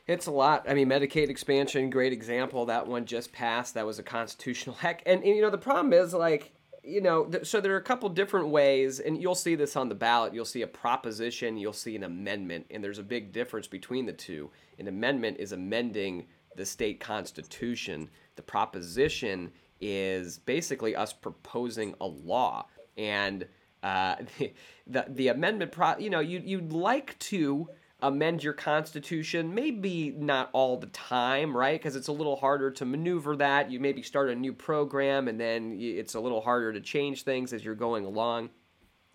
it's 0.06 0.26
a 0.26 0.30
lot. 0.30 0.64
I 0.68 0.74
mean, 0.74 0.88
Medicaid 0.88 1.28
expansion, 1.28 1.90
great 1.90 2.12
example. 2.12 2.66
That 2.66 2.86
one 2.86 3.06
just 3.06 3.32
passed. 3.32 3.74
That 3.74 3.86
was 3.86 3.98
a 3.98 4.02
constitutional 4.02 4.76
heck. 4.80 5.02
And, 5.06 5.22
and 5.22 5.36
you 5.36 5.42
know, 5.42 5.50
the 5.50 5.58
problem 5.58 5.92
is 5.92 6.12
like 6.12 6.52
you 6.84 7.00
know, 7.00 7.24
th- 7.24 7.46
so 7.46 7.60
there 7.60 7.74
are 7.74 7.78
a 7.78 7.82
couple 7.82 8.08
different 8.08 8.48
ways, 8.48 8.98
and 8.98 9.20
you'll 9.20 9.34
see 9.34 9.54
this 9.54 9.76
on 9.76 9.88
the 9.88 9.94
ballot. 9.94 10.34
You'll 10.34 10.44
see 10.44 10.62
a 10.62 10.66
proposition, 10.66 11.56
you'll 11.56 11.72
see 11.72 11.94
an 11.94 12.02
amendment, 12.02 12.66
and 12.70 12.82
there's 12.82 12.98
a 12.98 13.04
big 13.04 13.32
difference 13.32 13.68
between 13.68 14.06
the 14.06 14.12
two. 14.12 14.50
An 14.78 14.88
amendment 14.88 15.36
is 15.38 15.52
amending 15.52 16.26
the 16.56 16.66
state 16.66 16.98
constitution. 17.00 18.10
The 18.36 18.42
proposition 18.42 19.52
is 19.80 20.38
basically 20.38 20.96
us 20.96 21.12
proposing 21.12 21.94
a 22.00 22.06
law, 22.06 22.66
and 22.96 23.46
uh, 23.82 24.16
the, 24.38 24.52
the 24.86 25.06
the 25.08 25.28
amendment, 25.28 25.70
pro- 25.72 25.98
you 25.98 26.10
know, 26.10 26.20
you 26.20 26.42
you'd 26.44 26.72
like 26.72 27.16
to 27.20 27.68
amend 28.02 28.42
your 28.42 28.52
constitution 28.52 29.54
maybe 29.54 30.10
not 30.10 30.50
all 30.52 30.76
the 30.76 30.88
time 30.88 31.56
right? 31.56 31.80
Because 31.80 31.96
it's 31.96 32.08
a 32.08 32.12
little 32.12 32.36
harder 32.36 32.70
to 32.72 32.84
maneuver 32.84 33.36
that. 33.36 33.70
You 33.70 33.80
maybe 33.80 34.02
start 34.02 34.28
a 34.28 34.34
new 34.34 34.52
program 34.52 35.28
and 35.28 35.40
then 35.40 35.78
it's 35.80 36.14
a 36.14 36.20
little 36.20 36.40
harder 36.40 36.72
to 36.72 36.80
change 36.80 37.22
things 37.22 37.52
as 37.52 37.64
you're 37.64 37.74
going 37.74 38.04
along. 38.04 38.50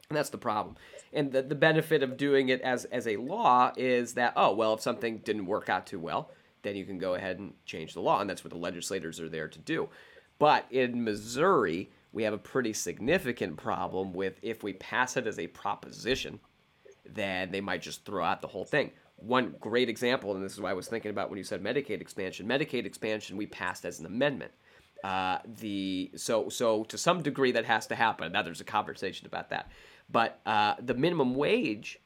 And 0.09 0.17
that's 0.17 0.29
the 0.29 0.37
problem. 0.37 0.77
And 1.11 1.31
the, 1.31 1.41
the 1.41 1.55
benefit 1.55 2.01
of 2.01 2.17
doing 2.17 2.49
it 2.49 2.61
as 2.61 2.85
as 2.85 3.07
a 3.07 3.17
law 3.17 3.73
is 3.75 4.13
that 4.13 4.33
oh 4.35 4.53
well 4.53 4.73
if 4.73 4.81
something 4.81 5.19
didn't 5.19 5.45
work 5.45 5.69
out 5.69 5.85
too 5.85 5.99
well 5.99 6.31
then 6.63 6.75
you 6.75 6.85
can 6.85 6.97
go 6.97 7.13
ahead 7.13 7.39
and 7.39 7.53
change 7.65 7.93
the 7.93 8.01
law 8.01 8.19
and 8.19 8.29
that's 8.29 8.43
what 8.43 8.51
the 8.51 8.59
legislators 8.59 9.19
are 9.19 9.29
there 9.29 9.47
to 9.47 9.59
do. 9.59 9.89
But 10.39 10.65
in 10.71 11.03
missouri 11.03 11.91
we 12.13 12.23
have 12.23 12.33
a 12.33 12.37
pretty 12.37 12.73
significant 12.73 13.57
problem 13.57 14.13
with 14.13 14.39
if 14.41 14.63
we 14.63 14.73
pass 14.73 15.17
it 15.17 15.27
as 15.27 15.37
a 15.37 15.47
proposition 15.47 16.39
then 17.13 17.51
they 17.51 17.61
might 17.61 17.81
just 17.81 18.05
throw 18.05 18.23
out 18.23 18.41
the 18.41 18.47
whole 18.47 18.65
thing. 18.65 18.91
One 19.17 19.55
great 19.59 19.89
example, 19.89 20.35
and 20.35 20.43
this 20.43 20.53
is 20.53 20.61
what 20.61 20.69
I 20.69 20.73
was 20.73 20.87
thinking 20.87 21.09
about 21.09 21.29
when 21.29 21.37
you 21.37 21.43
said 21.43 21.63
Medicaid 21.63 22.01
expansion. 22.01 22.47
Medicaid 22.47 22.85
expansion 22.85 23.35
we 23.35 23.47
passed 23.47 23.85
as 23.85 23.99
an 23.99 24.05
amendment. 24.05 24.51
Uh, 25.03 25.39
the 25.59 26.11
so 26.15 26.49
so 26.49 26.83
to 26.85 26.97
some 26.97 27.21
degree 27.21 27.51
that 27.51 27.65
has 27.65 27.87
to 27.87 27.95
happen. 27.95 28.31
Now 28.31 28.41
there's 28.41 28.61
a 28.61 28.65
conversation 28.65 29.27
about 29.27 29.49
that, 29.49 29.71
but 30.09 30.39
uh, 30.45 30.75
the 30.79 30.93
minimum 30.93 31.35
wage 31.35 31.99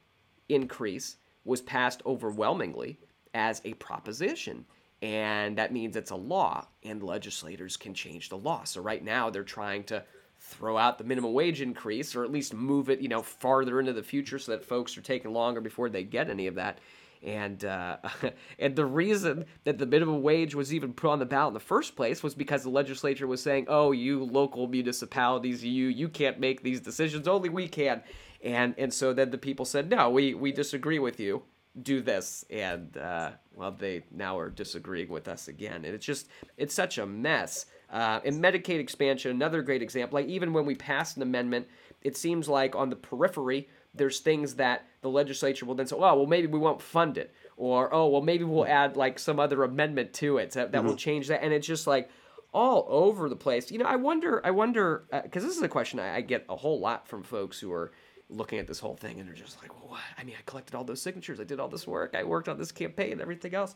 increase 0.50 1.18
was 1.46 1.62
passed 1.62 2.02
overwhelmingly 2.06 3.00
as 3.34 3.62
a 3.64 3.74
proposition, 3.76 4.66
and 5.02 5.58
that 5.58 5.72
means 5.72 5.96
it's 5.96 6.12
a 6.12 6.16
law, 6.16 6.68
and 6.84 7.02
legislators 7.02 7.78
can 7.78 7.94
change 7.94 8.30
the 8.30 8.38
law. 8.38 8.64
So 8.66 8.82
right 8.82 9.04
now 9.04 9.30
they're 9.30 9.44
trying 9.44 9.86
to 9.86 10.04
throw 10.52 10.78
out 10.78 10.98
the 10.98 11.04
minimum 11.04 11.34
wage 11.34 11.62
increase 11.62 12.16
or 12.16 12.24
at 12.24 12.32
least 12.32 12.54
move 12.54 12.90
it, 12.90 13.00
you 13.00 13.08
know, 13.08 13.22
farther 13.22 13.80
into 13.80 13.94
the 13.94 14.04
future 14.04 14.38
so 14.38 14.52
that 14.52 14.66
folks 14.66 14.98
are 14.98 15.02
taking 15.02 15.34
longer 15.34 15.62
before 15.62 15.90
they 15.90 16.04
get 16.04 16.30
any 16.30 16.48
of 16.48 16.56
that. 16.56 16.80
And 17.24 17.64
uh, 17.66 17.98
and 18.60 18.76
the 18.76 18.86
reason 18.86 19.46
that 19.64 19.78
the 19.78 19.86
minimum 19.86 20.22
wage 20.22 20.56
was 20.56 20.74
even 20.74 20.94
put 20.94 21.10
on 21.10 21.20
the 21.20 21.26
ballot 21.26 21.52
in 21.52 21.54
the 21.54 21.60
first 21.60 21.96
place 21.96 22.24
was 22.24 22.34
because 22.34 22.64
the 22.64 22.70
legislature 22.70 23.28
was 23.28 23.42
saying, 23.42 23.66
"Oh, 23.68 23.92
you 23.92 24.24
local 24.24 24.68
municipalities, 24.68 25.64
you 25.64 25.88
you 25.88 26.10
can't 26.10 26.40
make 26.40 26.64
these 26.64 26.82
decisions. 26.82 27.28
Only 27.28 27.50
we 27.50 27.68
can." 27.68 28.02
And 28.44 28.74
and 28.78 28.92
so 28.92 29.14
then 29.14 29.30
the 29.30 29.38
people 29.38 29.66
said, 29.66 29.90
"No, 29.90 30.10
we 30.10 30.34
we 30.34 30.52
disagree 30.52 30.98
with 30.98 31.20
you. 31.20 31.44
Do 31.82 32.02
this." 32.02 32.46
And 32.50 32.96
uh, 32.98 33.32
well, 33.54 33.72
they 33.72 34.04
now 34.12 34.38
are 34.40 34.50
disagreeing 34.50 35.10
with 35.10 35.28
us 35.28 35.48
again, 35.48 35.86
and 35.86 35.94
it's 35.94 36.06
just 36.06 36.28
it's 36.58 36.74
such 36.74 36.98
a 36.98 37.06
mess. 37.06 37.66
Uh, 37.90 38.22
and 38.24 38.42
Medicaid 38.42 38.80
expansion, 38.80 39.32
another 39.32 39.62
great 39.62 39.82
example. 39.82 40.20
Like 40.20 40.28
even 40.28 40.54
when 40.54 40.66
we 40.66 40.76
passed 40.76 41.18
an 41.18 41.24
amendment, 41.24 41.68
it 42.02 42.16
seems 42.16 42.48
like 42.48 42.76
on 42.76 42.90
the 42.90 42.96
periphery 42.96 43.68
there's 43.94 44.20
things 44.20 44.56
that 44.56 44.88
the 45.02 45.10
legislature 45.10 45.66
will 45.66 45.76
then 45.76 45.88
say, 45.88 45.96
oh, 45.96 46.00
well, 46.00 46.26
maybe 46.26 46.48
we 46.48 46.60
won't 46.60 46.82
fund 46.82 47.18
it. 47.18 47.34
Or, 47.58 47.94
oh, 47.94 48.08
well, 48.08 48.22
maybe 48.22 48.44
we'll 48.44 48.66
add 48.66 48.96
like 48.96 49.20
some 49.20 49.40
other 49.40 49.64
amendment 49.64 50.14
to 50.14 50.38
it 50.38 50.52
that, 50.52 50.72
that 50.72 50.80
mm-hmm. 50.80 50.88
will 50.88 50.96
change 50.96 51.28
that. 51.28 51.44
And 51.44 51.54
it's 51.54 51.68
just 51.68 51.88
like 51.88 52.10
all 52.54 52.86
over 52.90 53.30
the 53.30 53.36
place. 53.36 53.72
You 53.72 53.80
know, 53.80 53.86
I 53.86 53.98
wonder, 53.98 54.46
I 54.46 54.52
wonder, 54.52 55.06
because 55.12 55.44
uh, 55.44 55.48
this 55.48 55.58
is 55.58 55.62
a 55.62 55.68
question 55.68 56.00
I, 56.00 56.16
I, 56.16 56.22
get 56.22 56.46
a 56.50 56.56
whole 56.56 56.80
lot 56.80 57.08
from 57.08 57.24
folks 57.24 57.60
who 57.60 57.72
are 57.72 57.92
looking 58.32 58.60
at 58.60 58.68
this 58.68 58.80
whole 58.80 58.96
thing 58.96 59.20
and 59.20 59.28
they're 59.28 59.36
just 59.36 59.62
like, 59.62 59.74
well, 59.74 59.92
what? 59.92 60.02
I 60.18 60.24
mean, 60.24 60.36
I 60.38 60.42
collected 60.46 60.76
all 60.76 60.84
those 60.84 61.02
signatures. 61.02 61.40
I 61.40 61.44
did 61.44 61.60
all 61.60 61.68
this 61.68 61.86
work. 61.86 62.16
I 62.16 62.24
worked 62.24 62.50
on 62.50 62.58
this 62.58 62.72
campaign 62.72 63.12
and 63.12 63.22
everything 63.22 63.54
else. 63.54 63.76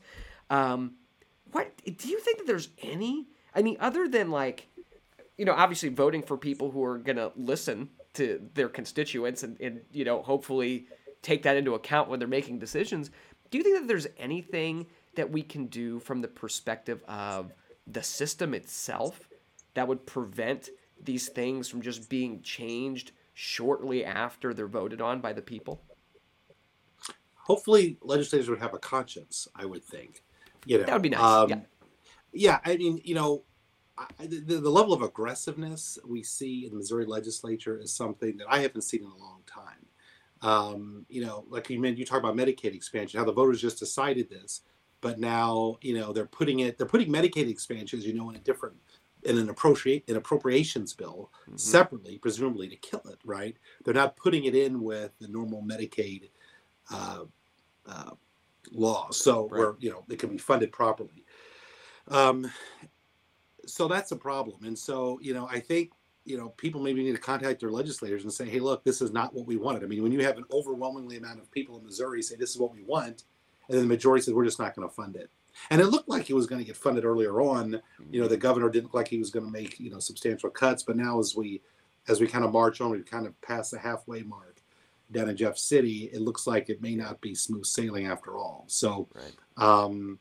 Um, 0.49 0.93
what 1.51 1.71
do 1.85 2.09
you 2.09 2.19
think 2.19 2.39
that 2.39 2.47
there's 2.47 2.69
any, 2.81 3.27
I 3.53 3.61
mean, 3.61 3.77
other 3.79 4.07
than 4.07 4.31
like, 4.31 4.67
you 5.37 5.45
know, 5.45 5.53
obviously 5.53 5.89
voting 5.89 6.23
for 6.23 6.37
people 6.37 6.71
who 6.71 6.83
are 6.83 6.97
going 6.97 7.17
to 7.17 7.31
listen 7.35 7.89
to 8.15 8.41
their 8.53 8.69
constituents 8.69 9.43
and, 9.43 9.59
and 9.61 9.81
you 9.91 10.05
know 10.05 10.21
hopefully 10.21 10.87
take 11.21 11.43
that 11.43 11.57
into 11.57 11.73
account 11.73 12.09
when 12.09 12.19
they're 12.19 12.27
making 12.27 12.59
decisions. 12.59 13.11
Do 13.51 13.57
you 13.57 13.63
think 13.63 13.79
that 13.79 13.87
there's 13.87 14.07
anything 14.17 14.87
that 15.15 15.29
we 15.29 15.41
can 15.43 15.67
do 15.67 15.99
from 15.99 16.21
the 16.21 16.27
perspective 16.27 17.03
of 17.07 17.53
the 17.87 18.03
system 18.03 18.53
itself 18.53 19.27
that 19.75 19.87
would 19.87 20.05
prevent 20.05 20.69
these 21.03 21.29
things 21.29 21.67
from 21.67 21.81
just 21.81 22.09
being 22.09 22.41
changed 22.41 23.11
shortly 23.35 24.03
after 24.03 24.53
they're 24.53 24.67
voted 24.67 25.01
on 25.01 25.21
by 25.21 25.33
the 25.33 25.41
people? 25.41 25.83
Hopefully, 27.35 27.99
legislators 28.01 28.49
would 28.49 28.59
have 28.59 28.73
a 28.73 28.79
conscience. 28.79 29.47
I 29.55 29.65
would 29.65 29.83
think. 29.83 30.23
You 30.65 30.79
know, 30.79 30.85
that 30.85 30.93
would 30.93 31.01
be 31.03 31.09
nice. 31.09 31.21
Um, 31.21 31.49
yeah. 31.49 31.59
yeah, 32.33 32.59
I 32.65 32.77
mean, 32.77 32.99
you 33.03 33.13
know, 33.13 33.43
I, 33.97 34.07
the, 34.25 34.39
the, 34.39 34.69
level 34.69 34.93
of 34.93 35.03
aggressiveness 35.03 35.99
we 36.05 36.23
see 36.23 36.65
in 36.65 36.71
the 36.71 36.77
Missouri 36.77 37.05
legislature 37.05 37.79
is 37.79 37.93
something 37.93 38.35
that 38.37 38.47
I 38.49 38.59
haven't 38.59 38.81
seen 38.81 39.03
in 39.03 39.09
a 39.09 39.15
long 39.15 39.41
time. 39.45 39.85
Um, 40.41 41.05
you 41.07 41.23
know, 41.23 41.45
like 41.49 41.69
you 41.69 41.79
meant, 41.79 41.97
you 41.97 42.05
talk 42.05 42.19
about 42.19 42.35
Medicaid 42.35 42.73
expansion, 42.75 43.19
how 43.19 43.25
the 43.25 43.31
voters 43.31 43.61
just 43.61 43.79
decided 43.79 44.29
this, 44.29 44.61
but 45.01 45.19
now 45.19 45.77
you 45.81 45.97
know 45.97 46.11
they're 46.11 46.25
putting 46.25 46.59
it, 46.59 46.77
they're 46.77 46.87
putting 46.87 47.11
Medicaid 47.11 47.49
expansions, 47.49 48.05
you 48.05 48.13
know, 48.13 48.29
in 48.31 48.35
a 48.35 48.39
different, 48.39 48.75
in 49.25 49.37
an 49.37 49.49
appropriate, 49.49 50.03
an 50.07 50.15
appropriations 50.15 50.93
bill 50.93 51.31
mm-hmm. 51.41 51.57
separately, 51.57 52.17
presumably 52.17 52.67
to 52.69 52.75
kill 52.77 53.01
it, 53.09 53.19
right? 53.25 53.57
They're 53.83 53.93
not 53.93 54.15
putting 54.15 54.45
it 54.45 54.55
in 54.55 54.81
with 54.81 55.11
the 55.19 55.27
normal 55.27 55.63
Medicaid 55.63 56.29
uh, 56.91 57.25
uh, 57.87 58.11
law, 58.71 59.09
so 59.11 59.43
right. 59.43 59.51
where 59.51 59.75
you 59.79 59.89
know 59.89 60.03
it 60.09 60.19
can 60.19 60.29
be 60.29 60.37
funded 60.37 60.71
properly. 60.71 61.25
Um, 62.07 62.51
so 63.65 63.87
that's 63.87 64.11
a 64.11 64.15
problem. 64.15 64.63
And 64.63 64.77
so, 64.77 65.19
you 65.21 65.33
know, 65.33 65.47
I 65.51 65.59
think, 65.59 65.91
you 66.23 66.37
know, 66.37 66.49
people 66.49 66.81
maybe 66.81 67.03
need 67.03 67.15
to 67.15 67.21
contact 67.21 67.59
their 67.59 67.71
legislators 67.71 68.23
and 68.23 68.31
say, 68.31 68.47
hey, 68.47 68.59
look, 68.59 68.83
this 68.83 69.01
is 69.01 69.11
not 69.11 69.33
what 69.33 69.45
we 69.45 69.57
wanted. 69.57 69.83
I 69.83 69.87
mean, 69.87 70.03
when 70.03 70.11
you 70.11 70.23
have 70.23 70.37
an 70.37 70.45
overwhelmingly 70.51 71.17
amount 71.17 71.39
of 71.39 71.51
people 71.51 71.77
in 71.77 71.83
Missouri 71.83 72.21
say 72.21 72.35
this 72.35 72.51
is 72.51 72.57
what 72.57 72.73
we 72.73 72.83
want, 72.83 73.23
and 73.67 73.77
then 73.77 73.81
the 73.81 73.87
majority 73.87 74.23
says 74.23 74.33
we're 74.33 74.45
just 74.45 74.59
not 74.59 74.75
going 74.75 74.87
to 74.87 74.93
fund 74.93 75.15
it. 75.15 75.29
And 75.69 75.81
it 75.81 75.87
looked 75.87 76.09
like 76.09 76.29
it 76.29 76.33
was 76.33 76.47
going 76.47 76.59
to 76.59 76.65
get 76.65 76.77
funded 76.77 77.05
earlier 77.05 77.41
on. 77.41 77.81
You 78.11 78.21
know, 78.21 78.27
the 78.27 78.37
governor 78.37 78.69
didn't 78.69 78.85
look 78.85 78.93
like 78.93 79.07
he 79.07 79.17
was 79.17 79.29
going 79.29 79.45
to 79.45 79.51
make, 79.51 79.79
you 79.79 79.89
know, 79.89 79.99
substantial 79.99 80.49
cuts. 80.49 80.83
But 80.83 80.97
now 80.97 81.19
as 81.19 81.35
we 81.35 81.61
as 82.07 82.21
we 82.21 82.27
kind 82.27 82.45
of 82.45 82.51
march 82.51 82.81
on, 82.81 82.91
we 82.91 83.01
kind 83.01 83.25
of 83.25 83.39
pass 83.41 83.71
the 83.71 83.79
halfway 83.79 84.21
mark 84.21 84.61
down 85.11 85.29
in 85.29 85.37
Jeff 85.37 85.57
City, 85.57 86.09
it 86.13 86.21
looks 86.21 86.47
like 86.47 86.69
it 86.69 86.81
may 86.81 86.95
not 86.95 87.21
be 87.21 87.35
smooth 87.35 87.65
sailing 87.65 88.07
after 88.07 88.37
all. 88.37 88.65
So 88.67 89.07
right. 89.13 89.33
um, 89.57 90.19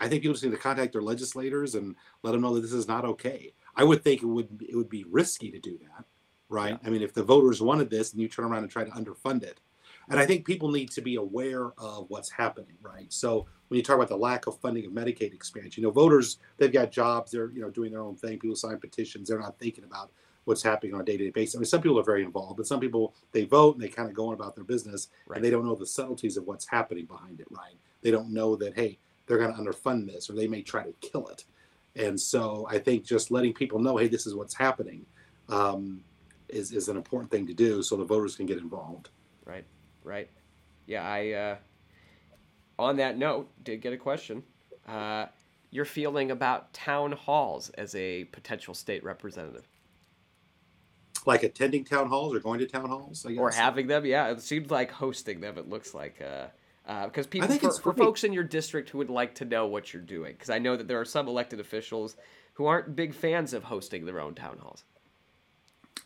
I 0.00 0.08
think 0.08 0.22
people 0.22 0.34
just 0.34 0.44
need 0.44 0.50
to 0.50 0.56
contact 0.56 0.92
their 0.92 1.02
legislators 1.02 1.74
and 1.74 1.94
let 2.22 2.32
them 2.32 2.40
know 2.40 2.54
that 2.54 2.60
this 2.60 2.72
is 2.72 2.88
not 2.88 3.04
okay. 3.04 3.52
I 3.76 3.84
would 3.84 4.02
think 4.02 4.22
it 4.22 4.26
would 4.26 4.64
it 4.68 4.76
would 4.76 4.88
be 4.88 5.04
risky 5.04 5.50
to 5.50 5.58
do 5.58 5.78
that, 5.78 6.04
right? 6.48 6.78
Yeah. 6.80 6.88
I 6.88 6.90
mean, 6.90 7.02
if 7.02 7.12
the 7.12 7.22
voters 7.22 7.60
wanted 7.60 7.90
this 7.90 8.12
and 8.12 8.20
you 8.20 8.28
turn 8.28 8.44
around 8.44 8.62
and 8.62 8.70
try 8.70 8.84
to 8.84 8.90
underfund 8.90 9.42
it, 9.42 9.60
and 10.08 10.18
I 10.18 10.26
think 10.26 10.46
people 10.46 10.70
need 10.70 10.90
to 10.92 11.00
be 11.00 11.16
aware 11.16 11.72
of 11.78 12.06
what's 12.08 12.30
happening, 12.30 12.76
right? 12.82 13.12
So 13.12 13.46
when 13.68 13.76
you 13.76 13.82
talk 13.82 13.96
about 13.96 14.08
the 14.08 14.16
lack 14.16 14.46
of 14.46 14.58
funding 14.60 14.84
of 14.86 14.92
Medicaid 14.92 15.32
expansion, 15.32 15.82
you 15.82 15.88
know, 15.88 15.92
voters 15.92 16.38
they've 16.56 16.72
got 16.72 16.90
jobs, 16.90 17.32
they're 17.32 17.50
you 17.52 17.60
know 17.60 17.70
doing 17.70 17.90
their 17.90 18.02
own 18.02 18.16
thing. 18.16 18.38
People 18.38 18.56
sign 18.56 18.78
petitions, 18.78 19.28
they're 19.28 19.38
not 19.38 19.58
thinking 19.58 19.84
about 19.84 20.10
what's 20.44 20.62
happening 20.62 20.94
on 20.94 21.00
a 21.00 21.04
day-to-day 21.04 21.30
basis. 21.30 21.56
I 21.56 21.58
mean, 21.58 21.64
some 21.64 21.80
people 21.80 21.98
are 21.98 22.04
very 22.04 22.22
involved, 22.22 22.58
but 22.58 22.66
some 22.66 22.80
people 22.80 23.14
they 23.32 23.44
vote 23.44 23.74
and 23.74 23.82
they 23.82 23.88
kind 23.88 24.08
of 24.08 24.14
go 24.14 24.28
on 24.28 24.34
about 24.34 24.54
their 24.54 24.64
business, 24.64 25.08
right. 25.26 25.36
and 25.36 25.44
they 25.44 25.50
don't 25.50 25.64
know 25.64 25.74
the 25.74 25.86
subtleties 25.86 26.36
of 26.36 26.46
what's 26.46 26.66
happening 26.66 27.06
behind 27.06 27.40
it, 27.40 27.46
right? 27.50 27.76
They 28.02 28.10
don't 28.10 28.30
know 28.30 28.56
that 28.56 28.74
hey, 28.74 28.98
they're 29.26 29.38
going 29.38 29.54
to 29.54 29.60
underfund 29.60 30.06
this 30.06 30.28
or 30.28 30.34
they 30.34 30.46
may 30.46 30.62
try 30.62 30.82
to 30.82 30.92
kill 31.00 31.28
it. 31.28 31.44
And 31.96 32.20
so 32.20 32.66
I 32.68 32.78
think 32.78 33.04
just 33.04 33.30
letting 33.30 33.54
people 33.54 33.78
know, 33.78 33.96
hey, 33.96 34.08
this 34.08 34.26
is 34.26 34.34
what's 34.34 34.54
happening, 34.54 35.06
um, 35.48 36.02
is 36.48 36.72
is 36.72 36.88
an 36.88 36.96
important 36.96 37.30
thing 37.30 37.46
to 37.46 37.54
do, 37.54 37.82
so 37.82 37.96
the 37.96 38.04
voters 38.04 38.36
can 38.36 38.46
get 38.46 38.58
involved. 38.58 39.08
Right, 39.44 39.64
right. 40.02 40.28
Yeah, 40.86 41.08
I. 41.08 41.30
Uh, 41.30 41.56
on 42.78 42.96
that 42.96 43.16
note, 43.16 43.50
did 43.62 43.80
get 43.80 43.92
a 43.92 43.96
question. 43.96 44.42
Uh, 44.86 45.26
your 45.70 45.84
feeling 45.84 46.30
about 46.30 46.72
town 46.72 47.12
halls 47.12 47.70
as 47.70 47.94
a 47.94 48.24
potential 48.24 48.74
state 48.74 49.02
representative? 49.02 49.68
Like 51.26 51.42
attending 51.42 51.84
town 51.84 52.08
halls 52.08 52.34
or 52.34 52.40
going 52.40 52.60
to 52.60 52.66
town 52.66 52.88
halls, 52.88 53.26
or 53.38 53.50
having 53.50 53.86
them? 53.86 54.04
Yeah, 54.04 54.28
it 54.28 54.40
seems 54.40 54.70
like 54.70 54.90
hosting 54.90 55.40
them. 55.40 55.56
It 55.56 55.68
looks 55.68 55.94
like. 55.94 56.20
Uh, 56.20 56.48
because 57.06 57.26
uh, 57.26 57.30
people 57.30 57.48
for, 57.58 57.72
for 57.72 57.94
folks 57.94 58.24
in 58.24 58.32
your 58.32 58.44
district 58.44 58.90
who 58.90 58.98
would 58.98 59.08
like 59.08 59.34
to 59.34 59.44
know 59.46 59.66
what 59.66 59.94
you're 59.94 60.02
doing 60.02 60.32
because 60.32 60.50
i 60.50 60.58
know 60.58 60.76
that 60.76 60.86
there 60.86 61.00
are 61.00 61.04
some 61.04 61.26
elected 61.26 61.58
officials 61.58 62.16
who 62.52 62.66
aren't 62.66 62.94
big 62.94 63.14
fans 63.14 63.54
of 63.54 63.64
hosting 63.64 64.04
their 64.04 64.20
own 64.20 64.34
town 64.34 64.58
halls 64.60 64.84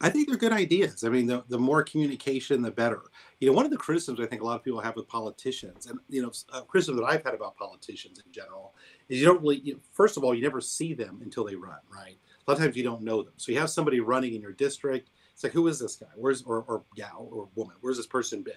i 0.01 0.09
think 0.09 0.29
they're 0.29 0.37
good 0.37 0.53
ideas 0.53 1.03
i 1.03 1.09
mean 1.09 1.27
the, 1.27 1.43
the 1.49 1.59
more 1.59 1.83
communication 1.83 2.63
the 2.63 2.71
better 2.71 3.03
you 3.41 3.49
know 3.49 3.55
one 3.55 3.65
of 3.65 3.71
the 3.71 3.77
criticisms 3.77 4.21
i 4.21 4.27
think 4.27 4.43
a 4.43 4.45
lot 4.45 4.57
of 4.57 4.65
people 4.65 4.81
have 4.81 4.97
with 4.97 5.09
politicians 5.09 5.87
and 5.87 5.99
you 6.09 6.23
know 6.23 6.33
a 6.53 6.63
criticism 6.63 6.97
that 6.97 7.05
i've 7.05 7.23
had 7.25 7.35
about 7.35 7.57
politicians 7.57 8.21
in 8.25 8.33
general 8.33 8.75
is 9.09 9.19
you 9.19 9.27
don't 9.27 9.41
really 9.41 9.61
you 9.61 9.75
know, 9.75 9.81
first 9.93 10.17
of 10.17 10.25
all 10.25 10.35
you 10.35 10.43
never 10.43 10.61
see 10.61 10.95
them 10.95 11.21
until 11.23 11.45
they 11.45 11.55
run 11.55 11.79
right 11.93 12.19
a 12.47 12.51
lot 12.51 12.59
of 12.59 12.63
times 12.63 12.77
you 12.77 12.85
don't 12.85 13.03
know 13.03 13.23
them 13.23 13.33
so 13.37 13.53
you 13.53 13.59
have 13.59 13.71
somebody 13.71 14.01
running 14.01 14.35
in 14.35 14.43
your 14.43 14.53
district 14.53 15.11
it's 15.33 15.45
like 15.45 15.53
who 15.53 15.67
is 15.69 15.79
this 15.79 15.97
guy 15.97 16.07
where's 16.17 16.43
or, 16.43 16.65
or 16.69 16.83
gal 16.97 17.29
or 17.31 17.49
woman 17.55 17.77
where's 17.81 17.97
this 17.97 18.07
person 18.07 18.43
been 18.43 18.55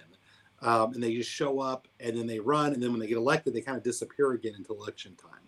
um, 0.62 0.94
and 0.94 1.02
they 1.02 1.14
just 1.14 1.30
show 1.30 1.60
up 1.60 1.88
and 2.00 2.16
then 2.16 2.26
they 2.26 2.38
run, 2.38 2.72
and 2.72 2.82
then 2.82 2.92
when 2.92 3.00
they 3.00 3.06
get 3.06 3.16
elected, 3.16 3.52
they 3.52 3.60
kind 3.60 3.76
of 3.76 3.82
disappear 3.82 4.32
again 4.32 4.54
until 4.56 4.76
election 4.76 5.16
time. 5.16 5.40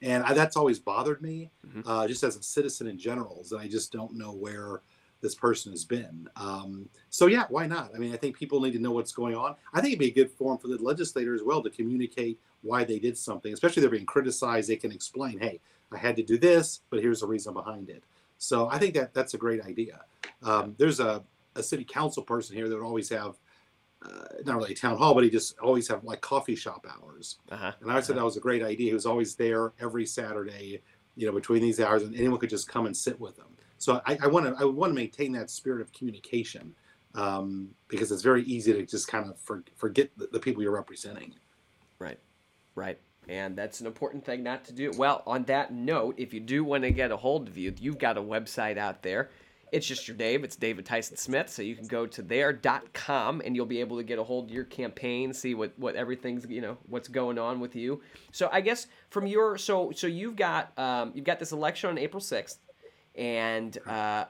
And 0.00 0.22
I, 0.24 0.34
that's 0.34 0.56
always 0.56 0.78
bothered 0.78 1.20
me, 1.20 1.50
mm-hmm. 1.66 1.88
uh, 1.88 2.06
just 2.08 2.22
as 2.22 2.36
a 2.36 2.42
citizen 2.42 2.86
in 2.86 2.98
general, 2.98 3.40
is 3.40 3.50
that 3.50 3.58
I 3.58 3.68
just 3.68 3.92
don't 3.92 4.14
know 4.16 4.32
where 4.32 4.82
this 5.22 5.34
person 5.34 5.72
has 5.72 5.84
been. 5.84 6.28
Um, 6.36 6.88
so 7.08 7.26
yeah, 7.26 7.44
why 7.48 7.66
not? 7.66 7.92
I 7.94 7.98
mean, 7.98 8.12
I 8.12 8.16
think 8.16 8.36
people 8.36 8.60
need 8.60 8.72
to 8.72 8.78
know 8.78 8.90
what's 8.90 9.12
going 9.12 9.34
on. 9.34 9.54
I 9.72 9.80
think 9.80 9.92
it'd 9.92 10.00
be 10.00 10.08
a 10.08 10.24
good 10.24 10.30
forum 10.30 10.58
for 10.58 10.68
the 10.68 10.76
legislator 10.82 11.34
as 11.34 11.42
well 11.42 11.62
to 11.62 11.70
communicate 11.70 12.38
why 12.62 12.84
they 12.84 12.98
did 12.98 13.16
something, 13.16 13.52
especially 13.52 13.80
if 13.80 13.84
they're 13.84 13.90
being 13.90 14.04
criticized. 14.04 14.68
They 14.68 14.76
can 14.76 14.92
explain, 14.92 15.38
hey, 15.38 15.60
I 15.92 15.96
had 15.96 16.16
to 16.16 16.22
do 16.22 16.36
this, 16.36 16.80
but 16.90 17.00
here's 17.00 17.20
the 17.20 17.26
reason 17.26 17.54
behind 17.54 17.88
it. 17.88 18.02
So 18.38 18.68
I 18.68 18.78
think 18.78 18.94
that 18.94 19.14
that's 19.14 19.34
a 19.34 19.38
great 19.38 19.62
idea. 19.62 20.00
Um, 20.42 20.74
there's 20.76 20.98
a, 20.98 21.22
a 21.54 21.62
city 21.62 21.84
council 21.84 22.24
person 22.24 22.56
here 22.56 22.68
that 22.68 22.74
would 22.74 22.84
always 22.84 23.08
have 23.10 23.36
uh, 24.04 24.24
not 24.44 24.56
really 24.56 24.72
a 24.72 24.76
town 24.76 24.98
hall, 24.98 25.14
but 25.14 25.22
he 25.22 25.30
just 25.30 25.56
always 25.60 25.86
have 25.86 26.02
like 26.02 26.20
coffee 26.20 26.56
shop 26.56 26.84
hours. 26.90 27.38
Uh-huh. 27.50 27.72
And 27.80 27.92
I 27.92 28.00
said 28.00 28.12
uh-huh. 28.12 28.20
that 28.20 28.24
was 28.24 28.36
a 28.36 28.40
great 28.40 28.62
idea. 28.62 28.88
He 28.88 28.94
was 28.94 29.06
always 29.06 29.36
there 29.36 29.72
every 29.80 30.06
Saturday, 30.06 30.82
you 31.14 31.26
know, 31.26 31.32
between 31.32 31.62
these 31.62 31.78
hours, 31.78 32.02
and 32.02 32.16
anyone 32.16 32.40
could 32.40 32.50
just 32.50 32.66
come 32.68 32.86
and 32.86 32.96
sit 32.96 33.20
with 33.20 33.36
them. 33.36 33.46
So 33.82 34.00
I 34.06 34.28
want 34.28 34.46
to 34.46 34.54
I 34.62 34.64
want 34.64 34.90
to 34.90 34.94
maintain 34.94 35.32
that 35.32 35.50
spirit 35.50 35.80
of 35.80 35.92
communication 35.92 36.72
um, 37.16 37.70
because 37.88 38.12
it's 38.12 38.22
very 38.22 38.44
easy 38.44 38.72
to 38.72 38.86
just 38.86 39.08
kind 39.08 39.28
of 39.28 39.36
for, 39.40 39.64
forget 39.74 40.08
the, 40.16 40.28
the 40.30 40.38
people 40.38 40.62
you're 40.62 40.70
representing. 40.70 41.34
Right, 41.98 42.20
right. 42.76 42.98
And 43.28 43.56
that's 43.56 43.80
an 43.80 43.88
important 43.88 44.24
thing 44.24 44.44
not 44.44 44.64
to 44.66 44.72
do. 44.72 44.92
Well, 44.96 45.24
on 45.26 45.42
that 45.44 45.72
note, 45.72 46.14
if 46.16 46.32
you 46.32 46.38
do 46.38 46.62
want 46.62 46.84
to 46.84 46.92
get 46.92 47.10
a 47.10 47.16
hold 47.16 47.48
of 47.48 47.58
you, 47.58 47.74
you've 47.80 47.98
got 47.98 48.16
a 48.16 48.22
website 48.22 48.78
out 48.78 49.02
there 49.02 49.30
it's 49.72 49.86
just 49.86 50.06
your 50.06 50.18
name. 50.18 50.44
It's 50.44 50.54
David 50.54 50.84
Tyson 50.84 51.16
Smith. 51.16 51.48
So 51.48 51.62
you 51.62 51.74
can 51.74 51.86
go 51.86 52.06
to 52.06 52.20
there.com 52.20 53.40
and 53.42 53.56
you'll 53.56 53.64
be 53.64 53.80
able 53.80 53.96
to 53.96 54.02
get 54.02 54.18
a 54.18 54.22
hold 54.22 54.50
of 54.50 54.54
your 54.54 54.64
campaign, 54.64 55.32
see 55.32 55.54
what, 55.54 55.72
what 55.78 55.96
everything's, 55.96 56.46
you 56.46 56.60
know, 56.60 56.76
what's 56.88 57.08
going 57.08 57.38
on 57.38 57.58
with 57.58 57.74
you. 57.74 58.02
So 58.32 58.50
I 58.52 58.60
guess 58.60 58.86
from 59.08 59.26
your, 59.26 59.56
so, 59.56 59.90
so 59.92 60.06
you've 60.06 60.36
got, 60.36 60.78
um, 60.78 61.12
you've 61.14 61.24
got 61.24 61.38
this 61.38 61.52
election 61.52 61.88
on 61.88 61.96
April 61.96 62.20
6th 62.20 62.58
and, 63.14 63.76
uh, 63.86 64.26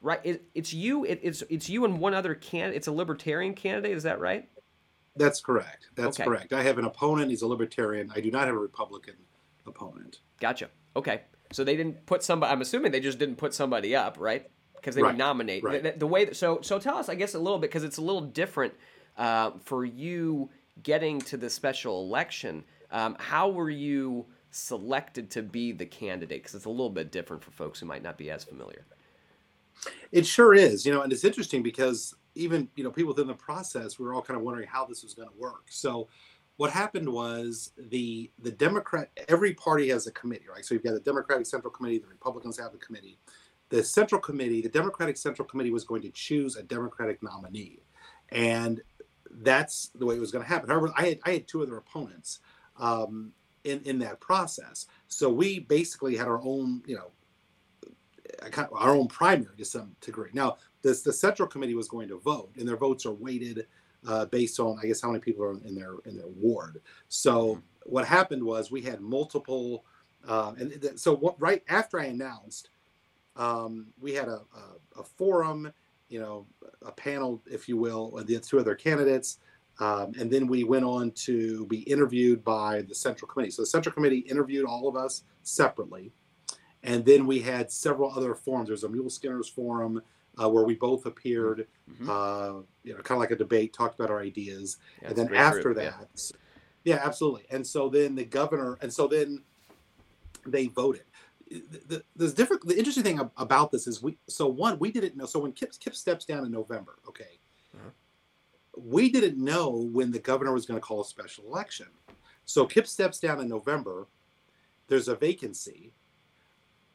right. 0.00 0.20
It, 0.24 0.44
it's 0.54 0.72
you, 0.72 1.04
it, 1.04 1.20
it's, 1.22 1.42
it's 1.48 1.68
you 1.68 1.84
and 1.84 1.98
one 1.98 2.14
other 2.14 2.34
candidate. 2.34 2.76
It's 2.76 2.86
a 2.86 2.92
libertarian 2.92 3.54
candidate. 3.54 3.96
Is 3.96 4.02
that 4.04 4.20
right? 4.20 4.48
That's 5.16 5.40
correct. 5.40 5.88
That's 5.94 6.18
okay. 6.18 6.24
correct. 6.24 6.52
I 6.52 6.62
have 6.62 6.78
an 6.78 6.84
opponent. 6.84 7.30
He's 7.30 7.42
a 7.42 7.46
libertarian. 7.46 8.10
I 8.14 8.20
do 8.20 8.30
not 8.30 8.46
have 8.46 8.54
a 8.54 8.58
Republican 8.58 9.14
opponent. 9.66 10.20
Gotcha. 10.40 10.68
Okay. 10.96 11.22
So 11.52 11.64
they 11.64 11.76
didn't 11.76 12.06
put 12.06 12.22
somebody. 12.22 12.52
I'm 12.52 12.62
assuming 12.62 12.92
they 12.92 13.00
just 13.00 13.18
didn't 13.18 13.36
put 13.36 13.52
somebody 13.52 13.94
up, 13.94 14.16
right? 14.18 14.48
Because 14.74 14.94
they 14.94 15.02
right. 15.02 15.10
would 15.10 15.18
nominate. 15.18 15.62
Right. 15.62 15.82
The, 15.82 15.92
the, 15.92 16.06
way 16.06 16.24
that, 16.24 16.36
so 16.36 16.60
so 16.62 16.78
tell 16.78 16.96
us, 16.96 17.08
I 17.08 17.14
guess, 17.14 17.34
a 17.34 17.38
little 17.38 17.58
bit 17.58 17.70
because 17.70 17.84
it's 17.84 17.98
a 17.98 18.02
little 18.02 18.22
different 18.22 18.72
uh, 19.16 19.52
for 19.64 19.84
you 19.84 20.50
getting 20.82 21.20
to 21.20 21.36
the 21.36 21.50
special 21.50 22.02
election. 22.02 22.64
Um, 22.90 23.16
how 23.18 23.50
were 23.50 23.70
you 23.70 24.26
selected 24.52 25.30
to 25.32 25.42
be 25.42 25.72
the 25.72 25.86
candidate? 25.86 26.42
Because 26.42 26.54
it's 26.54 26.66
a 26.66 26.70
little 26.70 26.90
bit 26.90 27.10
different 27.10 27.42
for 27.42 27.50
folks 27.50 27.80
who 27.80 27.86
might 27.86 28.02
not 28.02 28.16
be 28.16 28.30
as 28.30 28.44
familiar. 28.44 28.84
It 30.12 30.26
sure 30.26 30.54
is, 30.54 30.86
you 30.86 30.92
know, 30.92 31.02
and 31.02 31.12
it's 31.12 31.24
interesting 31.24 31.62
because 31.62 32.14
even 32.34 32.68
you 32.76 32.84
know 32.84 32.90
people 32.90 33.12
within 33.12 33.26
the 33.26 33.34
process 33.34 33.98
we 33.98 34.06
were 34.06 34.14
all 34.14 34.22
kind 34.22 34.38
of 34.38 34.44
wondering 34.44 34.66
how 34.66 34.84
this 34.84 35.02
was 35.02 35.14
going 35.14 35.28
to 35.28 35.34
work. 35.36 35.64
So 35.68 36.08
what 36.56 36.70
happened 36.70 37.08
was 37.08 37.72
the 37.76 38.30
the 38.38 38.52
Democrat 38.52 39.10
every 39.28 39.54
party 39.54 39.88
has 39.88 40.06
a 40.06 40.12
committee, 40.12 40.46
right? 40.52 40.64
So 40.64 40.74
you've 40.74 40.84
got 40.84 40.94
the 40.94 41.00
Democratic 41.00 41.46
Central 41.46 41.72
Committee, 41.72 41.98
the 41.98 42.06
Republicans 42.06 42.58
have 42.58 42.74
a 42.74 42.78
committee. 42.78 43.18
The 43.70 43.82
Central 43.82 44.20
Committee, 44.20 44.60
the 44.60 44.68
Democratic 44.68 45.16
Central 45.16 45.48
Committee 45.48 45.70
was 45.70 45.84
going 45.84 46.02
to 46.02 46.10
choose 46.10 46.56
a 46.56 46.62
Democratic 46.62 47.22
nominee, 47.22 47.80
and 48.30 48.82
that's 49.30 49.90
the 49.94 50.04
way 50.04 50.16
it 50.16 50.20
was 50.20 50.30
going 50.30 50.44
to 50.44 50.48
happen. 50.48 50.68
However, 50.68 50.92
I 50.96 51.06
had 51.08 51.20
I 51.24 51.30
had 51.32 51.48
two 51.48 51.62
other 51.62 51.78
opponents 51.78 52.40
um, 52.76 53.32
in 53.64 53.80
in 53.84 53.98
that 54.00 54.20
process, 54.20 54.86
so 55.08 55.28
we 55.28 55.60
basically 55.60 56.16
had 56.16 56.28
our 56.28 56.40
own 56.42 56.82
you 56.86 56.96
know 56.96 57.10
our 58.72 58.94
own 58.94 59.08
primary 59.08 59.56
to 59.56 59.64
some 59.64 59.94
degree. 60.00 60.30
Now, 60.32 60.56
this 60.82 61.02
the 61.02 61.12
Central 61.12 61.48
Committee 61.48 61.74
was 61.74 61.88
going 61.88 62.08
to 62.08 62.18
vote, 62.18 62.50
and 62.58 62.68
their 62.68 62.76
votes 62.76 63.06
are 63.06 63.12
weighted 63.12 63.66
uh, 64.06 64.26
based 64.26 64.58
on 64.58 64.78
I 64.82 64.86
guess 64.86 65.00
how 65.00 65.08
many 65.08 65.20
people 65.20 65.44
are 65.44 65.52
in 65.52 65.74
their 65.74 65.96
in 66.04 66.16
their 66.16 66.28
ward. 66.28 66.80
So 67.08 67.62
what 67.84 68.06
happened 68.06 68.42
was 68.42 68.70
we 68.70 68.82
had 68.82 69.00
multiple, 69.00 69.84
uh, 70.26 70.52
and 70.58 70.80
th- 70.80 70.98
so 70.98 71.14
what, 71.16 71.40
right 71.40 71.62
after 71.68 72.00
I 72.00 72.06
announced, 72.06 72.70
um, 73.36 73.88
we 74.00 74.12
had 74.12 74.28
a, 74.28 74.42
a, 74.54 75.00
a, 75.00 75.02
forum, 75.02 75.72
you 76.08 76.20
know, 76.20 76.46
a 76.84 76.92
panel, 76.92 77.42
if 77.50 77.68
you 77.68 77.76
will, 77.76 78.10
with 78.10 78.26
the 78.26 78.38
two 78.38 78.58
other 78.58 78.74
candidates. 78.74 79.38
Um, 79.80 80.12
and 80.18 80.30
then 80.30 80.46
we 80.46 80.64
went 80.64 80.84
on 80.84 81.10
to 81.12 81.66
be 81.66 81.80
interviewed 81.80 82.44
by 82.44 82.82
the 82.82 82.94
Central 82.94 83.28
Committee. 83.28 83.50
So 83.50 83.62
the 83.62 83.66
Central 83.66 83.92
Committee 83.92 84.18
interviewed 84.18 84.66
all 84.66 84.86
of 84.86 84.96
us 84.96 85.24
separately. 85.42 86.12
And 86.82 87.04
then 87.04 87.26
we 87.26 87.40
had 87.40 87.70
several 87.70 88.12
other 88.12 88.34
forums. 88.34 88.68
There's 88.68 88.84
a 88.84 88.88
Muleskinners 88.88 89.50
forum 89.50 90.02
uh, 90.40 90.48
where 90.48 90.64
we 90.64 90.74
both 90.74 91.06
appeared, 91.06 91.66
mm-hmm. 91.90 92.08
uh, 92.08 92.62
you 92.84 92.94
know, 92.94 93.02
kind 93.02 93.16
of 93.16 93.18
like 93.18 93.30
a 93.30 93.36
debate, 93.36 93.72
talked 93.72 93.98
about 93.98 94.10
our 94.10 94.20
ideas. 94.20 94.78
Yeah, 95.00 95.08
and 95.08 95.16
then 95.16 95.34
after 95.34 95.62
group, 95.62 95.76
that, 95.76 95.94
yeah. 96.84 96.94
yeah. 96.96 97.00
absolutely. 97.04 97.44
And 97.50 97.66
so 97.66 97.88
then 97.88 98.14
the 98.14 98.24
governor, 98.24 98.78
and 98.82 98.92
so 98.92 99.06
then 99.06 99.42
they 100.46 100.66
voted. 100.66 101.04
The, 101.50 101.80
the, 101.86 102.04
the 102.16 102.32
different, 102.32 102.66
the 102.66 102.76
interesting 102.78 103.04
thing 103.04 103.20
about 103.36 103.70
this 103.70 103.86
is 103.86 104.02
we, 104.02 104.16
so 104.26 104.46
one, 104.46 104.78
we 104.78 104.90
didn't 104.90 105.16
know. 105.16 105.26
So 105.26 105.38
when 105.40 105.52
Kip, 105.52 105.72
Kip 105.78 105.94
steps 105.94 106.24
down 106.24 106.44
in 106.46 106.50
November, 106.50 106.96
okay, 107.06 107.38
uh-huh. 107.74 107.90
We 108.76 109.10
didn't 109.10 109.42
know 109.42 109.88
when 109.92 110.10
the 110.10 110.18
governor 110.18 110.52
was 110.52 110.66
going 110.66 110.80
to 110.80 110.86
call 110.86 111.02
a 111.02 111.04
special 111.04 111.44
election. 111.44 111.86
So 112.44 112.66
Kip 112.66 112.86
steps 112.86 113.20
down 113.20 113.40
in 113.40 113.48
November. 113.48 114.06
There's 114.88 115.08
a 115.08 115.16
vacancy 115.16 115.92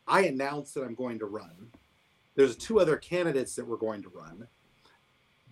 I 0.08 0.22
announced 0.22 0.74
that 0.76 0.84
I'm 0.84 0.96
going 0.96 1.20
to 1.20 1.26
run. 1.26 1.72
There's 2.36 2.56
two 2.56 2.80
other 2.80 2.96
candidates 2.98 3.56
that 3.56 3.66
were 3.66 3.78
going 3.78 4.02
to 4.04 4.10
run, 4.10 4.48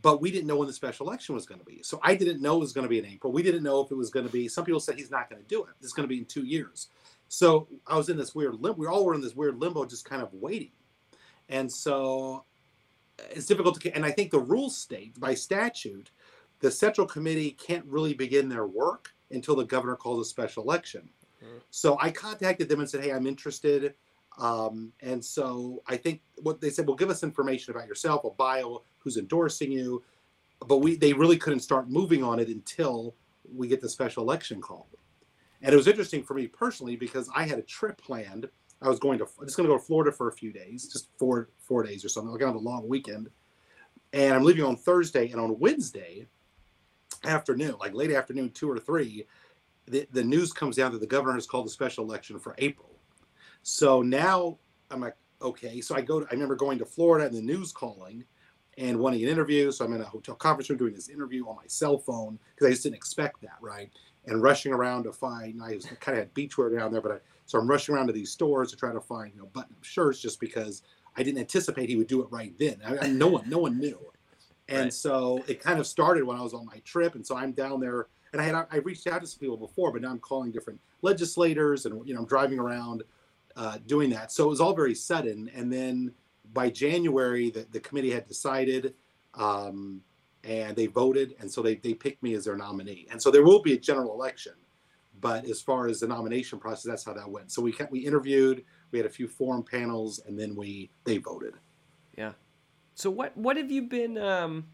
but 0.01 0.21
we 0.21 0.31
didn't 0.31 0.47
know 0.47 0.57
when 0.57 0.67
the 0.67 0.73
special 0.73 1.07
election 1.07 1.35
was 1.35 1.45
going 1.45 1.59
to 1.59 1.65
be. 1.65 1.81
So 1.83 1.99
I 2.03 2.15
didn't 2.15 2.41
know 2.41 2.57
it 2.57 2.59
was 2.59 2.73
going 2.73 2.83
to 2.83 2.89
be 2.89 2.99
in 2.99 3.05
April. 3.05 3.33
We 3.33 3.43
didn't 3.43 3.63
know 3.63 3.81
if 3.81 3.91
it 3.91 3.95
was 3.95 4.11
going 4.11 4.25
to 4.25 4.31
be. 4.31 4.47
Some 4.47 4.63
people 4.63 4.79
said 4.79 4.95
he's 4.95 5.11
not 5.11 5.29
going 5.29 5.41
to 5.41 5.47
do 5.47 5.63
it. 5.63 5.71
It's 5.81 5.93
going 5.93 6.07
to 6.07 6.13
be 6.13 6.19
in 6.19 6.25
two 6.25 6.45
years. 6.45 6.89
So 7.27 7.67
I 7.87 7.97
was 7.97 8.09
in 8.09 8.17
this 8.17 8.35
weird 8.35 8.53
limbo. 8.53 8.79
We 8.79 8.87
all 8.87 9.03
were 9.03 9.15
in 9.15 9.21
this 9.21 9.35
weird 9.35 9.59
limbo, 9.59 9.85
just 9.85 10.05
kind 10.05 10.21
of 10.21 10.31
waiting. 10.33 10.71
And 11.49 11.71
so 11.71 12.45
it's 13.31 13.45
difficult 13.45 13.79
to. 13.81 13.95
And 13.95 14.05
I 14.05 14.11
think 14.11 14.31
the 14.31 14.39
rules 14.39 14.77
state 14.77 15.19
by 15.19 15.33
statute, 15.33 16.11
the 16.59 16.71
central 16.71 17.07
committee 17.07 17.51
can't 17.51 17.85
really 17.85 18.13
begin 18.13 18.49
their 18.49 18.67
work 18.67 19.13
until 19.31 19.55
the 19.55 19.65
governor 19.65 19.95
calls 19.95 20.25
a 20.25 20.29
special 20.29 20.63
election. 20.63 21.09
Mm-hmm. 21.43 21.57
So 21.71 21.97
I 21.99 22.11
contacted 22.11 22.69
them 22.69 22.79
and 22.79 22.89
said, 22.89 23.03
"Hey, 23.03 23.11
I'm 23.11 23.27
interested. 23.27 23.95
Um, 24.37 24.91
and 25.01 25.23
so 25.23 25.81
I 25.87 25.97
think 25.97 26.21
what 26.41 26.59
they 26.59 26.69
said, 26.69 26.87
well, 26.87 26.95
give 26.95 27.09
us 27.09 27.23
information 27.23 27.73
about 27.73 27.87
yourself, 27.87 28.25
a 28.25 28.29
bio, 28.31 28.83
who's 28.99 29.17
endorsing 29.17 29.71
you. 29.71 30.03
But 30.67 30.77
we 30.77 30.95
they 30.95 31.13
really 31.13 31.37
couldn't 31.37 31.59
start 31.59 31.89
moving 31.89 32.23
on 32.23 32.39
it 32.39 32.47
until 32.47 33.15
we 33.53 33.67
get 33.67 33.81
the 33.81 33.89
special 33.89 34.23
election 34.23 34.61
call. 34.61 34.87
And 35.61 35.73
it 35.73 35.77
was 35.77 35.87
interesting 35.87 36.23
for 36.23 36.33
me 36.33 36.47
personally 36.47 36.95
because 36.95 37.29
I 37.35 37.43
had 37.43 37.59
a 37.59 37.63
trip 37.63 38.01
planned. 38.01 38.49
I 38.81 38.89
was 38.89 38.99
going 38.99 39.19
to 39.19 39.25
I'm 39.39 39.45
just 39.45 39.57
going 39.57 39.67
to 39.67 39.73
go 39.73 39.77
to 39.77 39.83
Florida 39.83 40.11
for 40.11 40.27
a 40.27 40.33
few 40.33 40.51
days, 40.51 40.87
just 40.87 41.09
four 41.17 41.49
four 41.59 41.83
days 41.83 42.03
or 42.05 42.09
something. 42.09 42.37
To 42.37 42.45
have 42.45 42.55
a 42.55 42.59
long 42.59 42.87
weekend, 42.87 43.29
and 44.13 44.33
I'm 44.33 44.43
leaving 44.43 44.63
on 44.63 44.75
Thursday. 44.75 45.31
And 45.31 45.39
on 45.39 45.57
Wednesday 45.59 46.27
afternoon, 47.23 47.75
like 47.79 47.93
late 47.93 48.11
afternoon, 48.11 48.51
two 48.51 48.69
or 48.69 48.79
three, 48.79 49.25
the, 49.87 50.07
the 50.11 50.23
news 50.23 50.51
comes 50.51 50.75
down 50.75 50.91
that 50.91 51.01
the 51.01 51.07
governor 51.07 51.33
has 51.33 51.47
called 51.47 51.67
a 51.67 51.69
special 51.69 52.03
election 52.03 52.39
for 52.39 52.55
April. 52.57 52.91
So 53.63 54.01
now 54.01 54.57
I'm 54.91 55.01
like, 55.01 55.15
okay. 55.41 55.81
So 55.81 55.95
I 55.95 56.01
go 56.01 56.19
to, 56.19 56.27
I 56.29 56.33
remember 56.33 56.55
going 56.55 56.77
to 56.79 56.85
Florida 56.85 57.25
and 57.25 57.35
the 57.35 57.41
news 57.41 57.71
calling 57.71 58.23
and 58.77 58.99
wanting 58.99 59.23
an 59.23 59.29
interview. 59.29 59.71
So 59.71 59.85
I'm 59.85 59.93
in 59.93 60.01
a 60.01 60.05
hotel 60.05 60.35
conference 60.35 60.69
room 60.69 60.77
doing 60.77 60.93
this 60.93 61.09
interview 61.09 61.47
on 61.47 61.55
my 61.55 61.67
cell 61.67 61.97
phone 61.97 62.39
because 62.53 62.67
I 62.67 62.71
just 62.71 62.83
didn't 62.83 62.95
expect 62.95 63.41
that, 63.41 63.57
right? 63.61 63.89
And 64.25 64.41
rushing 64.41 64.73
around 64.73 65.03
to 65.03 65.13
find, 65.13 65.61
I 65.61 65.75
was 65.75 65.85
kind 65.99 66.17
of 66.17 66.23
had 66.23 66.33
beachwear 66.33 66.77
down 66.77 66.91
there, 66.91 67.01
but 67.01 67.11
I, 67.11 67.17
so 67.45 67.59
I'm 67.59 67.67
rushing 67.67 67.93
around 67.93 68.07
to 68.07 68.13
these 68.13 68.31
stores 68.31 68.71
to 68.71 68.77
try 68.77 68.91
to 68.91 69.01
find, 69.01 69.31
you 69.33 69.39
know, 69.39 69.47
button-up 69.53 69.83
shirts 69.83 70.19
just 70.19 70.39
because 70.39 70.81
I 71.15 71.23
didn't 71.23 71.39
anticipate 71.39 71.89
he 71.89 71.95
would 71.95 72.07
do 72.07 72.21
it 72.21 72.27
right 72.31 72.53
then. 72.57 72.81
I, 72.85 73.05
I, 73.05 73.07
no 73.07 73.27
one, 73.27 73.49
no 73.49 73.59
one 73.59 73.79
knew. 73.79 73.99
And 74.67 74.85
right. 74.85 74.93
so 74.93 75.43
it 75.47 75.61
kind 75.61 75.79
of 75.79 75.85
started 75.85 76.23
when 76.23 76.37
I 76.37 76.41
was 76.41 76.53
on 76.53 76.65
my 76.65 76.79
trip. 76.85 77.15
And 77.15 77.25
so 77.25 77.37
I'm 77.37 77.51
down 77.51 77.79
there 77.79 78.07
and 78.33 78.41
I 78.41 78.45
had, 78.45 78.55
I 78.71 78.77
reached 78.77 79.05
out 79.07 79.21
to 79.21 79.27
some 79.27 79.39
people 79.39 79.57
before, 79.57 79.91
but 79.91 80.01
now 80.01 80.09
I'm 80.09 80.19
calling 80.19 80.51
different 80.51 80.79
legislators 81.03 81.85
and, 81.85 82.05
you 82.07 82.13
know, 82.13 82.21
I'm 82.21 82.25
driving 82.25 82.59
around 82.59 83.03
uh, 83.55 83.77
doing 83.85 84.09
that. 84.09 84.31
So 84.31 84.45
it 84.45 84.49
was 84.49 84.59
all 84.59 84.73
very 84.73 84.95
sudden. 84.95 85.49
And 85.53 85.71
then 85.71 86.11
by 86.53 86.69
January, 86.71 87.51
the, 87.51 87.67
the 87.71 87.79
committee 87.79 88.11
had 88.11 88.27
decided 88.27 88.95
um, 89.35 90.01
and 90.43 90.75
they 90.75 90.87
voted. 90.87 91.35
And 91.39 91.49
so 91.49 91.61
they, 91.61 91.75
they 91.75 91.93
picked 91.93 92.23
me 92.23 92.33
as 92.33 92.45
their 92.45 92.57
nominee. 92.57 93.07
And 93.11 93.21
so 93.21 93.29
there 93.29 93.43
will 93.43 93.61
be 93.61 93.73
a 93.73 93.77
general 93.77 94.13
election. 94.13 94.53
But 95.21 95.45
as 95.45 95.61
far 95.61 95.87
as 95.87 95.99
the 95.99 96.07
nomination 96.07 96.59
process, 96.59 96.83
that's 96.83 97.05
how 97.05 97.13
that 97.13 97.29
went. 97.29 97.51
So 97.51 97.61
we 97.61 97.71
kept, 97.71 97.91
we 97.91 97.99
interviewed, 97.99 98.63
we 98.91 98.99
had 98.99 99.05
a 99.05 99.09
few 99.09 99.27
forum 99.27 99.63
panels, 99.63 100.19
and 100.25 100.37
then 100.39 100.55
we 100.55 100.91
they 101.03 101.17
voted. 101.17 101.53
Yeah. 102.17 102.33
So 102.95 103.09
what 103.09 103.35
what 103.37 103.57
have 103.57 103.71
you 103.71 103.83
been? 103.83 104.17
Um, 104.17 104.65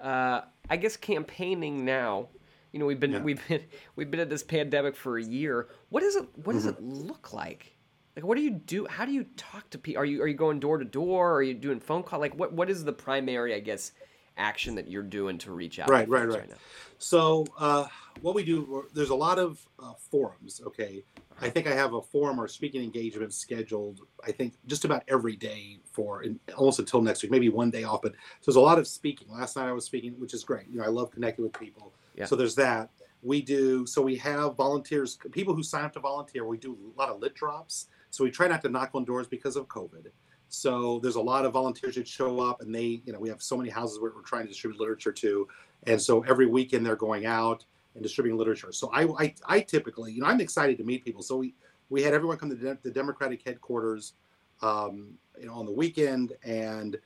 uh, 0.00 0.42
I 0.68 0.76
guess 0.76 0.96
campaigning 0.96 1.84
now 1.84 2.28
you 2.72 2.78
know 2.78 2.86
we've 2.86 2.98
been 2.98 3.12
yeah. 3.12 3.20
we've 3.20 3.48
been 3.48 3.62
we've 3.96 4.10
been 4.10 4.20
at 4.20 4.30
this 4.30 4.42
pandemic 4.42 4.96
for 4.96 5.18
a 5.18 5.22
year 5.22 5.68
what 5.90 6.00
does 6.00 6.16
it 6.16 6.26
what 6.44 6.54
does 6.54 6.66
mm-hmm. 6.66 6.90
it 6.90 7.06
look 7.06 7.32
like 7.32 7.76
like 8.16 8.24
what 8.24 8.36
do 8.36 8.42
you 8.42 8.50
do 8.50 8.86
how 8.86 9.04
do 9.04 9.12
you 9.12 9.26
talk 9.36 9.68
to 9.70 9.78
people 9.78 10.02
are 10.02 10.04
you 10.04 10.22
are 10.22 10.26
you 10.26 10.34
going 10.34 10.58
door 10.58 10.78
to 10.78 10.84
door 10.84 11.34
are 11.34 11.42
you 11.42 11.54
doing 11.54 11.78
phone 11.78 12.02
call 12.02 12.18
like 12.18 12.34
what 12.34 12.52
what 12.52 12.68
is 12.68 12.84
the 12.84 12.92
primary 12.92 13.54
i 13.54 13.60
guess 13.60 13.92
action 14.36 14.74
that 14.74 14.88
you're 14.88 15.02
doing 15.02 15.38
to 15.38 15.52
reach 15.52 15.78
out 15.78 15.88
right 15.88 16.08
right 16.08 16.28
right, 16.28 16.40
right 16.40 16.50
so 16.98 17.44
uh, 17.58 17.86
what 18.20 18.34
we 18.34 18.44
do 18.44 18.86
there's 18.94 19.10
a 19.10 19.14
lot 19.14 19.38
of 19.38 19.66
uh, 19.82 19.92
forums 19.94 20.60
okay? 20.66 21.04
I 21.40 21.50
think 21.50 21.66
i 21.66 21.74
have 21.74 21.94
a 21.94 22.02
forum 22.02 22.40
or 22.40 22.46
speaking 22.46 22.82
engagement 22.82 23.32
scheduled 23.32 24.00
i 24.24 24.30
think 24.30 24.54
just 24.66 24.84
about 24.84 25.02
every 25.08 25.36
day 25.36 25.78
for 25.90 26.22
in, 26.22 26.38
almost 26.56 26.78
until 26.78 27.02
next 27.02 27.22
week 27.22 27.32
maybe 27.32 27.48
one 27.48 27.70
day 27.70 27.84
off 27.84 28.02
but 28.02 28.12
so 28.12 28.18
there's 28.46 28.56
a 28.56 28.60
lot 28.60 28.78
of 28.78 28.86
speaking. 28.86 29.28
Last 29.30 29.56
night 29.56 29.68
i 29.68 29.72
was 29.72 29.84
speaking 29.84 30.12
which 30.18 30.34
is 30.34 30.44
great 30.44 30.68
you 30.68 30.78
know 30.78 30.84
i 30.84 30.88
love 30.88 31.10
connecting 31.10 31.44
with 31.44 31.58
people. 31.58 31.92
Yeah. 32.14 32.26
so 32.26 32.36
there's 32.36 32.54
that. 32.56 32.90
We 33.22 33.40
do 33.40 33.86
so 33.86 34.02
we 34.02 34.16
have 34.16 34.56
volunteers 34.56 35.18
people 35.30 35.54
who 35.54 35.62
sign 35.62 35.84
up 35.84 35.92
to 35.94 36.00
volunteer 36.00 36.46
we 36.46 36.58
do 36.58 36.76
a 36.94 36.98
lot 36.98 37.08
of 37.08 37.20
lit 37.20 37.34
drops 37.34 37.86
so 38.12 38.24
we 38.24 38.30
try 38.30 38.46
not 38.46 38.60
to 38.62 38.68
knock 38.68 38.90
on 38.94 39.04
doors 39.04 39.26
because 39.26 39.56
of 39.56 39.66
COVID. 39.68 40.08
So 40.54 40.98
there's 40.98 41.16
a 41.16 41.20
lot 41.20 41.46
of 41.46 41.54
volunteers 41.54 41.94
that 41.94 42.06
show 42.06 42.40
up, 42.40 42.60
and 42.60 42.74
they, 42.74 43.00
you 43.06 43.12
know, 43.12 43.18
we 43.18 43.30
have 43.30 43.42
so 43.42 43.56
many 43.56 43.70
houses 43.70 43.98
where 43.98 44.12
we're 44.14 44.20
trying 44.20 44.42
to 44.42 44.48
distribute 44.48 44.78
literature 44.78 45.10
to, 45.10 45.48
and 45.84 46.00
so 46.00 46.22
every 46.24 46.44
weekend 46.44 46.84
they're 46.84 46.94
going 46.94 47.24
out 47.24 47.64
and 47.94 48.02
distributing 48.02 48.38
literature. 48.38 48.70
So 48.70 48.90
I, 48.92 49.04
I, 49.18 49.34
I 49.46 49.60
typically, 49.60 50.12
you 50.12 50.20
know, 50.20 50.26
I'm 50.26 50.42
excited 50.42 50.76
to 50.76 50.84
meet 50.84 51.06
people. 51.06 51.22
So 51.22 51.38
we 51.38 51.54
we 51.88 52.02
had 52.02 52.12
everyone 52.12 52.36
come 52.36 52.50
to 52.50 52.76
the, 52.82 52.90
Democratic 52.90 53.42
headquarters, 53.42 54.12
um, 54.60 55.14
you 55.40 55.46
know, 55.46 55.54
on 55.54 55.64
the 55.64 55.72
weekend, 55.72 56.34
and 56.44 56.98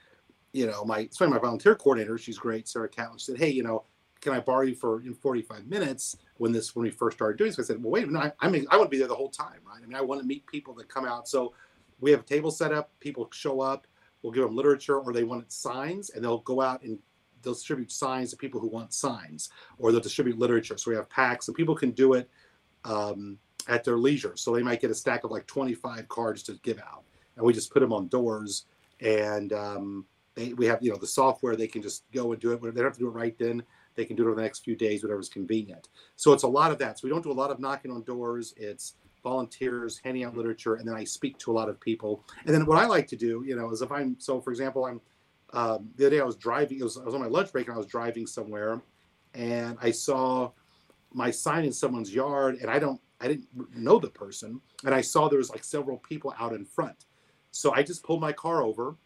you 0.53 0.67
know, 0.67 0.85
my 0.85 1.09
especially 1.09 1.33
my 1.33 1.39
volunteer 1.39 1.77
coordinator, 1.77 2.19
she's 2.19 2.39
great, 2.39 2.67
Sarah 2.67 2.89
Catlin. 2.89 3.21
Said, 3.21 3.39
hey, 3.39 3.51
you 3.51 3.63
know, 3.63 3.85
can 4.21 4.33
I 4.33 4.41
borrow 4.41 4.63
you 4.63 4.75
for 4.75 5.03
in 5.03 5.15
45 5.15 5.69
minutes 5.69 6.17
when 6.39 6.51
this 6.51 6.75
when 6.75 6.83
we 6.83 6.91
first 6.91 7.17
started 7.17 7.39
doing 7.39 7.51
this? 7.51 7.61
I 7.61 7.63
said, 7.63 7.81
well, 7.81 7.93
wait 7.93 8.05
a 8.05 8.07
minute, 8.09 8.35
I, 8.41 8.47
I 8.47 8.51
mean, 8.51 8.67
I 8.73 8.77
want 8.77 8.91
to 8.91 8.95
be 8.95 8.99
there 8.99 9.07
the 9.07 9.15
whole 9.15 9.31
time, 9.31 9.61
right? 9.65 9.81
I 9.81 9.87
mean, 9.87 9.97
I 9.97 10.01
want 10.01 10.21
to 10.21 10.27
meet 10.27 10.45
people 10.49 10.75
that 10.75 10.89
come 10.89 11.05
out. 11.05 11.29
So 11.29 11.53
we 12.01 12.11
have 12.11 12.21
a 12.21 12.25
table 12.25 12.51
set 12.51 12.73
up. 12.73 12.91
People 13.01 13.29
show 13.33 13.61
up. 13.61 13.87
We'll 14.23 14.33
give 14.33 14.45
them 14.45 14.57
literature, 14.57 14.99
or 14.99 15.13
they 15.13 15.25
want 15.25 15.53
signs, 15.53 16.11
and 16.11 16.25
they'll 16.25 16.39
go 16.39 16.61
out 16.61 16.83
and 16.83 16.99
they'll 17.43 17.55
distribute 17.55 17.93
signs 17.93 18.31
to 18.31 18.37
people 18.37 18.61
who 18.61 18.69
want 18.69 18.93
signs, 18.93 19.51
or 19.79 19.93
they'll 19.93 20.01
distribute 20.01 20.39
literature. 20.39 20.77
So 20.77 20.91
we 20.91 20.97
have 20.97 21.09
packs, 21.09 21.49
and 21.49 21.57
people 21.57 21.75
can 21.75 21.93
do 21.93 22.15
it 22.15 22.29
um, 22.85 23.39
at 23.69 23.85
their 23.85 23.97
leisure. 23.97 24.33
So 24.37 24.55
they 24.55 24.63
might 24.63 24.81
get 24.81 24.91
a 24.91 24.95
stack 24.95 25.25
of 25.25 25.31
like 25.31 25.47
25 25.47 26.09
cards 26.09 26.43
to 26.45 26.55
give 26.63 26.79
out, 26.79 27.05
and 27.37 27.45
we 27.45 27.53
just 27.53 27.73
put 27.73 27.81
them 27.81 27.93
on 27.93 28.09
doors. 28.09 28.65
And 29.01 29.53
um, 29.53 30.07
they, 30.35 30.53
we 30.55 30.67
have 30.67 30.83
you 30.83 30.91
know 30.91 30.99
the 30.99 31.07
software 31.07 31.57
they 31.57 31.69
can 31.69 31.83
just 31.83 32.05
go 32.13 32.33
and 32.33 32.41
do 32.41 32.53
it. 32.53 32.63
They 32.63 32.71
don't 32.71 32.85
have 32.85 32.95
to 32.95 32.99
do 32.99 33.09
it 33.09 33.13
right 33.13 33.37
then. 33.39 33.63
They 33.95 34.05
can 34.05 34.15
do 34.15 34.25
it 34.25 34.27
over 34.27 34.37
the 34.37 34.43
next 34.43 34.61
few 34.61 34.77
days, 34.77 35.03
whatever's 35.03 35.29
convenient. 35.29 35.89
So 36.17 36.33
it's 36.33 36.43
a 36.43 36.49
lot 36.49 36.71
of 36.71 36.79
that. 36.79 36.99
So 36.99 37.07
we 37.07 37.11
don't 37.11 37.23
do 37.23 37.33
a 37.33 37.33
lot 37.33 37.51
of 37.51 37.59
knocking 37.59 37.91
on 37.91 38.03
doors. 38.03 38.53
It's 38.57 38.95
volunteers 39.27 40.01
handing 40.05 40.23
out 40.25 40.37
literature, 40.37 40.77
and 40.77 40.87
then 40.87 40.95
I 40.95 41.03
speak 41.03 41.37
to 41.39 41.51
a 41.51 41.55
lot 41.55 41.69
of 41.69 41.81
people. 41.81 42.23
And 42.45 42.55
then 42.55 42.65
what 42.65 42.79
I 42.79 42.87
like 42.87 43.09
to 43.09 43.17
do, 43.17 43.43
you 43.45 43.57
know, 43.57 43.71
is 43.73 43.83
if 43.83 43.91
I'm 43.91 44.15
so, 44.19 44.41
for 44.41 44.51
example, 44.51 44.85
I'm 44.85 45.01
um, 45.53 45.91
the 45.97 46.07
other 46.07 46.17
day 46.17 46.21
I 46.21 46.25
was 46.25 46.37
driving. 46.37 46.81
Was, 46.81 46.97
I 46.97 47.05
was 47.05 47.15
on 47.15 47.21
my 47.21 47.27
lunch 47.27 47.51
break 47.53 47.67
and 47.67 47.75
I 47.75 47.79
was 47.79 47.87
driving 47.87 48.27
somewhere, 48.27 48.81
and 49.35 49.77
I 49.83 49.91
saw 49.91 50.53
my 51.13 51.31
sign 51.31 51.65
in 51.65 51.73
someone's 51.73 52.15
yard, 52.15 52.59
and 52.61 52.71
I 52.71 52.79
don't, 52.79 53.01
I 53.21 53.29
didn't 53.29 53.49
know 53.77 53.99
the 53.99 54.11
person, 54.11 54.61
and 54.85 54.95
I 54.95 55.01
saw 55.01 55.29
there 55.29 55.39
was 55.39 55.51
like 55.51 55.65
several 55.65 55.99
people 55.99 56.33
out 56.39 56.53
in 56.53 56.65
front. 56.65 57.07
So 57.51 57.73
I 57.73 57.83
just 57.83 58.05
pulled 58.05 58.21
my 58.21 58.33
car 58.33 58.63
over, 58.63 58.97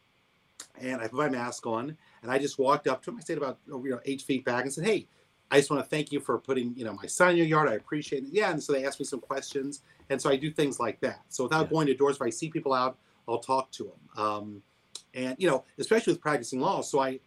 and 0.80 1.00
I 1.00 1.08
put 1.08 1.14
my 1.14 1.28
mask 1.28 1.66
on, 1.66 1.96
and 2.22 2.30
I 2.30 2.38
just 2.38 2.58
walked 2.58 2.88
up 2.88 3.02
to 3.04 3.10
him. 3.10 3.16
I 3.18 3.20
stayed 3.20 3.38
about 3.38 3.58
you 3.66 3.90
know 3.90 4.00
eight 4.04 4.22
feet 4.22 4.44
back 4.44 4.64
and 4.64 4.72
said, 4.72 4.84
"Hey, 4.84 5.06
I 5.50 5.58
just 5.58 5.70
want 5.70 5.82
to 5.82 5.88
thank 5.88 6.12
you 6.12 6.20
for 6.20 6.38
putting 6.38 6.74
you 6.76 6.84
know 6.84 6.94
my 6.94 7.06
sign 7.06 7.32
in 7.32 7.36
your 7.38 7.46
yard. 7.46 7.68
I 7.68 7.74
appreciate 7.74 8.24
it." 8.24 8.30
Yeah, 8.32 8.50
and 8.50 8.62
so 8.62 8.72
they 8.72 8.84
asked 8.84 9.00
me 9.00 9.06
some 9.06 9.20
questions, 9.20 9.82
and 10.10 10.20
so 10.20 10.28
I 10.28 10.36
do 10.36 10.50
things 10.50 10.78
like 10.78 11.00
that. 11.00 11.20
So 11.28 11.44
without 11.44 11.66
yeah. 11.66 11.70
going 11.70 11.86
to 11.86 11.94
doors, 11.94 12.16
if 12.16 12.22
I 12.22 12.30
see 12.30 12.50
people 12.50 12.74
out, 12.74 12.98
I'll 13.28 13.38
talk 13.38 13.70
to 13.72 13.84
them. 13.84 14.24
Um, 14.24 14.62
and 15.14 15.36
you 15.38 15.48
know, 15.48 15.64
especially 15.78 16.12
with 16.12 16.20
practicing 16.20 16.60
law, 16.60 16.82
so 16.82 17.00
I, 17.00 17.20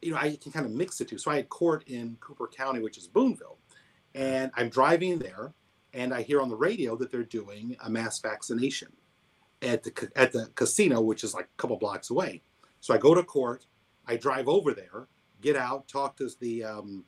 you 0.00 0.12
know, 0.12 0.18
I 0.18 0.36
can 0.40 0.52
kind 0.52 0.64
of 0.64 0.72
mix 0.72 0.98
the 0.98 1.04
two. 1.04 1.18
So 1.18 1.30
I 1.30 1.36
had 1.36 1.48
court 1.48 1.84
in 1.88 2.16
Cooper 2.20 2.46
County, 2.46 2.80
which 2.80 2.96
is 2.98 3.08
Boonville, 3.08 3.58
and 4.14 4.50
I'm 4.54 4.68
driving 4.68 5.18
there, 5.18 5.52
and 5.92 6.14
I 6.14 6.22
hear 6.22 6.40
on 6.40 6.48
the 6.48 6.56
radio 6.56 6.96
that 6.96 7.10
they're 7.10 7.24
doing 7.24 7.76
a 7.84 7.90
mass 7.90 8.20
vaccination 8.20 8.92
at 9.62 9.82
the 9.82 10.10
at 10.14 10.32
the 10.32 10.50
casino, 10.54 11.00
which 11.00 11.24
is 11.24 11.34
like 11.34 11.46
a 11.46 11.56
couple 11.60 11.76
blocks 11.76 12.10
away. 12.10 12.42
So 12.80 12.94
I 12.94 12.98
go 12.98 13.14
to 13.14 13.22
court, 13.22 13.66
I 14.06 14.16
drive 14.16 14.48
over 14.48 14.72
there, 14.72 15.08
get 15.40 15.56
out, 15.56 15.88
talk 15.88 16.16
to 16.18 16.30
the 16.40 16.64
um, 16.64 17.04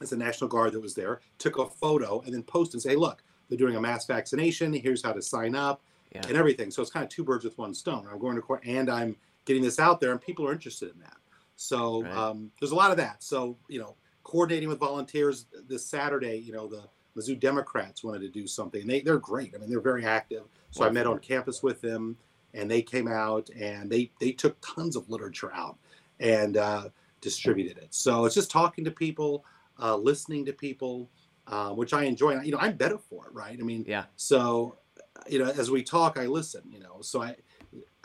as 0.00 0.10
the 0.10 0.16
National 0.16 0.48
Guard 0.48 0.72
that 0.72 0.80
was 0.80 0.94
there, 0.94 1.20
took 1.38 1.58
a 1.58 1.66
photo, 1.66 2.20
and 2.20 2.32
then 2.32 2.42
post 2.42 2.74
and 2.74 2.82
say, 2.82 2.94
"Look, 2.94 3.22
they're 3.48 3.58
doing 3.58 3.76
a 3.76 3.80
mass 3.80 4.06
vaccination. 4.06 4.72
Here's 4.72 5.02
how 5.02 5.12
to 5.12 5.22
sign 5.22 5.54
up." 5.54 5.82
yeah. 6.14 6.22
and 6.26 6.36
everything. 6.36 6.70
So 6.70 6.82
it's 6.82 6.90
kind 6.90 7.04
of 7.04 7.10
two 7.10 7.24
birds 7.24 7.44
with 7.44 7.56
one 7.58 7.74
stone. 7.74 8.06
I'm 8.10 8.18
going 8.18 8.36
to 8.36 8.42
court 8.42 8.62
and 8.64 8.90
I'm 8.90 9.16
getting 9.44 9.62
this 9.62 9.78
out 9.78 10.00
there, 10.00 10.12
and 10.12 10.20
people 10.20 10.46
are 10.46 10.52
interested 10.52 10.92
in 10.92 11.00
that. 11.00 11.16
So 11.56 12.02
right. 12.02 12.12
um, 12.12 12.50
there's 12.60 12.72
a 12.72 12.76
lot 12.76 12.90
of 12.90 12.96
that. 12.98 13.22
So 13.22 13.56
you 13.68 13.78
know, 13.78 13.94
coordinating 14.24 14.68
with 14.68 14.78
volunteers 14.78 15.46
this 15.68 15.84
Saturday, 15.84 16.36
you 16.36 16.52
know, 16.52 16.66
the 16.66 16.84
Mizzou 17.16 17.38
Democrats 17.38 18.04
wanted 18.04 18.20
to 18.20 18.28
do 18.28 18.46
something. 18.46 18.86
They 18.86 19.00
they're 19.00 19.18
great. 19.18 19.54
I 19.54 19.58
mean, 19.58 19.70
they're 19.70 19.80
very 19.80 20.04
active. 20.04 20.44
So 20.70 20.84
I 20.84 20.90
met 20.90 21.06
on 21.06 21.18
campus 21.18 21.62
with 21.62 21.80
them, 21.80 22.16
and 22.54 22.70
they 22.70 22.82
came 22.82 23.08
out 23.08 23.50
and 23.58 23.90
they 23.90 24.10
they 24.20 24.32
took 24.32 24.56
tons 24.60 24.96
of 24.96 25.08
literature 25.10 25.52
out 25.54 25.78
and 26.20 26.56
uh, 26.56 26.88
distributed 27.20 27.78
it. 27.78 27.88
So 27.90 28.24
it's 28.24 28.34
just 28.34 28.50
talking 28.50 28.84
to 28.84 28.90
people, 28.90 29.44
uh, 29.80 29.96
listening 29.96 30.44
to 30.46 30.52
people, 30.52 31.08
uh, 31.48 31.70
which 31.70 31.92
I 31.92 32.04
enjoy. 32.04 32.40
You 32.40 32.52
know, 32.52 32.58
I'm 32.60 32.76
better 32.76 32.98
for 32.98 33.26
it, 33.26 33.32
right? 33.32 33.58
I 33.58 33.62
mean, 33.64 33.84
yeah. 33.88 34.04
So 34.16 34.78
you 35.26 35.38
know, 35.38 35.50
as 35.50 35.70
we 35.70 35.82
talk, 35.82 36.18
I 36.18 36.26
listen, 36.26 36.62
you 36.70 36.78
know, 36.78 36.98
so 37.00 37.22
I, 37.22 37.36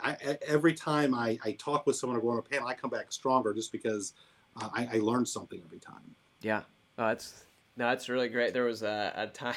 I 0.00 0.38
every 0.46 0.74
time 0.74 1.14
I, 1.14 1.38
I 1.44 1.52
talk 1.52 1.86
with 1.86 1.96
someone 1.96 2.18
or 2.18 2.22
go 2.22 2.30
on 2.30 2.38
a 2.38 2.42
panel, 2.42 2.66
I 2.66 2.74
come 2.74 2.90
back 2.90 3.12
stronger 3.12 3.54
just 3.54 3.72
because 3.72 4.14
uh, 4.56 4.68
I, 4.72 4.88
I 4.94 4.98
learn 4.98 5.26
something 5.26 5.60
every 5.64 5.78
time. 5.78 6.14
Yeah. 6.42 6.62
Oh, 6.98 7.08
that's, 7.08 7.44
no, 7.76 7.88
that's 7.88 8.08
really 8.08 8.28
great. 8.28 8.52
There 8.52 8.64
was 8.64 8.82
a, 8.82 9.12
a 9.16 9.26
time, 9.28 9.54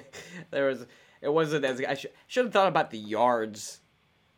there 0.50 0.66
was, 0.66 0.86
it 1.20 1.28
wasn't 1.28 1.64
as, 1.64 1.80
I 1.80 1.94
should, 1.94 2.12
should 2.26 2.46
have 2.46 2.52
thought 2.52 2.68
about 2.68 2.90
the 2.90 2.98
yards, 2.98 3.80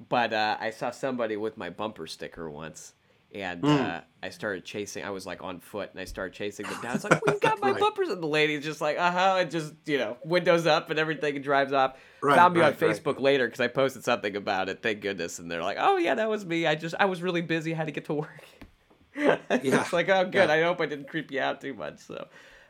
but 0.09 0.33
uh, 0.33 0.57
I 0.61 0.71
saw 0.71 0.91
somebody 0.91 1.37
with 1.37 1.57
my 1.57 1.71
bumper 1.71 2.07
sticker 2.07 2.51
once 2.51 2.95
and 3.35 3.63
mm. 3.63 3.81
uh, 3.81 4.01
I 4.23 4.29
started 4.29 4.65
chasing. 4.65 5.05
I 5.05 5.11
was 5.11 5.27
like 5.27 5.43
on 5.43 5.59
foot, 5.61 5.91
and 5.93 6.01
I 6.01 6.05
started 6.05 6.35
chasing 6.35 6.67
them 6.67 6.81
down. 6.83 6.91
I 6.93 6.95
was 6.95 7.05
like, 7.05 7.23
"Well, 7.27 7.35
you 7.35 7.41
got 7.41 7.61
my 7.61 7.71
right. 7.71 7.81
bumpers," 7.81 8.09
and 8.09 8.23
the 8.23 8.27
lady's 8.27 8.65
just 8.65 8.81
like, 8.81 8.99
"Uh 8.99 9.11
huh," 9.11 9.37
and 9.41 9.51
just 9.51 9.75
you 9.87 9.99
know, 9.99 10.17
windows 10.25 10.67
up 10.67 10.91
and 10.91 10.99
everything, 10.99 11.37
and 11.37 11.45
drives 11.45 11.73
off. 11.73 11.97
Right, 12.21 12.37
Found 12.37 12.55
me 12.55 12.61
right, 12.61 12.73
on 12.75 12.79
Facebook 12.79 13.21
later 13.21 13.47
because 13.47 13.61
I 13.61 13.69
posted 13.69 14.05
something 14.05 14.37
about 14.37 14.69
it. 14.69 14.83
Thank 14.83 15.01
goodness, 15.01 15.39
and 15.39 15.51
they're 15.51 15.63
like, 15.63 15.79
"Oh 15.81 15.97
yeah, 15.97 16.15
that 16.15 16.29
was 16.29 16.45
me. 16.45 16.67
I 16.67 16.75
just 16.75 16.95
I 17.01 17.07
was 17.07 17.23
really 17.23 17.43
busy, 17.43 17.73
had 17.73 17.87
to 17.87 17.93
get 17.93 18.05
to 18.07 18.15
work." 18.15 18.45
yeah, 19.17 19.39
it's 19.51 19.93
like, 19.93 20.09
oh 20.09 20.25
good. 20.25 20.49
Yeah. 20.49 20.55
I 20.55 20.63
hope 20.63 20.81
I 20.81 20.87
didn't 20.87 21.09
creep 21.09 21.31
you 21.31 21.41
out 21.41 21.61
too 21.61 21.75
much. 21.75 21.99
So 21.99 22.29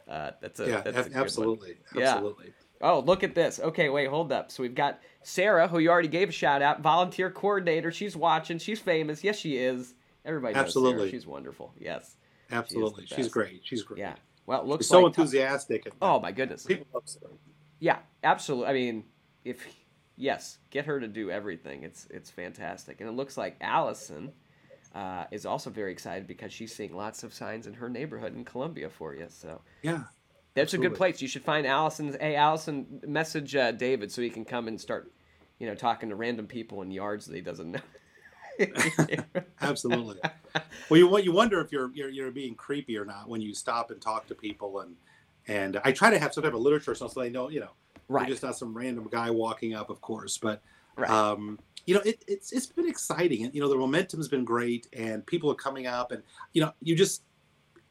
uh, 0.08 0.30
that's 0.40 0.60
a 0.60 0.68
yeah, 0.68 0.80
that's 0.80 1.08
a 1.08 1.16
absolutely, 1.16 1.76
absolutely. 1.96 2.46
Yeah. 2.46 2.52
Oh, 2.88 2.98
look 3.00 3.22
at 3.22 3.34
this. 3.34 3.60
Okay, 3.60 3.88
wait, 3.88 4.08
hold 4.08 4.32
up. 4.32 4.50
So 4.50 4.62
we've 4.62 4.74
got 4.74 5.00
Sarah, 5.22 5.68
who 5.68 5.78
you 5.78 5.88
already 5.88 6.08
gave 6.08 6.28
a 6.28 6.32
shout 6.32 6.62
out, 6.62 6.80
volunteer 6.80 7.30
coordinator. 7.30 7.92
She's 7.92 8.16
watching. 8.16 8.58
She's 8.58 8.80
famous. 8.80 9.22
Yes, 9.22 9.38
she 9.38 9.56
is. 9.56 9.94
Everybody 10.24 10.54
absolutely. 10.54 11.10
She's 11.10 11.26
wonderful. 11.26 11.72
Yes. 11.78 12.16
Absolutely. 12.50 13.06
She 13.06 13.14
She's 13.14 13.28
great. 13.28 13.60
She's 13.64 13.82
great. 13.82 14.00
Yeah. 14.00 14.14
Well, 14.46 14.60
it 14.60 14.66
looks 14.66 14.84
She's 14.84 14.90
so 14.90 15.06
enthusiastic. 15.06 15.90
oh 16.02 16.20
my 16.20 16.32
goodness. 16.32 16.64
People 16.64 16.86
love 16.92 17.04
Sarah. 17.06 17.32
Yeah, 17.80 17.98
absolutely. 18.22 18.68
I 18.68 18.72
mean, 18.72 19.04
if 19.44 19.66
yes, 20.16 20.58
get 20.70 20.86
her 20.86 21.00
to 21.00 21.08
do 21.08 21.30
everything. 21.30 21.82
It's 21.82 22.06
it's 22.10 22.30
fantastic, 22.30 23.00
and 23.00 23.08
it 23.08 23.12
looks 23.12 23.36
like 23.36 23.56
Allison 23.60 24.32
uh, 24.94 25.24
is 25.30 25.46
also 25.46 25.70
very 25.70 25.92
excited 25.92 26.26
because 26.26 26.52
she's 26.52 26.74
seeing 26.74 26.94
lots 26.94 27.22
of 27.22 27.32
signs 27.32 27.66
in 27.66 27.74
her 27.74 27.88
neighborhood 27.88 28.34
in 28.34 28.44
Columbia 28.44 28.88
for 28.88 29.14
you. 29.14 29.26
So 29.28 29.60
yeah, 29.82 30.04
that's 30.54 30.74
absolutely. 30.74 30.86
a 30.86 30.90
good 30.90 30.96
place. 30.96 31.22
You 31.22 31.28
should 31.28 31.44
find 31.44 31.66
Allison's. 31.66 32.16
Hey, 32.20 32.36
Allison, 32.36 33.00
message 33.06 33.54
uh, 33.56 33.72
David 33.72 34.12
so 34.12 34.22
he 34.22 34.30
can 34.30 34.44
come 34.44 34.68
and 34.68 34.80
start, 34.80 35.12
you 35.58 35.66
know, 35.66 35.74
talking 35.74 36.08
to 36.08 36.14
random 36.14 36.46
people 36.46 36.82
in 36.82 36.90
yards 36.90 37.26
that 37.26 37.34
he 37.34 37.40
doesn't 37.40 37.70
know. 37.70 37.80
Absolutely. 39.60 40.18
Well, 40.88 40.98
you 40.98 41.18
you 41.18 41.32
wonder 41.32 41.60
if 41.60 41.72
you're, 41.72 41.90
you're 41.94 42.08
you're 42.08 42.30
being 42.30 42.54
creepy 42.54 42.96
or 42.98 43.04
not 43.04 43.28
when 43.28 43.40
you 43.40 43.54
stop 43.54 43.90
and 43.90 44.00
talk 44.00 44.26
to 44.28 44.34
people 44.34 44.80
and 44.80 44.96
and 45.48 45.80
I 45.84 45.92
try 45.92 46.10
to 46.10 46.18
have 46.18 46.32
some 46.32 46.44
type 46.44 46.54
of 46.54 46.60
literature 46.60 46.94
so 46.94 47.08
they 47.08 47.30
know 47.30 47.48
you 47.48 47.60
know 47.60 47.70
right. 48.08 48.28
just 48.28 48.42
not 48.42 48.56
some 48.56 48.76
random 48.76 49.08
guy 49.10 49.30
walking 49.30 49.74
up, 49.74 49.90
of 49.90 50.00
course, 50.00 50.38
but 50.38 50.62
right. 50.96 51.10
um, 51.10 51.58
you 51.86 51.94
know 51.94 52.00
it, 52.00 52.24
it's 52.28 52.52
it's 52.52 52.66
been 52.66 52.88
exciting 52.88 53.44
and 53.44 53.54
you 53.54 53.60
know 53.60 53.68
the 53.68 53.76
momentum's 53.76 54.28
been 54.28 54.44
great 54.44 54.88
and 54.92 55.26
people 55.26 55.50
are 55.50 55.56
coming 55.56 55.86
up 55.86 56.12
and 56.12 56.22
you 56.52 56.62
know 56.62 56.72
you 56.80 56.94
just 56.94 57.22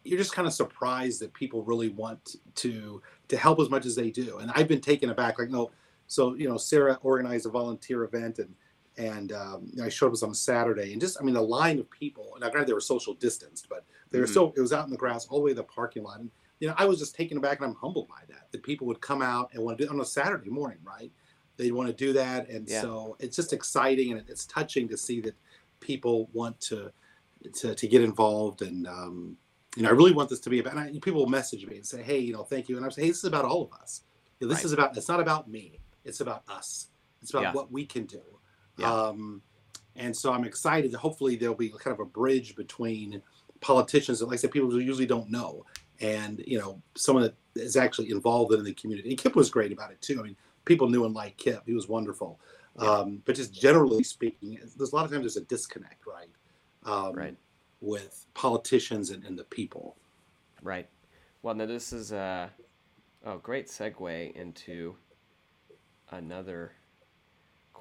you're 0.04 0.18
just 0.18 0.34
kind 0.34 0.48
of 0.48 0.54
surprised 0.54 1.22
that 1.22 1.34
people 1.34 1.64
really 1.64 1.90
want 1.90 2.38
to 2.56 3.02
to 3.28 3.38
help 3.38 3.60
as 3.60 3.70
much 3.70 3.86
as 3.86 3.96
they 3.96 4.10
do 4.10 4.38
and 4.38 4.52
I've 4.56 4.68
been 4.68 4.82
taken 4.82 5.10
aback 5.10 5.40
like 5.40 5.50
no 5.50 5.72
so 6.08 6.36
you 6.36 6.48
know 6.48 6.58
Sarah 6.58 7.00
organized 7.04 7.46
a 7.46 7.50
volunteer 7.50 8.04
event 8.04 8.40
and 8.40 8.54
and 9.02 9.32
um, 9.32 9.72
I 9.84 9.90
showed 9.90 10.16
up 10.16 10.24
on 10.24 10.34
Saturday, 10.34 10.92
and 10.92 11.02
just 11.02 11.18
I 11.20 11.24
mean 11.24 11.34
the 11.34 11.42
line 11.42 11.80
of 11.80 11.90
people. 11.90 12.38
Now, 12.40 12.50
granted, 12.50 12.70
they 12.70 12.74
were 12.74 12.82
social 12.82 13.14
distanced, 13.16 13.68
but 13.68 13.84
they 14.12 14.20
were 14.20 14.26
mm-hmm. 14.26 14.32
still. 14.32 14.54
It 14.56 14.62
was 14.62 14.74
out 14.74 14.86
in 14.86 14.92
the 14.92 14.98
grass 14.98 15.26
all 15.28 15.40
the 15.40 15.46
way 15.46 15.52
to 15.52 15.56
the 15.56 15.64
parking 15.64 16.04
lot, 16.04 16.20
and 16.20 16.30
you 16.60 16.68
know 16.68 16.76
I 16.78 16.86
was 16.86 17.00
just 17.00 17.16
taken 17.16 17.38
aback, 17.38 17.60
and 17.60 17.68
I'm 17.68 17.76
humbled 17.76 18.08
by 18.08 18.22
that. 18.30 18.52
That 18.52 18.64
people 18.64 18.86
would 18.88 19.02
come 19.02 19.22
out 19.22 19.50
and 19.54 19.64
want 19.64 19.78
to 19.78 19.86
do 19.86 19.90
on 19.90 20.00
a 20.00 20.06
Saturday 20.06 20.50
morning, 20.50 20.80
right? 20.84 21.12
They 21.58 21.72
want 21.72 21.90
to 21.90 21.94
do 21.94 22.14
that, 22.14 22.50
and 22.50 22.68
yeah. 22.68 22.82
so 22.82 23.18
it's 23.20 23.36
just 23.36 23.54
exciting 23.54 24.12
and 24.12 24.24
it's 24.30 24.46
touching 24.46 24.88
to 24.90 24.98
see 24.98 25.20
that 25.22 25.36
people 25.80 26.30
want 26.34 26.60
to 26.62 26.92
to, 27.54 27.76
to 27.76 27.88
get 27.88 28.02
involved 28.02 28.62
and. 28.62 28.88
Um, 28.88 29.38
you 29.78 29.84
know, 29.84 29.90
I 29.90 29.94
really 29.94 30.12
want 30.12 30.30
this 30.30 30.42
to 30.42 30.50
be 30.50 30.60
about. 30.60 30.74
And 30.74 30.82
I, 30.82 31.00
people 31.00 31.22
will 31.22 31.30
message 31.30 31.66
me 31.66 31.78
and 31.78 31.86
say, 31.86 32.04
"Hey, 32.04 32.20
you 32.20 32.34
know, 32.34 32.44
thank 32.44 32.68
you," 32.68 32.76
and 32.76 32.84
I'm 32.84 32.92
say, 32.92 33.04
"Hey, 33.04 33.08
this 33.08 33.20
is 33.20 33.24
about 33.24 33.46
all 33.46 33.64
of 33.64 33.72
us. 33.80 34.02
You 34.42 34.48
know, 34.48 34.54
this 34.54 34.60
right. 34.60 34.66
is 34.66 34.74
about. 34.74 34.98
It's 34.98 35.08
not 35.08 35.22
about 35.22 35.50
me. 35.50 35.80
It's 36.04 36.20
about 36.20 36.44
us. 36.50 36.88
It's 37.22 37.32
about 37.32 37.44
yeah. 37.44 37.54
what 37.54 37.72
we 37.72 37.86
can 37.86 38.06
do." 38.06 38.22
Yeah. 38.78 38.92
Um, 38.92 39.42
and 39.96 40.16
so 40.16 40.32
I'm 40.32 40.46
excited. 40.46 40.92
That 40.92 41.00
hopefully, 41.00 41.36
there'll 41.36 41.56
be 41.56 41.70
kind 41.70 41.94
of 41.94 42.00
a 42.00 42.06
bridge 42.06 42.56
between 42.56 43.22
politicians 43.60 44.20
that, 44.20 44.28
like 44.28 44.36
I 44.36 44.38
said, 44.38 44.52
people 44.52 44.82
usually 44.82 45.06
don't 45.06 45.30
know, 45.30 45.66
and 46.00 46.44
you 46.46 46.58
know, 46.58 46.82
someone 46.96 47.24
that 47.24 47.36
is 47.56 47.76
actually 47.76 48.12
involved 48.12 48.54
in 48.54 48.64
the 48.64 48.74
community. 48.74 49.10
And 49.10 49.18
Kip 49.18 49.36
was 49.36 49.50
great 49.50 49.72
about 49.72 49.92
it 49.92 50.02
too. 50.02 50.20
I 50.20 50.24
mean, 50.24 50.36
people 50.66 50.90
knew 50.90 51.06
and 51.06 51.14
liked 51.14 51.38
Kip. 51.38 51.64
He 51.66 51.74
was 51.74 51.88
wonderful. 51.88 52.40
Yeah. 52.82 52.90
Um, 52.90 53.22
but 53.26 53.36
just 53.36 53.54
generally 53.54 54.04
speaking, 54.04 54.58
there's 54.78 54.94
a 54.94 54.96
lot 54.96 55.06
of 55.06 55.12
times 55.12 55.24
there's 55.24 55.38
a 55.38 55.42
disconnect, 55.42 56.06
right? 56.08 56.30
Um, 56.86 57.14
right. 57.14 57.36
With 57.82 58.26
politicians 58.34 59.10
and, 59.10 59.24
and 59.26 59.38
the 59.38 59.44
people. 59.44 59.98
Right. 60.62 60.88
Well, 61.42 61.56
now 61.56 61.66
this 61.66 61.92
is 61.92 62.12
a 62.12 62.50
oh 63.26 63.38
great 63.40 63.68
segue 63.68 64.36
into 64.36 64.96
another 66.12 66.74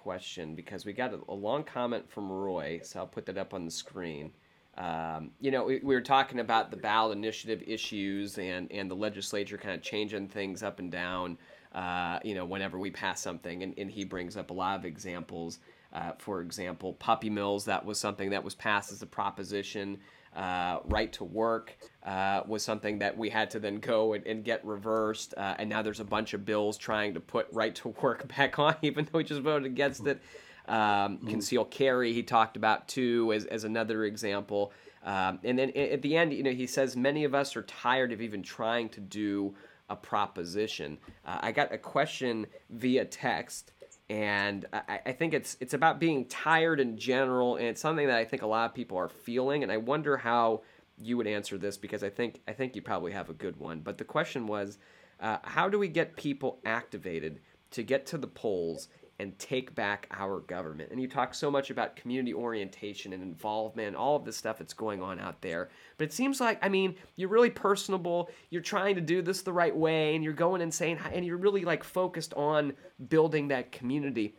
question 0.03 0.55
because 0.55 0.87
we 0.87 0.93
got 0.93 1.13
a, 1.13 1.21
a, 1.29 1.35
long 1.35 1.63
comment 1.63 2.11
from 2.11 2.33
Roy, 2.33 2.81
so 2.83 3.01
I'll 3.01 3.07
put 3.07 3.27
that 3.27 3.37
up 3.37 3.53
on 3.53 3.67
the 3.67 3.71
screen. 3.71 4.33
Um, 4.79 5.33
you 5.41 5.51
know, 5.51 5.65
we, 5.65 5.81
we, 5.83 5.95
were 5.95 6.01
talking 6.01 6.41
about 6.41 6.71
the 6.71 6.77
ballot 6.77 7.17
initiative 7.17 7.63
issues 7.67 8.39
and, 8.39 8.71
and 8.73 8.91
the 8.91 8.95
legislature 8.95 9.59
kind 9.59 9.75
of 9.75 9.83
changing 9.83 10.29
things 10.29 10.63
up 10.63 10.79
and 10.79 10.91
down, 10.91 11.37
uh, 11.75 12.19
you 12.25 12.35
know, 12.35 12.47
whenever 12.47 12.79
we 12.79 12.91
pass 12.91 13.21
something. 13.21 13.63
And, 13.63 13.75
and 13.77 13.91
he 13.91 14.05
brings 14.05 14.39
up 14.39 14.51
a 14.51 14.55
lot 14.55 14.79
of 14.79 14.87
examples. 14.87 15.59
Uh, 15.93 16.13
for 16.19 16.41
example, 16.41 16.95
puppy 16.95 17.29
mills, 17.29 17.65
that 17.67 17.85
was 17.85 18.01
something 18.01 18.31
that 18.31 18.43
was 18.43 18.55
passed 18.55 18.93
as 18.93 19.03
a 19.03 19.07
proposition. 19.07 19.99
Uh, 20.35 20.79
right 20.85 21.13
to 21.13 21.25
work 21.25 21.77
uh, 22.05 22.43
was 22.47 22.63
something 22.63 23.01
that 23.01 23.19
we 23.19 23.29
had 23.29 23.51
to 23.51 23.59
then 23.59 23.81
go 23.81 24.13
and, 24.13 24.25
and 24.27 24.45
get 24.45 24.65
reversed. 24.65 25.35
Uh, 25.37 25.57
and 25.59 25.69
now 25.69 25.83
there's 25.83 25.99
a 25.99 26.05
bunch 26.05 26.35
of 26.35 26.45
bills 26.45 26.79
trying 26.79 27.13
to 27.15 27.21
put 27.21 27.49
right 27.51 27.75
to 27.75 27.89
work 28.01 28.29
back 28.37 28.59
on, 28.59 28.77
even 28.81 29.05
though 29.07 29.19
we 29.19 29.25
just 29.25 29.41
voted 29.41 29.67
against 29.67 30.07
it. 30.07 30.21
Um, 30.69 30.77
mm-hmm. 30.77 31.29
Conceal 31.31 31.65
carry, 31.65 32.13
he 32.13 32.23
talked 32.23 32.57
about 32.57 32.87
too, 32.87 33.33
as, 33.33 33.45
as 33.47 33.65
another 33.65 34.05
example. 34.05 34.73
Um, 35.05 35.41
and 35.43 35.59
then 35.59 35.71
at 35.71 36.03
the 36.03 36.17
end, 36.17 36.33
you 36.33 36.43
know, 36.43 36.53
he 36.53 36.67
says 36.67 36.97
many 36.97 37.25
of 37.25 37.35
us 37.35 37.57
are 37.57 37.63
tired 37.63 38.13
of 38.13 38.21
even 38.21 38.43
trying 38.43 38.89
to 38.91 39.01
do 39.01 39.55
a 39.89 39.97
proposition. 39.97 40.99
Uh, 41.27 41.39
I 41.41 41.53
got 41.53 41.73
a 41.73 41.79
question 41.79 42.47
via 42.71 43.05
text, 43.05 43.73
and 44.11 44.67
I, 44.73 45.01
I, 45.07 45.13
think 45.13 45.35
it's 45.35 45.57
it's 45.61 45.73
about 45.73 46.01
being 46.01 46.25
tired 46.25 46.81
in 46.81 46.99
general, 46.99 47.55
and 47.55 47.67
it's 47.67 47.81
something 47.81 48.09
that 48.09 48.19
I 48.19 48.25
think 48.25 48.43
a 48.43 48.47
lot 48.47 48.69
of 48.69 48.75
people 48.75 48.99
are 48.99 49.09
feeling. 49.09 49.63
And 49.63 49.71
I 49.71 49.77
wonder 49.77 50.17
how 50.17 50.63
you 50.99 51.17
would 51.17 51.29
answer 51.29 51.57
this 51.57 51.77
because 51.77 52.03
I 52.03 52.11
think 52.11 52.41
I 52.49 52.53
think 52.53 52.75
you 52.75 52.83
probably 52.83 53.13
have 53.13 53.31
a 53.31 53.33
good 53.33 53.57
one. 53.57 53.81
But 53.81 53.99
the 53.99 54.05
question 54.05 54.49
was, 54.49 54.79
uh, 55.21 55.39
how 55.45 55.69
do 55.69 55.79
we 55.79 55.87
get 55.87 56.17
people 56.17 56.59
activated 56.65 57.39
to 57.71 57.85
get 57.85 58.05
to 58.07 58.19
the 58.19 58.27
polls 58.27 58.89
and 59.21 59.39
take 59.39 59.75
back 59.75 60.07
our 60.13 60.41
government. 60.41 60.91
And 60.91 61.01
you 61.01 61.07
talk 61.07 61.35
so 61.35 61.51
much 61.51 61.69
about 61.69 61.95
community 61.95 62.33
orientation 62.33 63.13
and 63.13 63.23
involvement 63.23 63.95
all 63.95 64.17
of 64.17 64.25
this 64.25 64.39
stuff 64.39 64.57
that's 64.57 64.73
going 64.73 65.03
on 65.03 65.21
out 65.21 65.43
there. 65.43 65.69
But 65.99 66.05
it 66.05 66.13
seems 66.15 66.41
like, 66.41 66.59
I 66.65 66.71
mean, 66.71 66.95
you're 67.17 67.29
really 67.29 67.51
personable. 67.51 68.31
You're 68.49 68.63
trying 68.63 68.95
to 68.95 69.03
do 69.03 69.21
this 69.21 69.43
the 69.43 69.53
right 69.53 69.77
way 69.77 70.15
and 70.15 70.25
you're 70.25 70.33
going 70.33 70.63
and 70.63 70.73
saying, 70.73 71.01
and 71.13 71.23
you're 71.27 71.37
really 71.37 71.67
like 71.67 71.85
focused 71.85 72.33
on 72.33 72.73
building 73.11 73.49
that 73.49 73.73
community. 73.73 74.35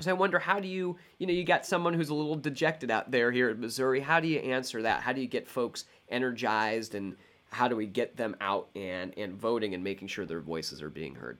So 0.00 0.10
I 0.10 0.14
wonder, 0.14 0.38
how 0.38 0.60
do 0.60 0.68
you, 0.68 0.96
you 1.18 1.26
know, 1.26 1.34
you 1.34 1.44
got 1.44 1.66
someone 1.66 1.92
who's 1.92 2.08
a 2.08 2.14
little 2.14 2.36
dejected 2.36 2.90
out 2.90 3.10
there 3.10 3.30
here 3.30 3.50
in 3.50 3.60
Missouri. 3.60 4.00
How 4.00 4.18
do 4.18 4.28
you 4.28 4.38
answer 4.38 4.80
that? 4.80 5.02
How 5.02 5.12
do 5.12 5.20
you 5.20 5.28
get 5.28 5.46
folks 5.46 5.84
energized 6.08 6.94
and 6.94 7.16
how 7.50 7.68
do 7.68 7.76
we 7.76 7.84
get 7.84 8.16
them 8.16 8.34
out 8.40 8.70
and, 8.74 9.12
and 9.18 9.34
voting 9.34 9.74
and 9.74 9.84
making 9.84 10.08
sure 10.08 10.24
their 10.24 10.40
voices 10.40 10.80
are 10.80 10.90
being 10.90 11.16
heard? 11.16 11.36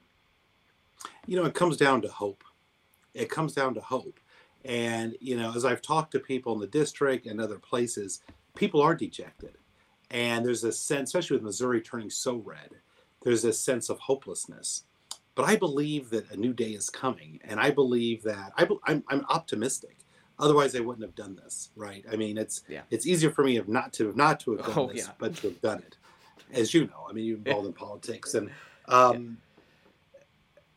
You 1.27 1.37
know, 1.37 1.47
it 1.47 1.55
comes 1.55 1.79
down 1.79 2.03
to 2.03 2.09
hope 2.09 2.45
it 3.17 3.31
comes 3.31 3.55
down 3.55 3.75
to 3.75 3.81
hope. 3.81 4.21
And, 4.65 5.17
you 5.21 5.37
know, 5.37 5.53
as 5.55 5.65
I've 5.65 5.83
talked 5.83 6.13
to 6.13 6.21
people 6.21 6.53
in 6.53 6.61
the 6.61 6.67
district 6.67 7.27
and 7.27 7.41
other 7.41 7.59
places, 7.59 8.21
people 8.57 8.81
are 8.81 8.95
dejected. 8.95 9.57
And 10.11 10.45
there's 10.45 10.65
a 10.65 10.73
sense, 10.73 11.11
especially 11.11 11.37
with 11.37 11.45
Missouri 11.45 11.81
turning 11.81 12.11
so 12.11 12.37
red, 12.37 12.71
there's 13.23 13.43
this 13.43 13.61
sense 13.61 13.89
of 13.89 13.99
hopelessness. 13.99 14.85
But 15.35 15.45
I 15.45 15.57
believe 15.57 16.11
that 16.11 16.31
a 16.31 16.37
new 16.37 16.53
day 16.53 16.71
is 16.71 16.91
coming. 16.91 17.41
And 17.45 17.61
I 17.61 17.71
believe 17.71 18.23
that 18.25 18.53
I, 18.57 18.69
I'm, 18.85 19.05
I'm 19.09 19.25
optimistic. 19.29 19.99
Otherwise, 20.39 20.77
I 20.77 20.81
wouldn't 20.81 21.05
have 21.05 21.15
done 21.15 21.37
this, 21.37 21.71
right? 21.77 22.05
I 22.11 22.17
mean, 22.17 22.37
it's 22.37 22.63
yeah. 22.69 22.83
it's 22.91 23.07
easier 23.07 23.31
for 23.31 23.43
me 23.43 23.57
if 23.57 23.69
not 23.69 23.95
to 23.95 24.13
not 24.15 24.39
to 24.41 24.57
have 24.57 24.67
done 24.67 24.75
oh, 24.77 24.87
this, 24.89 25.07
yeah. 25.07 25.13
but 25.19 25.35
to 25.37 25.49
have 25.49 25.63
done 25.63 25.79
it, 25.79 25.97
as 26.53 26.75
you 26.75 26.87
know. 26.89 27.07
I 27.09 27.15
mean, 27.15 27.25
you're 27.25 27.39
involved 27.39 27.67
in 27.67 27.73
politics, 27.87 28.35
and 28.35 28.51
um, 28.87 29.39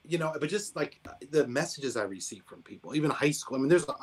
you 0.10 0.18
know, 0.18 0.34
but 0.40 0.50
just 0.50 0.76
like 0.76 1.00
the 1.30 1.48
messages 1.48 1.96
I 1.96 2.04
receive 2.04 2.44
from 2.46 2.64
people, 2.64 2.96
even 2.96 3.12
high 3.12 3.30
school. 3.30 3.58
I 3.58 3.60
mean, 3.60 3.70
there's 3.70 3.88
uh, 3.88 3.94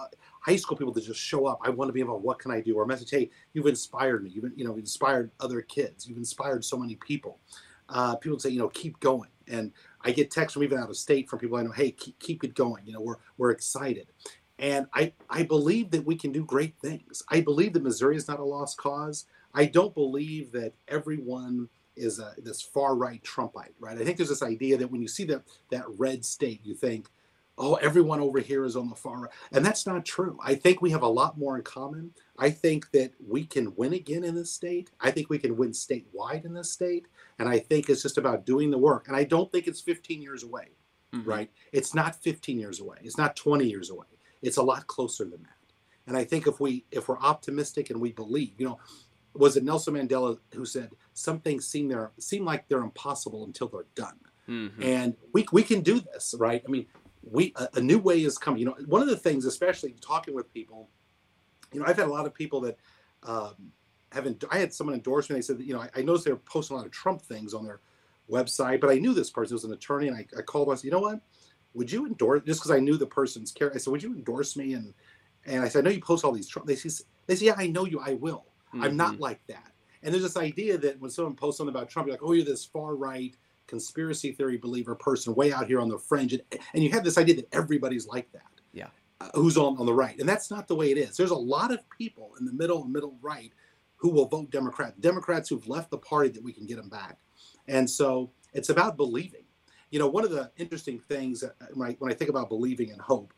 high 0.41 0.55
school 0.55 0.77
people 0.77 0.93
that 0.93 1.05
just 1.05 1.21
show 1.21 1.47
up. 1.47 1.59
I 1.65 1.71
want 1.71 1.89
to 1.89 1.93
be 1.93 2.01
able. 2.01 2.21
What 2.21 2.39
can 2.39 2.53
I 2.53 2.61
do? 2.61 2.77
Or 2.77 2.87
message, 2.87 3.11
hey, 3.11 3.29
you've 3.53 3.67
inspired 3.67 4.23
me. 4.23 4.31
You've 4.31 4.53
you 4.57 4.65
know 4.65 4.77
inspired 4.77 5.33
other 5.41 5.61
kids. 5.63 6.07
You've 6.07 6.19
inspired 6.19 6.65
so 6.65 6.77
many 6.77 6.95
people. 6.95 7.41
Uh, 7.89 8.15
people 8.17 8.39
say, 8.39 8.51
you 8.51 8.59
know, 8.59 8.69
keep 8.69 8.99
going. 9.01 9.31
And 9.49 9.73
I 10.03 10.13
get 10.13 10.31
texts 10.31 10.55
from 10.55 10.63
even 10.63 10.79
out 10.79 10.91
of 10.91 10.97
state 10.97 11.29
from 11.29 11.41
people 11.41 11.57
I 11.57 11.63
know. 11.63 11.71
Hey, 11.73 11.91
keep, 11.91 12.19
keep 12.19 12.45
it 12.45 12.55
going. 12.55 12.87
You 12.87 12.93
know, 12.93 13.01
we're 13.01 13.17
we're 13.37 13.51
excited. 13.51 14.07
And 14.61 14.87
I 14.95 15.13
I 15.29 15.43
believe 15.43 15.91
that 15.91 16.07
we 16.07 16.15
can 16.15 16.31
do 16.31 16.45
great 16.45 16.77
things. 16.79 17.23
I 17.31 17.41
believe 17.41 17.73
that 17.73 17.83
Missouri 17.83 18.17
is 18.17 18.29
not 18.29 18.39
a 18.39 18.45
lost 18.45 18.79
cause. 18.79 19.27
I 19.55 19.65
don't 19.65 19.95
believe 19.95 20.53
that 20.53 20.75
everyone 20.87 21.69
is 21.97 22.19
a, 22.19 22.35
this 22.39 22.63
far 22.63 22.95
right 22.95 23.23
Trumpite, 23.23 23.75
right? 23.81 23.99
I 23.99 24.05
think 24.05 24.17
there's 24.17 24.29
this 24.29 24.43
idea 24.43 24.77
that 24.77 24.91
when 24.91 25.03
you 25.03 25.09
see 25.09 25.25
that 25.25 25.43
that 25.71 25.85
red 25.99 26.25
state, 26.25 26.61
you 26.65 26.75
think, 26.75 27.09
oh, 27.59 27.75
everyone 27.77 28.21
over 28.21 28.39
here 28.39 28.65
is 28.65 28.77
on 28.77 28.89
the 28.89 28.95
far 28.95 29.21
right, 29.21 29.31
and 29.53 29.65
that's 29.65 29.87
not 29.87 30.05
true. 30.05 30.39
I 30.45 30.55
think 30.55 30.83
we 30.83 30.91
have 30.91 31.03
a 31.03 31.09
lot 31.09 31.39
more 31.39 31.57
in 31.57 31.63
common. 31.63 32.13
I 32.39 32.51
think 32.51 32.91
that 32.93 33.13
we 33.27 33.45
can 33.45 33.75
win 33.77 33.95
again 33.95 34.25
in 34.25 34.35
this 34.35 34.53
state. 34.53 34.91
I 35.01 35.11
think 35.11 35.31
we 35.31 35.39
can 35.39 35.57
win 35.57 35.71
statewide 35.71 36.45
in 36.45 36.55
this 36.55 36.71
state, 36.71 37.07
and 37.39 37.49
I 37.49 37.59
think 37.59 37.89
it's 37.89 38.03
just 38.03 38.19
about 38.19 38.47
doing 38.47 38.71
the 38.71 38.79
work. 38.79 39.09
And 39.09 39.17
I 39.17 39.25
don't 39.25 39.51
think 39.51 39.67
it's 39.67 39.81
15 39.81 40.21
years 40.21 40.43
away, 40.43 40.69
mm-hmm. 41.15 41.29
right? 41.29 41.51
It's 41.73 41.95
not 41.95 42.17
15 42.17 42.59
years 42.59 42.81
away. 42.81 42.99
It's 43.03 43.19
not 43.19 43.37
20 43.37 43.67
years 43.67 43.91
away. 43.91 44.07
It's 44.43 44.59
a 44.59 44.63
lot 44.63 44.87
closer 44.87 45.25
than 45.25 45.43
that. 45.43 45.57
And 46.07 46.17
I 46.17 46.25
think 46.25 46.47
if 46.47 46.61
we 46.61 46.85
if 46.91 47.09
we're 47.09 47.19
optimistic 47.19 47.91
and 47.91 48.01
we 48.01 48.13
believe, 48.13 48.53
you 48.59 48.67
know, 48.67 48.79
was 49.39 49.57
it 49.57 49.65
Nelson 49.65 49.95
Mandela 49.95 50.39
who 50.55 50.65
said 50.65 50.91
some 51.15 51.41
things 51.41 51.67
seem 51.67 51.89
there 51.89 52.13
seem 52.19 52.45
like 52.45 52.69
they're 52.69 52.83
impossible 52.83 53.45
until 53.45 53.69
they're 53.69 53.87
done, 53.95 54.19
mm-hmm. 54.49 54.83
and 54.83 55.17
we 55.33 55.47
we 55.53 55.63
can 55.63 55.81
do 55.81 56.01
this, 56.01 56.35
right? 56.39 56.63
I 56.67 56.71
mean, 56.71 56.87
we 57.23 57.53
a, 57.57 57.69
a, 57.75 57.81
new 57.81 57.99
way 57.99 58.23
is 58.23 58.39
coming. 58.39 58.61
You 58.61 58.67
know, 58.67 58.77
one 58.87 59.03
of 59.03 59.09
the 59.09 59.17
things, 59.17 59.45
especially 59.45 59.95
talking 60.01 60.35
with 60.35 60.53
people, 60.53 60.89
you 61.73 61.81
know, 61.81 61.87
I've 61.87 61.97
had 61.97 62.07
a 62.07 62.13
lot 62.13 62.27
of 62.27 62.35
people 62.35 62.61
that 62.63 62.79
um, 63.23 63.73
haven't. 64.13 64.45
I 64.51 64.59
had 64.59 64.73
someone 64.73 64.95
endorse 64.95 65.29
me. 65.29 65.37
They 65.37 65.43
said, 65.43 65.59
that, 65.59 65.67
you 65.67 65.75
know, 65.75 65.81
I, 65.81 65.91
I 65.97 66.03
noticed 66.03 66.25
they 66.25 66.33
were 66.33 66.39
posting 66.39 66.75
a 66.75 66.79
lot 66.79 66.87
of 66.87 66.93
Trump 66.93 67.23
things 67.23 67.55
on 67.55 67.65
their 67.65 67.81
website, 68.31 68.81
but 68.81 68.91
I 68.91 68.99
knew 68.99 69.15
this 69.15 69.31
person 69.31 69.55
was 69.55 69.65
an 69.65 69.73
attorney, 69.73 70.09
and 70.09 70.17
I, 70.17 70.27
I 70.39 70.43
called. 70.43 70.71
I 70.71 70.77
said, 70.77 70.85
you 70.85 70.91
know 70.91 71.01
what? 71.01 71.21
Would 71.75 71.93
you 71.93 72.07
endorse 72.07 72.43
just 72.47 72.61
because 72.61 72.71
I 72.71 72.81
knew 72.81 72.97
the 72.97 73.07
person's 73.07 73.53
character? 73.53 73.77
I 73.77 73.81
said, 73.81 73.91
would 73.91 74.03
you 74.03 74.15
endorse 74.15 74.57
me? 74.57 74.75
And 74.75 74.95
and 75.45 75.63
I 75.63 75.69
said, 75.69 75.81
I 75.81 75.89
know 75.89 75.95
you 75.95 76.01
post 76.01 76.25
all 76.25 76.33
these 76.33 76.49
Trump. 76.49 76.67
They 76.67 76.77
say, 76.77 77.05
they 77.27 77.37
say, 77.37 77.47
yeah, 77.47 77.55
I 77.57 77.67
know 77.69 77.85
you. 77.85 78.01
I 78.01 78.15
will. 78.15 78.47
Mm-hmm. 78.77 78.85
I'm 78.85 78.97
not 78.97 79.15
mm-hmm. 79.15 79.23
like 79.23 79.47
that. 79.49 79.73
And 80.03 80.13
there's 80.13 80.23
this 80.23 80.37
idea 80.37 80.79
that 80.79 81.01
when 81.01 81.11
someone 81.11 81.35
posts 81.35 81.59
something 81.59 81.75
about 81.75 81.89
Trump, 81.89 82.07
you're 82.07 82.15
like, 82.15 82.23
oh, 82.23 82.33
you're 82.33 82.45
this 82.45 82.65
far 82.65 82.95
right 82.95 83.35
conspiracy 83.67 84.33
theory 84.33 84.57
believer 84.57 84.95
person 84.95 85.35
way 85.35 85.53
out 85.53 85.67
here 85.67 85.81
on 85.81 85.89
the 85.89 85.99
fringe. 85.99 86.33
And, 86.33 86.43
and 86.75 86.85
you 86.85 86.91
have 86.91 87.03
this 87.03 87.19
idea 87.19 87.37
that 87.37 87.49
everybody's 87.53 88.07
like 88.07 88.31
that. 88.33 88.43
Yeah. 88.73 88.89
Uh, 89.21 89.31
who's 89.35 89.57
on, 89.57 89.79
on 89.79 89.87
the 89.87 89.95
right. 89.95 90.19
And 90.19 90.29
that's 90.29 90.51
not 90.51 90.69
the 90.69 90.75
way 90.75 90.93
it 90.93 90.99
is. 90.99 91.17
There's 91.17 91.31
a 91.31 91.35
lot 91.35 91.73
of 91.73 91.81
people 91.91 92.33
in 92.39 92.47
the 92.47 92.53
middle 92.53 92.85
and 92.85 92.93
middle 92.93 93.17
right 93.21 93.53
who 93.97 94.11
will 94.11 94.29
vote 94.29 94.51
Democrat, 94.51 95.01
Democrats 95.01 95.49
who've 95.49 95.67
left 95.67 95.91
the 95.91 95.99
party 95.99 96.29
that 96.29 96.43
we 96.45 96.53
can 96.53 96.67
get 96.67 96.77
them 96.77 96.91
back. 96.91 97.19
And 97.67 97.89
so 97.89 98.31
it's 98.53 98.69
about 98.69 98.97
believing. 98.97 99.43
You 99.91 99.99
know, 99.99 100.07
one 100.09 100.25
of 100.25 100.31
the 100.31 100.51
interesting 100.59 101.01
things 101.01 101.43
when 101.73 101.91
I, 101.91 101.97
when 101.99 102.13
I 102.13 102.15
think 102.15 102.29
about 102.31 102.49
believing 102.49 102.91
and 102.93 103.01
hope 103.01 103.33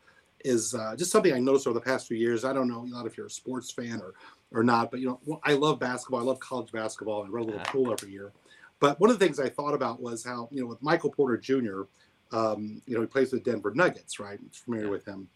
is 0.44 0.74
uh, 0.74 0.94
just 0.96 1.10
something 1.10 1.32
I 1.32 1.38
noticed 1.38 1.66
over 1.66 1.78
the 1.78 1.84
past 1.84 2.06
few 2.06 2.16
years. 2.16 2.44
I 2.44 2.52
don't 2.52 2.68
know 2.68 2.80
a 2.80 2.88
lot 2.94 3.06
if 3.06 3.16
you're 3.16 3.26
a 3.26 3.30
sports 3.30 3.70
fan 3.70 4.00
or 4.00 4.14
or 4.50 4.62
not, 4.62 4.90
but 4.90 5.00
you 5.00 5.06
know, 5.06 5.40
I 5.44 5.52
love 5.54 5.78
basketball. 5.78 6.20
I 6.20 6.24
love 6.24 6.40
college 6.40 6.72
basketball, 6.72 7.24
I 7.24 7.28
run 7.28 7.42
a 7.42 7.46
little 7.46 7.60
uh-huh. 7.60 7.72
pool 7.72 7.92
every 7.92 8.12
year. 8.12 8.32
But 8.80 8.98
one 9.00 9.10
of 9.10 9.18
the 9.18 9.24
things 9.24 9.40
I 9.40 9.48
thought 9.48 9.74
about 9.74 10.00
was 10.00 10.24
how 10.24 10.48
you 10.50 10.60
know 10.60 10.66
with 10.66 10.82
Michael 10.82 11.10
Porter 11.10 11.36
Jr. 11.36 11.82
Um, 12.30 12.82
you 12.86 12.94
know, 12.94 13.00
he 13.00 13.06
plays 13.06 13.32
with 13.32 13.44
Denver 13.44 13.72
Nuggets, 13.74 14.20
right? 14.20 14.38
I'm 14.38 14.50
familiar 14.50 14.86
yeah. 14.86 14.90
with 14.90 15.06
him. 15.06 15.28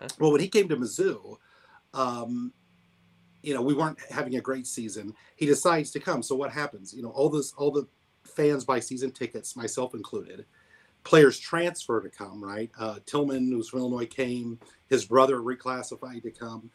Uh-huh. 0.00 0.08
Well, 0.18 0.32
when 0.32 0.40
he 0.40 0.48
came 0.48 0.68
to 0.68 0.76
Mizzou, 0.76 1.36
um, 1.92 2.52
you 3.42 3.54
know, 3.54 3.62
we 3.62 3.74
weren't 3.74 3.98
having 4.10 4.36
a 4.36 4.40
great 4.40 4.66
season. 4.66 5.14
He 5.36 5.46
decides 5.46 5.90
to 5.92 6.00
come. 6.00 6.22
So 6.22 6.34
what 6.34 6.52
happens? 6.52 6.92
You 6.94 7.02
know, 7.02 7.10
all 7.10 7.28
this, 7.28 7.52
all 7.56 7.70
the 7.70 7.86
fans 8.24 8.64
buy 8.64 8.80
season 8.80 9.10
tickets, 9.10 9.56
myself 9.56 9.94
included. 9.94 10.44
Players 11.06 11.38
transfer 11.38 12.00
to 12.00 12.10
come, 12.10 12.42
right? 12.42 12.68
Uh, 12.76 12.96
Tilmon, 13.06 13.48
who's 13.48 13.68
from 13.68 13.78
Illinois, 13.78 14.06
came. 14.06 14.58
His 14.88 15.04
brother 15.04 15.36
reclassified 15.36 16.24
to 16.24 16.32
come. 16.32 16.68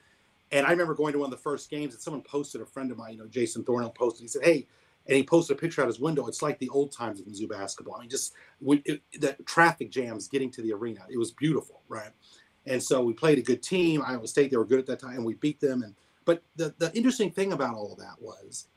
And 0.53 0.65
I 0.65 0.71
remember 0.71 0.93
going 0.93 1.11
to 1.11 1.19
one 1.19 1.27
of 1.27 1.31
the 1.31 1.43
first 1.43 1.69
games 1.69 1.93
and 1.93 2.01
someone 2.01 2.23
posted, 2.23 2.61
a 2.61 2.65
friend 2.65 2.91
of 2.91 2.97
mine, 2.97 3.13
you 3.13 3.19
know, 3.19 3.27
Jason 3.27 3.65
Thornhill 3.65 3.91
posted, 3.91 4.21
he 4.21 4.27
said, 4.29 4.43
Hey, 4.45 4.67
and 5.07 5.17
he 5.17 5.23
posted 5.23 5.57
a 5.57 5.59
picture 5.59 5.81
out 5.81 5.87
his 5.87 5.99
window. 5.99 6.27
It's 6.27 6.41
like 6.41 6.59
the 6.59 6.69
old 6.69 6.93
times 6.93 7.19
of 7.19 7.25
Mizzou 7.25 7.49
basketball. 7.49 7.95
I 7.97 8.01
mean, 8.01 8.09
just 8.09 8.33
we, 8.61 8.81
it, 8.85 9.01
the 9.19 9.35
traffic 9.45 9.91
jams 9.91 10.29
getting 10.29 10.49
to 10.51 10.61
the 10.61 10.71
arena. 10.71 11.01
It 11.09 11.17
was 11.17 11.31
beautiful, 11.31 11.81
right? 11.89 12.11
And 12.67 12.81
so 12.81 13.03
we 13.03 13.11
played 13.11 13.37
a 13.37 13.41
good 13.41 13.61
team. 13.61 14.01
Iowa 14.05 14.27
State, 14.27 14.51
they 14.51 14.57
were 14.57 14.65
good 14.65 14.79
at 14.79 14.85
that 14.85 14.99
time, 14.99 15.15
and 15.15 15.25
we 15.25 15.33
beat 15.33 15.59
them. 15.59 15.83
And 15.83 15.93
but 16.23 16.41
the, 16.55 16.73
the 16.77 16.95
interesting 16.95 17.31
thing 17.31 17.51
about 17.51 17.75
all 17.75 17.91
of 17.91 17.99
that 17.99 18.15
was, 18.21 18.67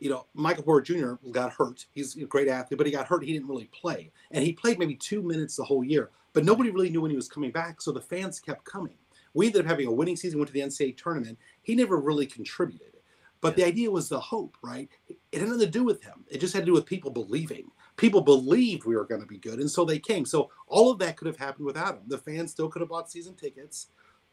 you 0.00 0.10
know, 0.10 0.26
Michael 0.34 0.64
Porter 0.64 0.94
Jr. 0.94 1.12
got 1.30 1.52
hurt. 1.52 1.86
He's 1.92 2.16
a 2.16 2.24
great 2.24 2.48
athlete, 2.48 2.78
but 2.78 2.86
he 2.86 2.92
got 2.92 3.06
hurt. 3.06 3.22
He 3.22 3.32
didn't 3.32 3.48
really 3.48 3.66
play, 3.66 4.10
and 4.30 4.42
he 4.42 4.52
played 4.52 4.78
maybe 4.78 4.96
two 4.96 5.22
minutes 5.22 5.56
the 5.56 5.64
whole 5.64 5.84
year. 5.84 6.10
But 6.32 6.44
nobody 6.44 6.70
really 6.70 6.90
knew 6.90 7.02
when 7.02 7.10
he 7.10 7.16
was 7.16 7.28
coming 7.28 7.50
back, 7.50 7.80
so 7.80 7.92
the 7.92 8.00
fans 8.00 8.40
kept 8.40 8.64
coming. 8.64 8.94
We 9.34 9.46
ended 9.46 9.62
up 9.62 9.68
having 9.68 9.86
a 9.86 9.92
winning 9.92 10.16
season, 10.16 10.38
went 10.38 10.48
to 10.48 10.52
the 10.52 10.60
NCAA 10.60 10.96
tournament. 10.96 11.38
He 11.62 11.74
never 11.74 11.98
really 11.98 12.26
contributed. 12.26 12.96
But 13.40 13.56
the 13.56 13.64
idea 13.64 13.90
was 13.90 14.08
the 14.08 14.20
hope, 14.20 14.56
right? 14.62 14.88
It 15.08 15.40
had 15.40 15.48
nothing 15.48 15.60
to 15.60 15.66
do 15.66 15.84
with 15.84 16.02
him. 16.02 16.24
It 16.28 16.40
just 16.40 16.52
had 16.52 16.60
to 16.60 16.66
do 16.66 16.72
with 16.72 16.84
people 16.84 17.10
believing. 17.10 17.70
People 17.96 18.20
believed 18.20 18.84
we 18.84 18.96
were 18.96 19.06
going 19.06 19.20
to 19.20 19.26
be 19.26 19.38
good, 19.38 19.60
and 19.60 19.70
so 19.70 19.84
they 19.84 19.98
came. 19.98 20.24
So 20.24 20.50
all 20.66 20.90
of 20.90 20.98
that 20.98 21.16
could 21.16 21.26
have 21.26 21.36
happened 21.36 21.66
without 21.66 21.96
him. 21.96 22.02
The 22.06 22.18
fans 22.18 22.50
still 22.50 22.68
could 22.68 22.80
have 22.80 22.90
bought 22.90 23.10
season 23.10 23.34
tickets. 23.34 23.88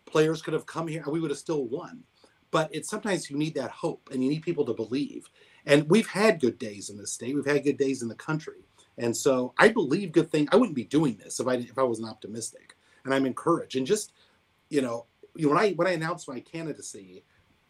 Players 0.06 0.42
could 0.42 0.54
have 0.54 0.66
come 0.66 0.88
here, 0.88 1.04
and 1.04 1.14
we 1.14 1.20
would 1.20 1.32
have 1.32 1.40
still 1.40 1.66
won. 1.66 2.04
But 2.52 2.70
it's 2.74 2.90
sometimes 2.90 3.30
you 3.30 3.38
need 3.38 3.56
that 3.56 3.72
hope, 3.72 4.10
and 4.12 4.24
you 4.24 4.30
need 4.30 4.42
people 4.42 4.66
to 4.66 4.74
believe. 4.74 5.30
And 5.66 5.90
we've 5.90 6.08
had 6.08 6.40
good 6.40 6.58
days 6.58 6.90
in 6.90 6.98
this 6.98 7.12
state. 7.12 7.36
We've 7.36 7.46
had 7.46 7.64
good 7.64 7.78
days 7.78 8.02
in 8.02 8.08
the 8.08 8.16
country, 8.16 8.66
and 8.98 9.16
so 9.16 9.54
I 9.58 9.70
believe 9.70 10.12
good 10.14 10.32
things. 10.32 10.50
I 10.52 10.56
wouldn't 10.56 10.76
be 10.76 10.86
doing 10.86 11.18
this 11.18 11.40
if 11.40 11.48
I 11.48 11.56
if 11.56 11.78
I 11.78 11.84
wasn't 11.84 12.10
optimistic, 12.10 12.76
and 13.04 13.14
I'm 13.14 13.26
encouraged. 13.26 13.76
And 13.76 13.86
just 13.86 14.14
you 14.70 14.82
know, 14.82 15.06
when 15.36 15.58
I 15.58 15.72
when 15.74 15.88
I 15.88 15.92
announced 15.92 16.28
my 16.30 16.40
candidacy, 16.40 17.24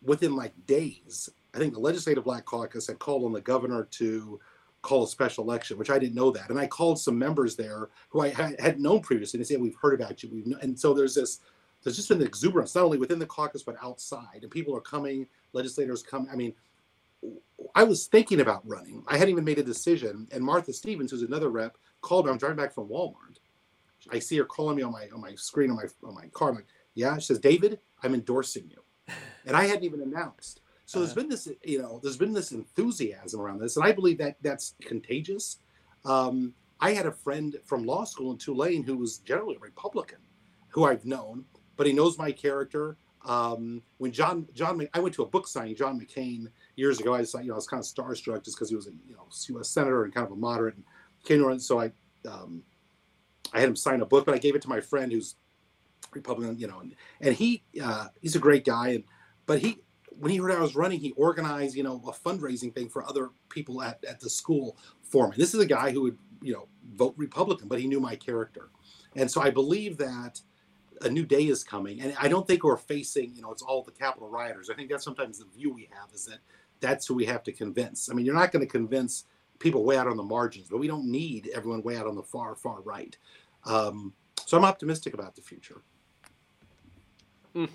within 0.03 0.35
like 0.35 0.53
days, 0.67 1.29
I 1.53 1.57
think 1.57 1.73
the 1.73 1.79
legislative 1.79 2.23
black 2.23 2.45
caucus 2.45 2.87
had 2.87 2.99
called 2.99 3.25
on 3.25 3.33
the 3.33 3.41
governor 3.41 3.85
to 3.91 4.39
call 4.83 5.03
a 5.03 5.07
special 5.07 5.43
election, 5.43 5.77
which 5.77 5.89
I 5.89 5.99
didn't 5.99 6.15
know 6.15 6.31
that. 6.31 6.49
And 6.49 6.59
I 6.59 6.67
called 6.67 6.99
some 6.99 7.17
members 7.17 7.55
there 7.55 7.89
who 8.09 8.21
I 8.21 8.29
had 8.29 8.79
known 8.79 9.01
previously. 9.01 9.39
And 9.39 9.47
said, 9.47 9.59
"We've 9.61 9.75
heard 9.81 9.99
about 9.99 10.21
you." 10.23 10.29
We've 10.31 10.55
and 10.61 10.79
so 10.79 10.93
there's 10.93 11.15
this. 11.15 11.39
There's 11.87 11.95
just 11.95 12.09
been 12.09 12.19
the 12.19 12.25
exuberance, 12.25 12.75
not 12.75 12.83
only 12.83 12.97
within 12.97 13.17
the 13.17 13.25
caucus 13.25 13.63
but 13.63 13.77
outside, 13.81 14.39
and 14.41 14.51
people 14.51 14.75
are 14.75 14.81
coming. 14.81 15.25
Legislators 15.53 16.03
come. 16.03 16.27
I 16.29 16.35
mean, 16.35 16.53
I 17.75 17.85
was 17.85 18.07
thinking 18.07 18.41
about 18.41 18.67
running. 18.67 19.05
I 19.07 19.13
hadn't 19.13 19.29
even 19.29 19.45
made 19.45 19.57
a 19.57 19.63
decision. 19.63 20.27
And 20.33 20.43
Martha 20.43 20.73
Stevens, 20.73 21.11
who's 21.11 21.21
another 21.21 21.47
rep, 21.47 21.77
called 22.01 22.25
me. 22.25 22.31
I'm 22.33 22.37
driving 22.37 22.57
back 22.57 22.73
from 22.73 22.89
Walmart. 22.89 23.37
I 24.11 24.19
see 24.19 24.35
her 24.35 24.43
calling 24.43 24.75
me 24.75 24.83
on 24.83 24.91
my 24.91 25.07
on 25.13 25.21
my 25.21 25.33
screen 25.35 25.69
on 25.69 25.77
my 25.77 25.85
on 26.05 26.13
my 26.13 26.27
car. 26.33 26.49
I'm 26.49 26.55
like, 26.55 26.65
yeah. 26.93 27.17
She 27.19 27.27
says, 27.27 27.39
David, 27.39 27.79
I'm 28.03 28.13
endorsing 28.13 28.69
you. 28.69 29.15
And 29.45 29.55
I 29.55 29.63
hadn't 29.63 29.85
even 29.85 30.01
announced. 30.01 30.59
So 30.83 30.99
there's 30.99 31.11
uh-huh. 31.11 31.21
been 31.21 31.29
this, 31.29 31.47
you 31.63 31.81
know, 31.81 32.01
there's 32.03 32.17
been 32.17 32.33
this 32.33 32.51
enthusiasm 32.51 33.39
around 33.39 33.59
this, 33.59 33.77
and 33.77 33.85
I 33.85 33.93
believe 33.93 34.17
that 34.17 34.35
that's 34.41 34.75
contagious. 34.81 35.59
Um, 36.03 36.53
I 36.81 36.91
had 36.91 37.05
a 37.05 37.13
friend 37.13 37.55
from 37.63 37.85
law 37.85 38.03
school 38.03 38.33
in 38.33 38.37
Tulane 38.37 38.83
who 38.83 38.97
was 38.97 39.19
generally 39.19 39.55
a 39.55 39.59
Republican, 39.59 40.19
who 40.67 40.83
I've 40.83 41.05
known, 41.05 41.45
but 41.77 41.87
he 41.87 41.93
knows 41.93 42.17
my 42.17 42.31
character. 42.31 42.97
Um, 43.25 43.81
when 43.97 44.11
John 44.11 44.47
John, 44.53 44.87
I 44.93 44.99
went 44.99 45.15
to 45.15 45.23
a 45.23 45.27
book 45.27 45.47
signing, 45.47 45.75
John 45.75 45.99
McCain 45.99 46.47
years 46.75 46.99
ago. 46.99 47.13
I 47.13 47.19
was, 47.19 47.33
you 47.33 47.47
know, 47.47 47.53
I 47.53 47.55
was 47.55 47.67
kind 47.67 47.81
of 47.81 47.85
starstruck 47.85 48.43
just 48.43 48.57
because 48.57 48.69
he 48.69 48.75
was 48.75 48.87
a 48.87 48.91
you 49.07 49.15
know 49.15 49.27
U.S. 49.49 49.69
senator 49.69 50.03
and 50.03 50.13
kind 50.13 50.25
of 50.25 50.31
a 50.31 50.35
moderate. 50.35 50.75
And 50.75 50.83
came 51.23 51.59
so 51.59 51.79
I 51.79 51.91
um, 52.27 52.63
I 53.53 53.59
had 53.59 53.69
him 53.69 53.75
sign 53.75 54.01
a 54.01 54.05
book, 54.05 54.25
but 54.25 54.35
I 54.35 54.37
gave 54.37 54.55
it 54.55 54.61
to 54.63 54.69
my 54.69 54.79
friend 54.79 55.11
who's 55.11 55.35
Republican, 56.13 56.57
you 56.57 56.67
know, 56.67 56.79
and, 56.79 56.95
and 57.21 57.35
he 57.35 57.63
uh, 57.81 58.07
he's 58.21 58.35
a 58.35 58.39
great 58.39 58.65
guy, 58.65 58.89
and 58.89 59.03
but 59.45 59.59
he 59.59 59.79
when 60.19 60.31
he 60.31 60.37
heard 60.37 60.51
I 60.51 60.59
was 60.59 60.75
running, 60.75 60.99
he 60.99 61.11
organized 61.11 61.75
you 61.75 61.83
know 61.83 62.01
a 62.07 62.11
fundraising 62.11 62.73
thing 62.73 62.89
for 62.89 63.07
other 63.07 63.29
people 63.49 63.81
at, 63.81 64.03
at 64.05 64.19
the 64.19 64.29
school 64.29 64.77
for 65.01 65.29
me. 65.29 65.35
This 65.37 65.53
is 65.53 65.59
a 65.59 65.65
guy 65.65 65.91
who 65.91 66.01
would 66.03 66.17
you 66.41 66.53
know 66.53 66.67
vote 66.93 67.13
Republican, 67.17 67.67
but 67.67 67.79
he 67.79 67.87
knew 67.87 67.99
my 67.99 68.15
character, 68.15 68.69
and 69.15 69.29
so 69.29 69.41
I 69.41 69.49
believe 69.49 69.97
that 69.97 70.41
a 71.01 71.09
new 71.09 71.25
day 71.25 71.47
is 71.47 71.63
coming, 71.63 72.01
and 72.01 72.15
I 72.19 72.27
don't 72.27 72.47
think 72.47 72.63
we're 72.63 72.77
facing 72.77 73.35
you 73.35 73.41
know 73.41 73.51
it's 73.51 73.61
all 73.61 73.83
the 73.83 73.91
Capitol 73.91 74.29
rioters. 74.29 74.69
I 74.69 74.73
think 74.75 74.89
that's 74.89 75.03
sometimes 75.03 75.39
the 75.39 75.45
view 75.45 75.73
we 75.73 75.89
have 75.91 76.13
is 76.13 76.25
that 76.25 76.39
that's 76.79 77.07
who 77.07 77.15
we 77.15 77.25
have 77.25 77.43
to 77.43 77.51
convince. 77.51 78.09
I 78.09 78.13
mean, 78.13 78.25
you're 78.25 78.35
not 78.35 78.51
going 78.51 78.65
to 78.65 78.71
convince 78.71 79.25
people 79.59 79.83
way 79.83 79.97
out 79.97 80.07
on 80.07 80.17
the 80.17 80.23
margins, 80.23 80.67
but 80.69 80.77
we 80.77 80.87
don't 80.87 81.05
need 81.05 81.49
everyone 81.53 81.81
way 81.81 81.97
out 81.97 82.07
on 82.07 82.15
the 82.15 82.23
far, 82.23 82.55
far 82.55 82.81
right. 82.81 83.17
Um, 83.65 84.13
so 84.45 84.57
I'm 84.57 84.65
optimistic 84.65 85.13
about 85.13 85.35
the 85.35 85.41
future. 85.41 85.81
Mm, 87.55 87.69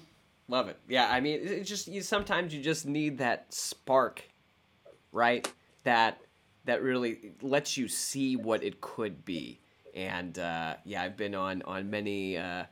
love 0.49 0.69
it. 0.69 0.79
Yeah, 0.89 1.09
I 1.11 1.21
mean, 1.21 1.41
it 1.43 1.65
just 1.65 1.89
you 1.89 2.03
sometimes 2.03 2.55
you 2.55 2.63
just 2.63 2.87
need 2.87 3.19
that 3.19 3.53
spark, 3.53 4.23
right? 5.11 5.51
That 5.85 6.21
that 6.65 6.83
really 6.83 7.33
lets 7.43 7.77
you 7.77 7.89
see 7.89 8.37
what 8.37 8.63
it 8.63 8.81
could 8.81 9.25
be. 9.25 9.61
And 9.95 10.39
uh, 10.39 10.77
yeah, 10.85 11.03
I've 11.03 11.17
been 11.17 11.35
on 11.35 11.63
on 11.63 11.91
many. 11.91 12.37
Uh, 12.37 12.65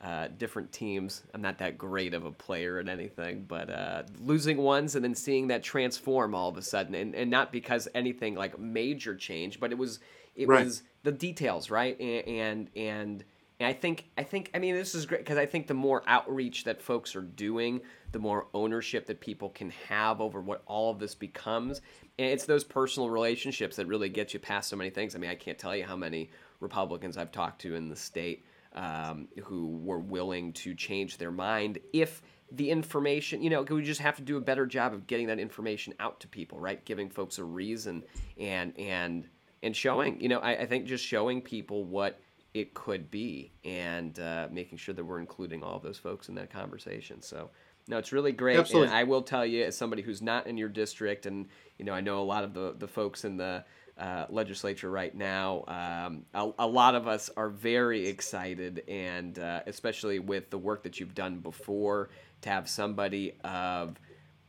uh, 0.00 0.28
different 0.38 0.72
teams. 0.72 1.22
I'm 1.34 1.42
not 1.42 1.58
that 1.58 1.76
great 1.76 2.14
of 2.14 2.24
a 2.24 2.30
player 2.30 2.78
at 2.78 2.88
anything, 2.88 3.44
but 3.46 3.68
uh, 3.68 4.04
losing 4.24 4.56
ones 4.56 4.94
and 4.94 5.04
then 5.04 5.14
seeing 5.14 5.48
that 5.48 5.62
transform 5.62 6.34
all 6.34 6.48
of 6.48 6.56
a 6.56 6.62
sudden, 6.62 6.94
and, 6.94 7.14
and 7.14 7.30
not 7.30 7.52
because 7.52 7.86
anything 7.94 8.34
like 8.34 8.58
major 8.58 9.14
change, 9.14 9.60
but 9.60 9.72
it 9.72 9.78
was 9.78 10.00
it 10.34 10.48
right. 10.48 10.64
was 10.64 10.82
the 11.02 11.12
details, 11.12 11.70
right? 11.70 12.00
And 12.00 12.26
and 12.26 12.70
and, 12.74 13.24
and 13.58 13.68
I 13.68 13.74
think 13.74 14.06
I 14.16 14.22
think 14.22 14.50
I 14.54 14.58
mean 14.58 14.74
this 14.74 14.94
is 14.94 15.04
great 15.04 15.20
because 15.20 15.36
I 15.36 15.44
think 15.44 15.66
the 15.66 15.74
more 15.74 16.02
outreach 16.06 16.64
that 16.64 16.80
folks 16.80 17.14
are 17.14 17.20
doing, 17.20 17.82
the 18.12 18.18
more 18.18 18.46
ownership 18.54 19.06
that 19.06 19.20
people 19.20 19.50
can 19.50 19.68
have 19.88 20.22
over 20.22 20.40
what 20.40 20.62
all 20.64 20.90
of 20.90 20.98
this 20.98 21.14
becomes, 21.14 21.82
and 22.18 22.28
it's 22.30 22.46
those 22.46 22.64
personal 22.64 23.10
relationships 23.10 23.76
that 23.76 23.86
really 23.86 24.08
get 24.08 24.32
you 24.32 24.40
past 24.40 24.70
so 24.70 24.76
many 24.76 24.88
things. 24.88 25.14
I 25.14 25.18
mean, 25.18 25.30
I 25.30 25.34
can't 25.34 25.58
tell 25.58 25.76
you 25.76 25.84
how 25.84 25.96
many 25.96 26.30
Republicans 26.60 27.18
I've 27.18 27.32
talked 27.32 27.60
to 27.62 27.74
in 27.74 27.90
the 27.90 27.96
state 27.96 28.46
um, 28.74 29.28
who 29.44 29.66
were 29.66 29.98
willing 29.98 30.52
to 30.52 30.74
change 30.74 31.18
their 31.18 31.32
mind 31.32 31.78
if 31.92 32.22
the 32.52 32.70
information, 32.70 33.42
you 33.42 33.50
know, 33.50 33.62
we 33.62 33.82
just 33.82 34.00
have 34.00 34.16
to 34.16 34.22
do 34.22 34.36
a 34.36 34.40
better 34.40 34.66
job 34.66 34.92
of 34.92 35.06
getting 35.06 35.28
that 35.28 35.38
information 35.38 35.94
out 36.00 36.20
to 36.20 36.28
people, 36.28 36.58
right? 36.58 36.84
Giving 36.84 37.08
folks 37.08 37.38
a 37.38 37.44
reason 37.44 38.02
and 38.38 38.76
and 38.78 39.28
and 39.62 39.76
showing, 39.76 40.20
you 40.20 40.28
know, 40.28 40.40
I, 40.40 40.62
I 40.62 40.66
think 40.66 40.86
just 40.86 41.04
showing 41.04 41.42
people 41.42 41.84
what 41.84 42.20
it 42.54 42.74
could 42.74 43.10
be 43.10 43.52
and 43.64 44.18
uh, 44.18 44.48
making 44.50 44.78
sure 44.78 44.94
that 44.94 45.04
we're 45.04 45.20
including 45.20 45.62
all 45.62 45.76
of 45.76 45.82
those 45.82 45.98
folks 45.98 46.28
in 46.28 46.34
that 46.34 46.50
conversation. 46.50 47.22
So, 47.22 47.50
no, 47.86 47.98
it's 47.98 48.12
really 48.12 48.32
great. 48.32 48.58
Absolutely. 48.58 48.88
And 48.88 48.96
I 48.96 49.04
will 49.04 49.22
tell 49.22 49.46
you, 49.46 49.64
as 49.64 49.76
somebody 49.76 50.02
who's 50.02 50.22
not 50.22 50.46
in 50.46 50.56
your 50.56 50.68
district, 50.68 51.26
and 51.26 51.46
you 51.78 51.84
know, 51.84 51.92
I 51.92 52.00
know 52.00 52.20
a 52.20 52.24
lot 52.24 52.44
of 52.44 52.54
the 52.54 52.74
the 52.76 52.88
folks 52.88 53.24
in 53.24 53.36
the 53.36 53.64
uh, 54.00 54.24
legislature 54.30 54.90
right 54.90 55.14
now. 55.14 55.64
Um, 55.68 56.24
a, 56.32 56.50
a, 56.60 56.66
lot 56.66 56.94
of 56.94 57.06
us 57.06 57.28
are 57.36 57.50
very 57.50 58.08
excited, 58.08 58.82
and 58.88 59.38
uh, 59.38 59.60
especially 59.66 60.18
with 60.18 60.48
the 60.48 60.56
work 60.56 60.82
that 60.84 60.98
you've 60.98 61.14
done 61.14 61.38
before, 61.38 62.08
to 62.40 62.48
have 62.48 62.66
somebody 62.66 63.34
of, 63.44 64.00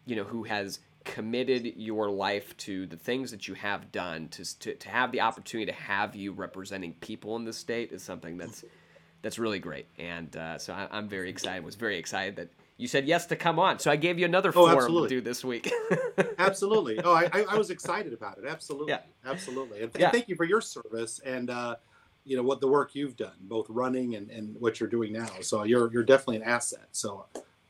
you 0.05 0.15
know, 0.15 0.23
who 0.23 0.43
has 0.43 0.79
committed 1.03 1.73
your 1.75 2.09
life 2.09 2.55
to 2.57 2.85
the 2.85 2.95
things 2.95 3.31
that 3.31 3.47
you 3.47 3.53
have 3.55 3.91
done 3.91 4.29
to, 4.29 4.59
to, 4.59 4.75
to 4.75 4.89
have 4.89 5.11
the 5.11 5.19
opportunity 5.19 5.69
to 5.69 5.77
have 5.77 6.15
you 6.15 6.31
representing 6.31 6.93
people 6.93 7.35
in 7.35 7.43
the 7.43 7.53
state 7.53 7.91
is 7.91 8.03
something 8.03 8.37
that's 8.37 8.63
that's 9.23 9.39
really 9.39 9.57
great 9.57 9.87
and 9.97 10.35
uh, 10.35 10.59
so 10.59 10.73
I, 10.73 10.95
am 10.97 11.09
very 11.09 11.29
excited 11.29 11.65
was 11.65 11.73
very 11.73 11.97
excited 11.97 12.35
that 12.35 12.49
you 12.81 12.87
said 12.87 13.07
yes 13.07 13.27
to 13.27 13.35
come 13.35 13.59
on, 13.59 13.77
so 13.79 13.91
I 13.91 13.95
gave 13.95 14.17
you 14.17 14.25
another 14.25 14.49
oh, 14.49 14.65
forum 14.65 14.77
absolutely. 14.77 15.09
to 15.09 15.15
do 15.15 15.21
this 15.21 15.45
week. 15.45 15.71
absolutely. 16.39 16.99
Oh, 17.03 17.13
I, 17.13 17.45
I, 17.47 17.55
was 17.55 17.69
excited 17.69 18.11
about 18.11 18.39
it. 18.39 18.45
Absolutely. 18.47 18.93
Yeah. 18.93 19.01
Absolutely. 19.23 19.83
And 19.83 19.93
th- 19.93 20.01
yeah. 20.01 20.09
thank 20.09 20.27
you 20.27 20.35
for 20.35 20.45
your 20.45 20.61
service 20.61 21.19
and 21.23 21.51
uh, 21.51 21.75
you 22.25 22.35
know 22.35 22.43
what 22.43 22.59
the 22.59 22.67
work 22.67 22.95
you've 22.95 23.15
done, 23.15 23.35
both 23.41 23.67
running 23.69 24.15
and, 24.15 24.31
and 24.31 24.55
what 24.59 24.79
you're 24.79 24.89
doing 24.89 25.13
now. 25.13 25.29
So 25.41 25.63
you're 25.63 25.91
you're 25.93 26.03
definitely 26.03 26.37
an 26.37 26.43
asset. 26.43 26.87
So 26.91 27.25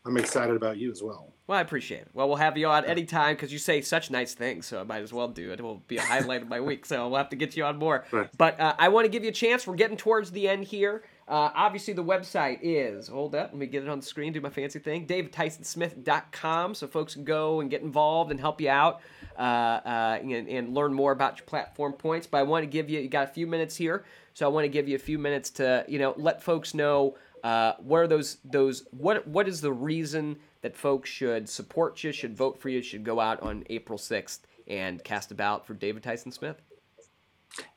I'm 0.06 0.18
excited 0.18 0.56
about 0.56 0.78
you 0.78 0.92
as 0.92 1.04
well. 1.04 1.34
Well, 1.48 1.58
I 1.58 1.62
appreciate 1.62 2.04
it. 2.04 2.10
Well, 2.14 2.30
we'll 2.30 2.38
have 2.38 2.58
you 2.58 2.68
on 2.68 2.86
anytime 2.86 3.36
because 3.36 3.52
you 3.52 3.60
say 3.60 3.82
such 3.82 4.10
nice 4.10 4.34
things, 4.34 4.66
so 4.66 4.80
I 4.80 4.84
might 4.84 5.04
as 5.04 5.12
well 5.12 5.28
do 5.28 5.52
it. 5.52 5.60
It 5.60 5.64
will 5.64 5.84
be 5.88 5.98
a 5.98 6.02
highlight 6.02 6.42
of 6.42 6.48
my 6.48 6.62
week, 6.62 6.86
so 6.86 7.10
we'll 7.10 7.18
have 7.18 7.30
to 7.30 7.36
get 7.36 7.58
you 7.58 7.66
on 7.66 7.78
more. 7.78 8.06
Right. 8.12 8.30
But 8.38 8.60
uh, 8.60 8.76
I 8.80 8.88
want 8.88 9.06
to 9.06 9.10
give 9.10 9.24
you 9.24 9.30
a 9.30 9.34
chance. 9.34 9.68
We're 9.68 9.76
getting 9.76 9.98
towards 9.98 10.32
the 10.32 10.48
end 10.48 10.64
here. 10.64 11.04
Uh, 11.28 11.50
obviously, 11.56 11.94
the 11.94 12.04
website 12.04 12.60
is, 12.62 13.08
hold 13.08 13.36
up, 13.36 13.52
let 13.52 13.58
me 13.58 13.66
get 13.66 13.84
it 13.84 13.90
on 13.90 14.00
the 14.00 14.06
screen, 14.06 14.34
do 14.34 14.42
my 14.42 14.50
fancy 14.50 14.80
thing, 14.80 15.08
davidtysonsmith.com, 15.08 16.76
so 16.76 16.88
folks 16.88 17.14
can 17.14 17.24
go 17.24 17.62
and 17.62 17.70
get 17.70 17.82
involved 17.82 18.32
and 18.32 18.40
help 18.40 18.60
you 18.60 18.70
out 18.70 19.02
uh, 19.38 19.42
uh, 19.42 20.20
and, 20.22 20.48
and, 20.48 20.74
learn 20.74 20.94
more 20.94 21.12
about 21.12 21.38
your 21.38 21.46
platform 21.46 21.94
points. 21.94 22.28
But 22.28 22.40
I 22.40 22.44
want 22.44 22.64
to 22.64 22.68
give 22.68 22.90
you, 22.90 23.00
you 23.00 23.08
got 23.08 23.30
a 23.30 23.32
few 23.32 23.48
minutes 23.48 23.78
here, 23.78 24.04
so 24.34 24.46
I 24.46 24.50
want 24.50 24.66
to 24.66 24.70
give 24.70 24.90
you 24.90 24.96
a 24.96 25.00
few 25.00 25.18
minutes 25.18 25.50
to, 25.52 25.86
you 25.88 26.00
know, 26.00 26.14
let 26.18 26.44
folks 26.44 26.74
know 26.74 27.16
uh, 27.44 27.74
where 27.80 28.08
those, 28.08 28.38
those, 28.44 28.88
what, 28.92 29.26
what 29.28 29.48
is 29.48 29.62
the 29.62 29.72
reason 29.72 30.38
that 30.62 30.76
folks 30.76 31.10
should 31.10 31.48
support 31.48 32.04
you, 32.04 32.12
should 32.12 32.36
vote 32.36 32.60
for 32.60 32.70
you, 32.70 32.82
should 32.82 33.04
go 33.04 33.20
out 33.20 33.42
on 33.42 33.64
April 33.70 33.98
6th 33.98 34.40
and 34.68 35.04
cast 35.04 35.32
a 35.32 35.36
ballot 35.36 35.66
for 35.66 35.74
David 35.74 36.04
Tyson 36.04 36.32
Smith? 36.32 36.62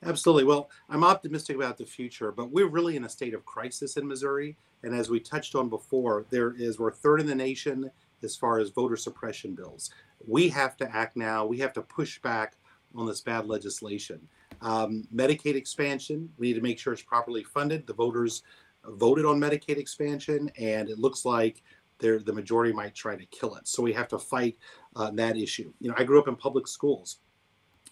Absolutely. 0.03 0.45
Well, 0.45 0.71
I'm 0.89 1.05
optimistic 1.05 1.57
about 1.57 1.79
the 1.79 1.87
future, 1.87 2.31
but 2.31 2.51
we're 2.51 2.69
really 2.69 2.97
in 2.97 3.05
a 3.05 3.09
state 3.09 3.35
of 3.35 3.45
crisis 3.45 3.97
in 3.97 4.07
Missouri. 4.07 4.57
And 4.83 4.95
as 4.95 5.11
we 5.11 5.19
touched 5.19 5.55
on 5.55 5.69
before, 5.69 6.27
there 6.31 6.55
is 6.57 6.79
we're 6.79 6.93
third 6.93 7.21
in 7.21 7.27
the 7.27 7.35
nation 7.35 7.91
as 8.23 8.37
far 8.37 8.59
as 8.59 8.71
voter 8.71 8.97
suppression 8.97 9.55
bills. 9.55 9.91
We 10.27 10.49
have 10.51 10.77
to 10.79 10.95
act 10.95 11.17
now. 11.17 11.45
We 11.45 11.59
have 11.59 11.73
to 11.75 11.83
push 11.83 12.21
back 12.21 12.57
on 12.95 13.07
this 13.07 13.21
bad 13.21 13.47
legislation. 13.47 14.21
Um, 14.63 15.07
Medicaid 15.15 15.57
expansion, 15.57 16.31
we 16.39 16.49
need 16.49 16.55
to 16.55 16.61
make 16.61 16.79
sure 16.79 16.93
it's 16.93 17.03
properly 17.03 17.43
funded. 17.43 17.87
The 17.87 17.95
voters 17.95 18.43
voted 18.87 19.25
on 19.27 19.41
Medicaid 19.41 19.79
expansion, 19.79 20.51
and 20.59 20.89
it 20.89 20.99
looks 20.99 21.25
like 21.25 21.63
the 21.99 22.33
majority 22.33 22.73
might 22.73 22.95
try 22.95 23.17
to 23.17 23.25
kill 23.27 23.55
it. 23.55 23.67
So 23.67 23.83
we 23.83 23.93
have 23.95 24.09
to 24.09 24.19
fight 24.19 24.59
uh, 24.95 25.11
that 25.13 25.37
issue. 25.39 25.73
You 25.81 25.89
know, 25.89 25.95
I 25.97 26.05
grew 26.05 26.19
up 26.19 26.29
in 26.29 26.37
public 26.37 26.69
schools. 26.69 27.19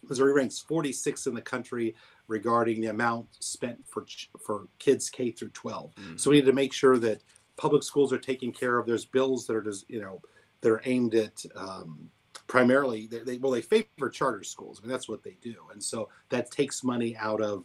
Missouri 0.09 0.33
ranks 0.33 0.59
46 0.59 1.27
in 1.27 1.35
the 1.35 1.43
country 1.43 1.95
regarding 2.29 2.81
the 2.81 2.89
amount 2.89 3.27
spent 3.41 3.79
for 3.87 4.05
for 4.45 4.69
kids 4.79 5.11
K 5.11 5.31
through 5.31 5.51
12. 5.51 5.95
Mm-hmm. 5.95 6.17
So 6.17 6.31
we 6.31 6.37
need 6.37 6.47
to 6.47 6.53
make 6.53 6.73
sure 6.73 6.99
that 6.99 7.23
public 7.57 7.83
schools 7.83 8.13
are 8.13 8.19
taken 8.19 8.53
care 8.53 8.79
of. 8.79 8.87
There's 8.87 9.05
bills 9.05 9.47
that 9.47 9.57
are 9.57 9.63
just 9.63 9.89
you 9.89 10.01
know 10.01 10.21
that 10.61 10.71
are 10.71 10.83
aimed 10.85 11.15
at 11.15 11.45
um, 11.57 12.11
primarily 12.47 13.07
they, 13.07 13.21
they, 13.21 13.39
well 13.39 13.53
they 13.53 13.63
favor 13.63 14.11
charter 14.11 14.45
schools. 14.45 14.79
I 14.79 14.83
mean 14.83 14.91
that's 14.91 15.09
what 15.09 15.23
they 15.23 15.37
do, 15.41 15.57
and 15.73 15.83
so 15.83 16.09
that 16.31 16.51
takes 16.51 16.85
money 16.85 17.17
out 17.17 17.41
of 17.41 17.65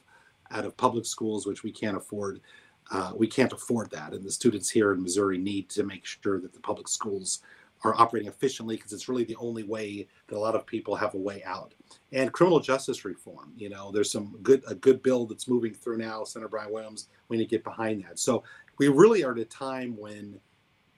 out 0.52 0.66
of 0.66 0.78
public 0.78 1.06
schools, 1.06 1.46
which 1.46 1.64
we 1.64 1.72
can't 1.72 1.98
afford. 1.98 2.42
Uh, 2.90 3.12
we 3.14 3.28
can't 3.28 3.52
afford 3.52 3.92
that, 3.92 4.14
and 4.14 4.24
the 4.24 4.32
students 4.32 4.70
here 4.70 4.94
in 4.94 5.04
Missouri 5.04 5.38
need 5.38 5.70
to 5.70 5.84
make 5.84 6.06
sure 6.06 6.40
that 6.40 6.54
the 6.54 6.60
public 6.62 6.88
schools 6.88 7.42
are 7.84 7.96
operating 8.00 8.28
efficiently 8.30 8.76
because 8.76 8.92
it's 8.94 9.08
really 9.08 9.24
the 9.24 9.36
only 9.38 9.64
way 9.64 10.08
that 10.28 10.36
a 10.36 10.40
lot 10.40 10.56
of 10.56 10.66
people 10.66 10.96
have 10.96 11.14
a 11.14 11.18
way 11.18 11.44
out. 11.46 11.74
And 12.12 12.32
criminal 12.34 12.60
justice 12.60 13.06
reform, 13.06 13.54
you 13.56 13.70
know, 13.70 13.92
there's 13.92 14.12
some 14.12 14.38
good 14.42 14.64
a 14.68 14.76
good 14.76 15.04
bill 15.04 15.26
that's 15.26 15.48
moving 15.48 15.74
through 15.74 15.98
now. 15.98 16.24
Senator 16.24 16.50
Brian 16.50 16.72
Williams, 16.72 17.08
we 17.30 17.38
need 17.38 17.46
to 17.46 17.50
get 17.50 17.64
behind 17.64 18.04
that. 18.06 18.18
So 18.20 18.44
we 18.78 18.88
really 18.88 19.24
are 19.24 19.32
at 19.32 19.38
a 19.40 19.46
time 19.46 19.96
when 19.98 20.40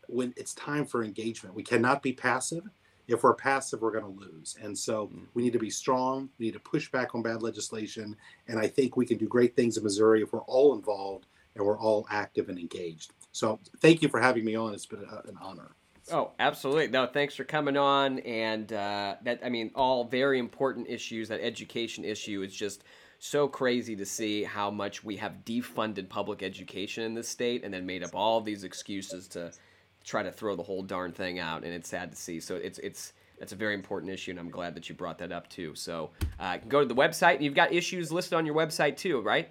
when 0.08 0.34
it's 0.38 0.54
time 0.56 0.86
for 0.86 1.04
engagement. 1.04 1.54
We 1.56 1.64
cannot 1.64 2.02
be 2.02 2.14
passive. 2.14 2.64
if 3.08 3.24
we're 3.24 3.34
passive, 3.34 3.82
we're 3.82 3.92
going 3.92 4.04
to 4.04 4.20
lose. 4.22 4.56
And 4.62 4.78
so 4.78 5.08
Mm. 5.08 5.26
we 5.34 5.42
need 5.42 5.54
to 5.54 5.58
be 5.60 5.72
strong. 5.72 6.30
We 6.38 6.46
need 6.46 6.54
to 6.54 6.60
push 6.60 6.92
back 6.92 7.16
on 7.16 7.24
bad 7.24 7.42
legislation. 7.42 8.16
And 8.48 8.60
I 8.60 8.68
think 8.68 8.96
we 8.96 9.06
can 9.08 9.18
do 9.18 9.28
great 9.28 9.56
things 9.56 9.78
in 9.78 9.84
Missouri 9.84 10.22
if 10.22 10.32
we're 10.32 10.42
all 10.42 10.76
involved 10.76 11.26
and 11.56 11.66
we're 11.66 11.80
all 11.80 12.06
active 12.12 12.50
and 12.50 12.60
engaged. 12.60 13.14
So 13.32 13.60
thank 13.80 14.04
you 14.04 14.10
for 14.10 14.20
having 14.20 14.46
me 14.46 14.54
on. 14.56 14.76
It's 14.76 14.86
been 14.86 15.04
a, 15.12 15.28
an 15.28 15.38
honor. 15.42 15.72
Oh, 16.12 16.32
absolutely. 16.40 16.88
No, 16.88 17.08
thanks 17.08 17.36
for 17.36 17.44
coming 17.44 17.78
on. 17.78 18.20
And 18.20 18.72
uh, 18.72 19.16
that, 19.24 19.40
I 19.44 19.50
mean, 19.50 19.72
all 19.76 20.04
very 20.04 20.40
important 20.40 20.88
issues. 20.90 21.30
That 21.30 21.42
education 21.42 22.04
issue 22.04 22.42
is 22.42 22.54
just 22.54 22.84
so 23.20 23.48
crazy 23.48 23.96
to 23.96 24.06
see 24.06 24.44
how 24.44 24.72
much 24.72 25.04
we 25.04 25.18
have 25.18 25.34
defunded 25.46 26.10
public 26.10 26.42
education 26.42 27.04
in 27.04 27.14
this 27.14 27.28
state 27.28 27.64
and 27.64 27.74
then 27.74 27.86
made 27.86 28.04
up 28.04 28.12
all 28.16 28.42
these 28.42 28.64
excuses 28.64 29.28
to 29.30 29.52
try 30.04 30.24
to 30.24 30.32
throw 30.32 30.56
the 30.56 30.64
whole 30.64 30.82
darn 30.82 31.12
thing 31.12 31.40
out. 31.40 31.64
And 31.64 31.74
it's 31.74 31.90
sad 31.90 32.12
to 32.12 32.18
see. 32.18 32.40
So 32.40 32.56
it's, 32.56 32.80
it's, 32.80 33.14
that's 33.38 33.52
a 33.52 33.56
very 33.56 33.74
important 33.74 34.12
issue, 34.12 34.32
and 34.32 34.40
I'm 34.40 34.50
glad 34.50 34.76
that 34.76 34.90
you 34.90 34.96
brought 34.96 35.18
that 35.20 35.32
up 35.32 35.50
too. 35.50 35.74
So 35.76 36.10
uh, 36.40 36.58
go 36.68 36.82
to 36.82 36.86
the 36.86 36.96
website. 36.96 37.42
You've 37.42 37.56
got 37.56 37.72
issues 37.72 38.12
listed 38.12 38.34
on 38.34 38.46
your 38.46 38.56
website 38.56 38.98
too, 38.98 39.22
right? 39.22 39.50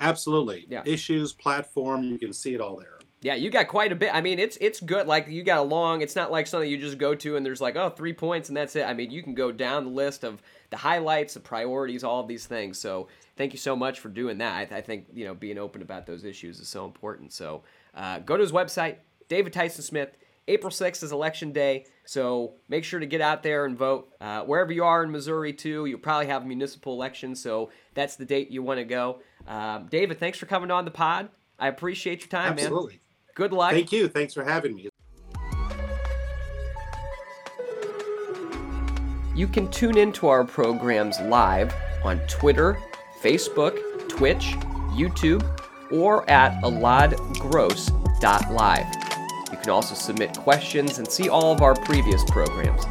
Absolutely. 0.00 0.66
Yeah. 0.68 0.82
Issues, 0.84 1.32
platform, 1.32 2.04
you 2.04 2.18
can 2.18 2.32
see 2.32 2.54
it 2.54 2.60
all 2.60 2.76
there. 2.76 2.97
Yeah, 3.20 3.34
you 3.34 3.50
got 3.50 3.66
quite 3.66 3.90
a 3.90 3.96
bit. 3.96 4.14
I 4.14 4.20
mean, 4.20 4.38
it's 4.38 4.56
it's 4.60 4.80
good. 4.80 5.08
Like 5.08 5.26
you 5.28 5.42
got 5.42 5.58
a 5.58 5.62
long. 5.62 6.02
It's 6.02 6.14
not 6.14 6.30
like 6.30 6.46
something 6.46 6.70
you 6.70 6.78
just 6.78 6.98
go 6.98 7.16
to 7.16 7.36
and 7.36 7.44
there's 7.44 7.60
like 7.60 7.74
oh 7.74 7.90
three 7.90 8.12
points 8.12 8.48
and 8.48 8.56
that's 8.56 8.76
it. 8.76 8.84
I 8.84 8.94
mean, 8.94 9.10
you 9.10 9.22
can 9.22 9.34
go 9.34 9.50
down 9.50 9.84
the 9.84 9.90
list 9.90 10.24
of 10.24 10.40
the 10.70 10.76
highlights, 10.76 11.34
the 11.34 11.40
priorities, 11.40 12.04
all 12.04 12.20
of 12.20 12.28
these 12.28 12.46
things. 12.46 12.78
So 12.78 13.08
thank 13.36 13.52
you 13.52 13.58
so 13.58 13.74
much 13.74 13.98
for 13.98 14.08
doing 14.08 14.38
that. 14.38 14.56
I, 14.56 14.64
th- 14.64 14.78
I 14.78 14.82
think 14.82 15.06
you 15.12 15.24
know 15.24 15.34
being 15.34 15.58
open 15.58 15.82
about 15.82 16.06
those 16.06 16.24
issues 16.24 16.60
is 16.60 16.68
so 16.68 16.84
important. 16.84 17.32
So 17.32 17.62
uh, 17.94 18.20
go 18.20 18.36
to 18.36 18.42
his 18.42 18.52
website, 18.52 18.96
David 19.28 19.52
Tyson 19.52 19.82
Smith. 19.82 20.16
April 20.46 20.70
6th 20.70 21.02
is 21.02 21.12
election 21.12 21.52
day, 21.52 21.84
so 22.06 22.54
make 22.70 22.82
sure 22.82 22.98
to 22.98 23.04
get 23.04 23.20
out 23.20 23.42
there 23.42 23.66
and 23.66 23.76
vote. 23.76 24.14
Uh, 24.18 24.44
wherever 24.44 24.72
you 24.72 24.82
are 24.82 25.04
in 25.04 25.10
Missouri, 25.10 25.52
too, 25.52 25.84
you'll 25.84 25.98
probably 25.98 26.28
have 26.28 26.42
a 26.42 26.46
municipal 26.46 26.94
elections, 26.94 27.38
so 27.38 27.68
that's 27.92 28.16
the 28.16 28.24
date 28.24 28.50
you 28.50 28.62
want 28.62 28.78
to 28.78 28.84
go. 28.84 29.20
Um, 29.46 29.88
David, 29.90 30.18
thanks 30.18 30.38
for 30.38 30.46
coming 30.46 30.70
on 30.70 30.86
the 30.86 30.90
pod. 30.90 31.28
I 31.58 31.68
appreciate 31.68 32.20
your 32.20 32.28
time, 32.28 32.56
man. 32.56 32.64
Absolutely. 32.64 33.00
Good 33.38 33.52
luck. 33.52 33.70
Thank 33.70 33.92
you. 33.92 34.08
Thanks 34.08 34.34
for 34.34 34.42
having 34.42 34.74
me. 34.74 34.88
You 39.36 39.46
can 39.46 39.70
tune 39.70 39.96
into 39.96 40.26
our 40.26 40.42
programs 40.42 41.20
live 41.20 41.72
on 42.02 42.18
Twitter, 42.26 42.76
Facebook, 43.22 43.78
Twitch, 44.08 44.56
YouTube, 44.90 45.48
or 45.92 46.28
at 46.28 46.60
eladgross.live. 46.62 48.86
You 49.52 49.58
can 49.58 49.70
also 49.70 49.94
submit 49.94 50.36
questions 50.36 50.98
and 50.98 51.08
see 51.08 51.28
all 51.28 51.52
of 51.52 51.62
our 51.62 51.76
previous 51.76 52.28
programs. 52.32 52.86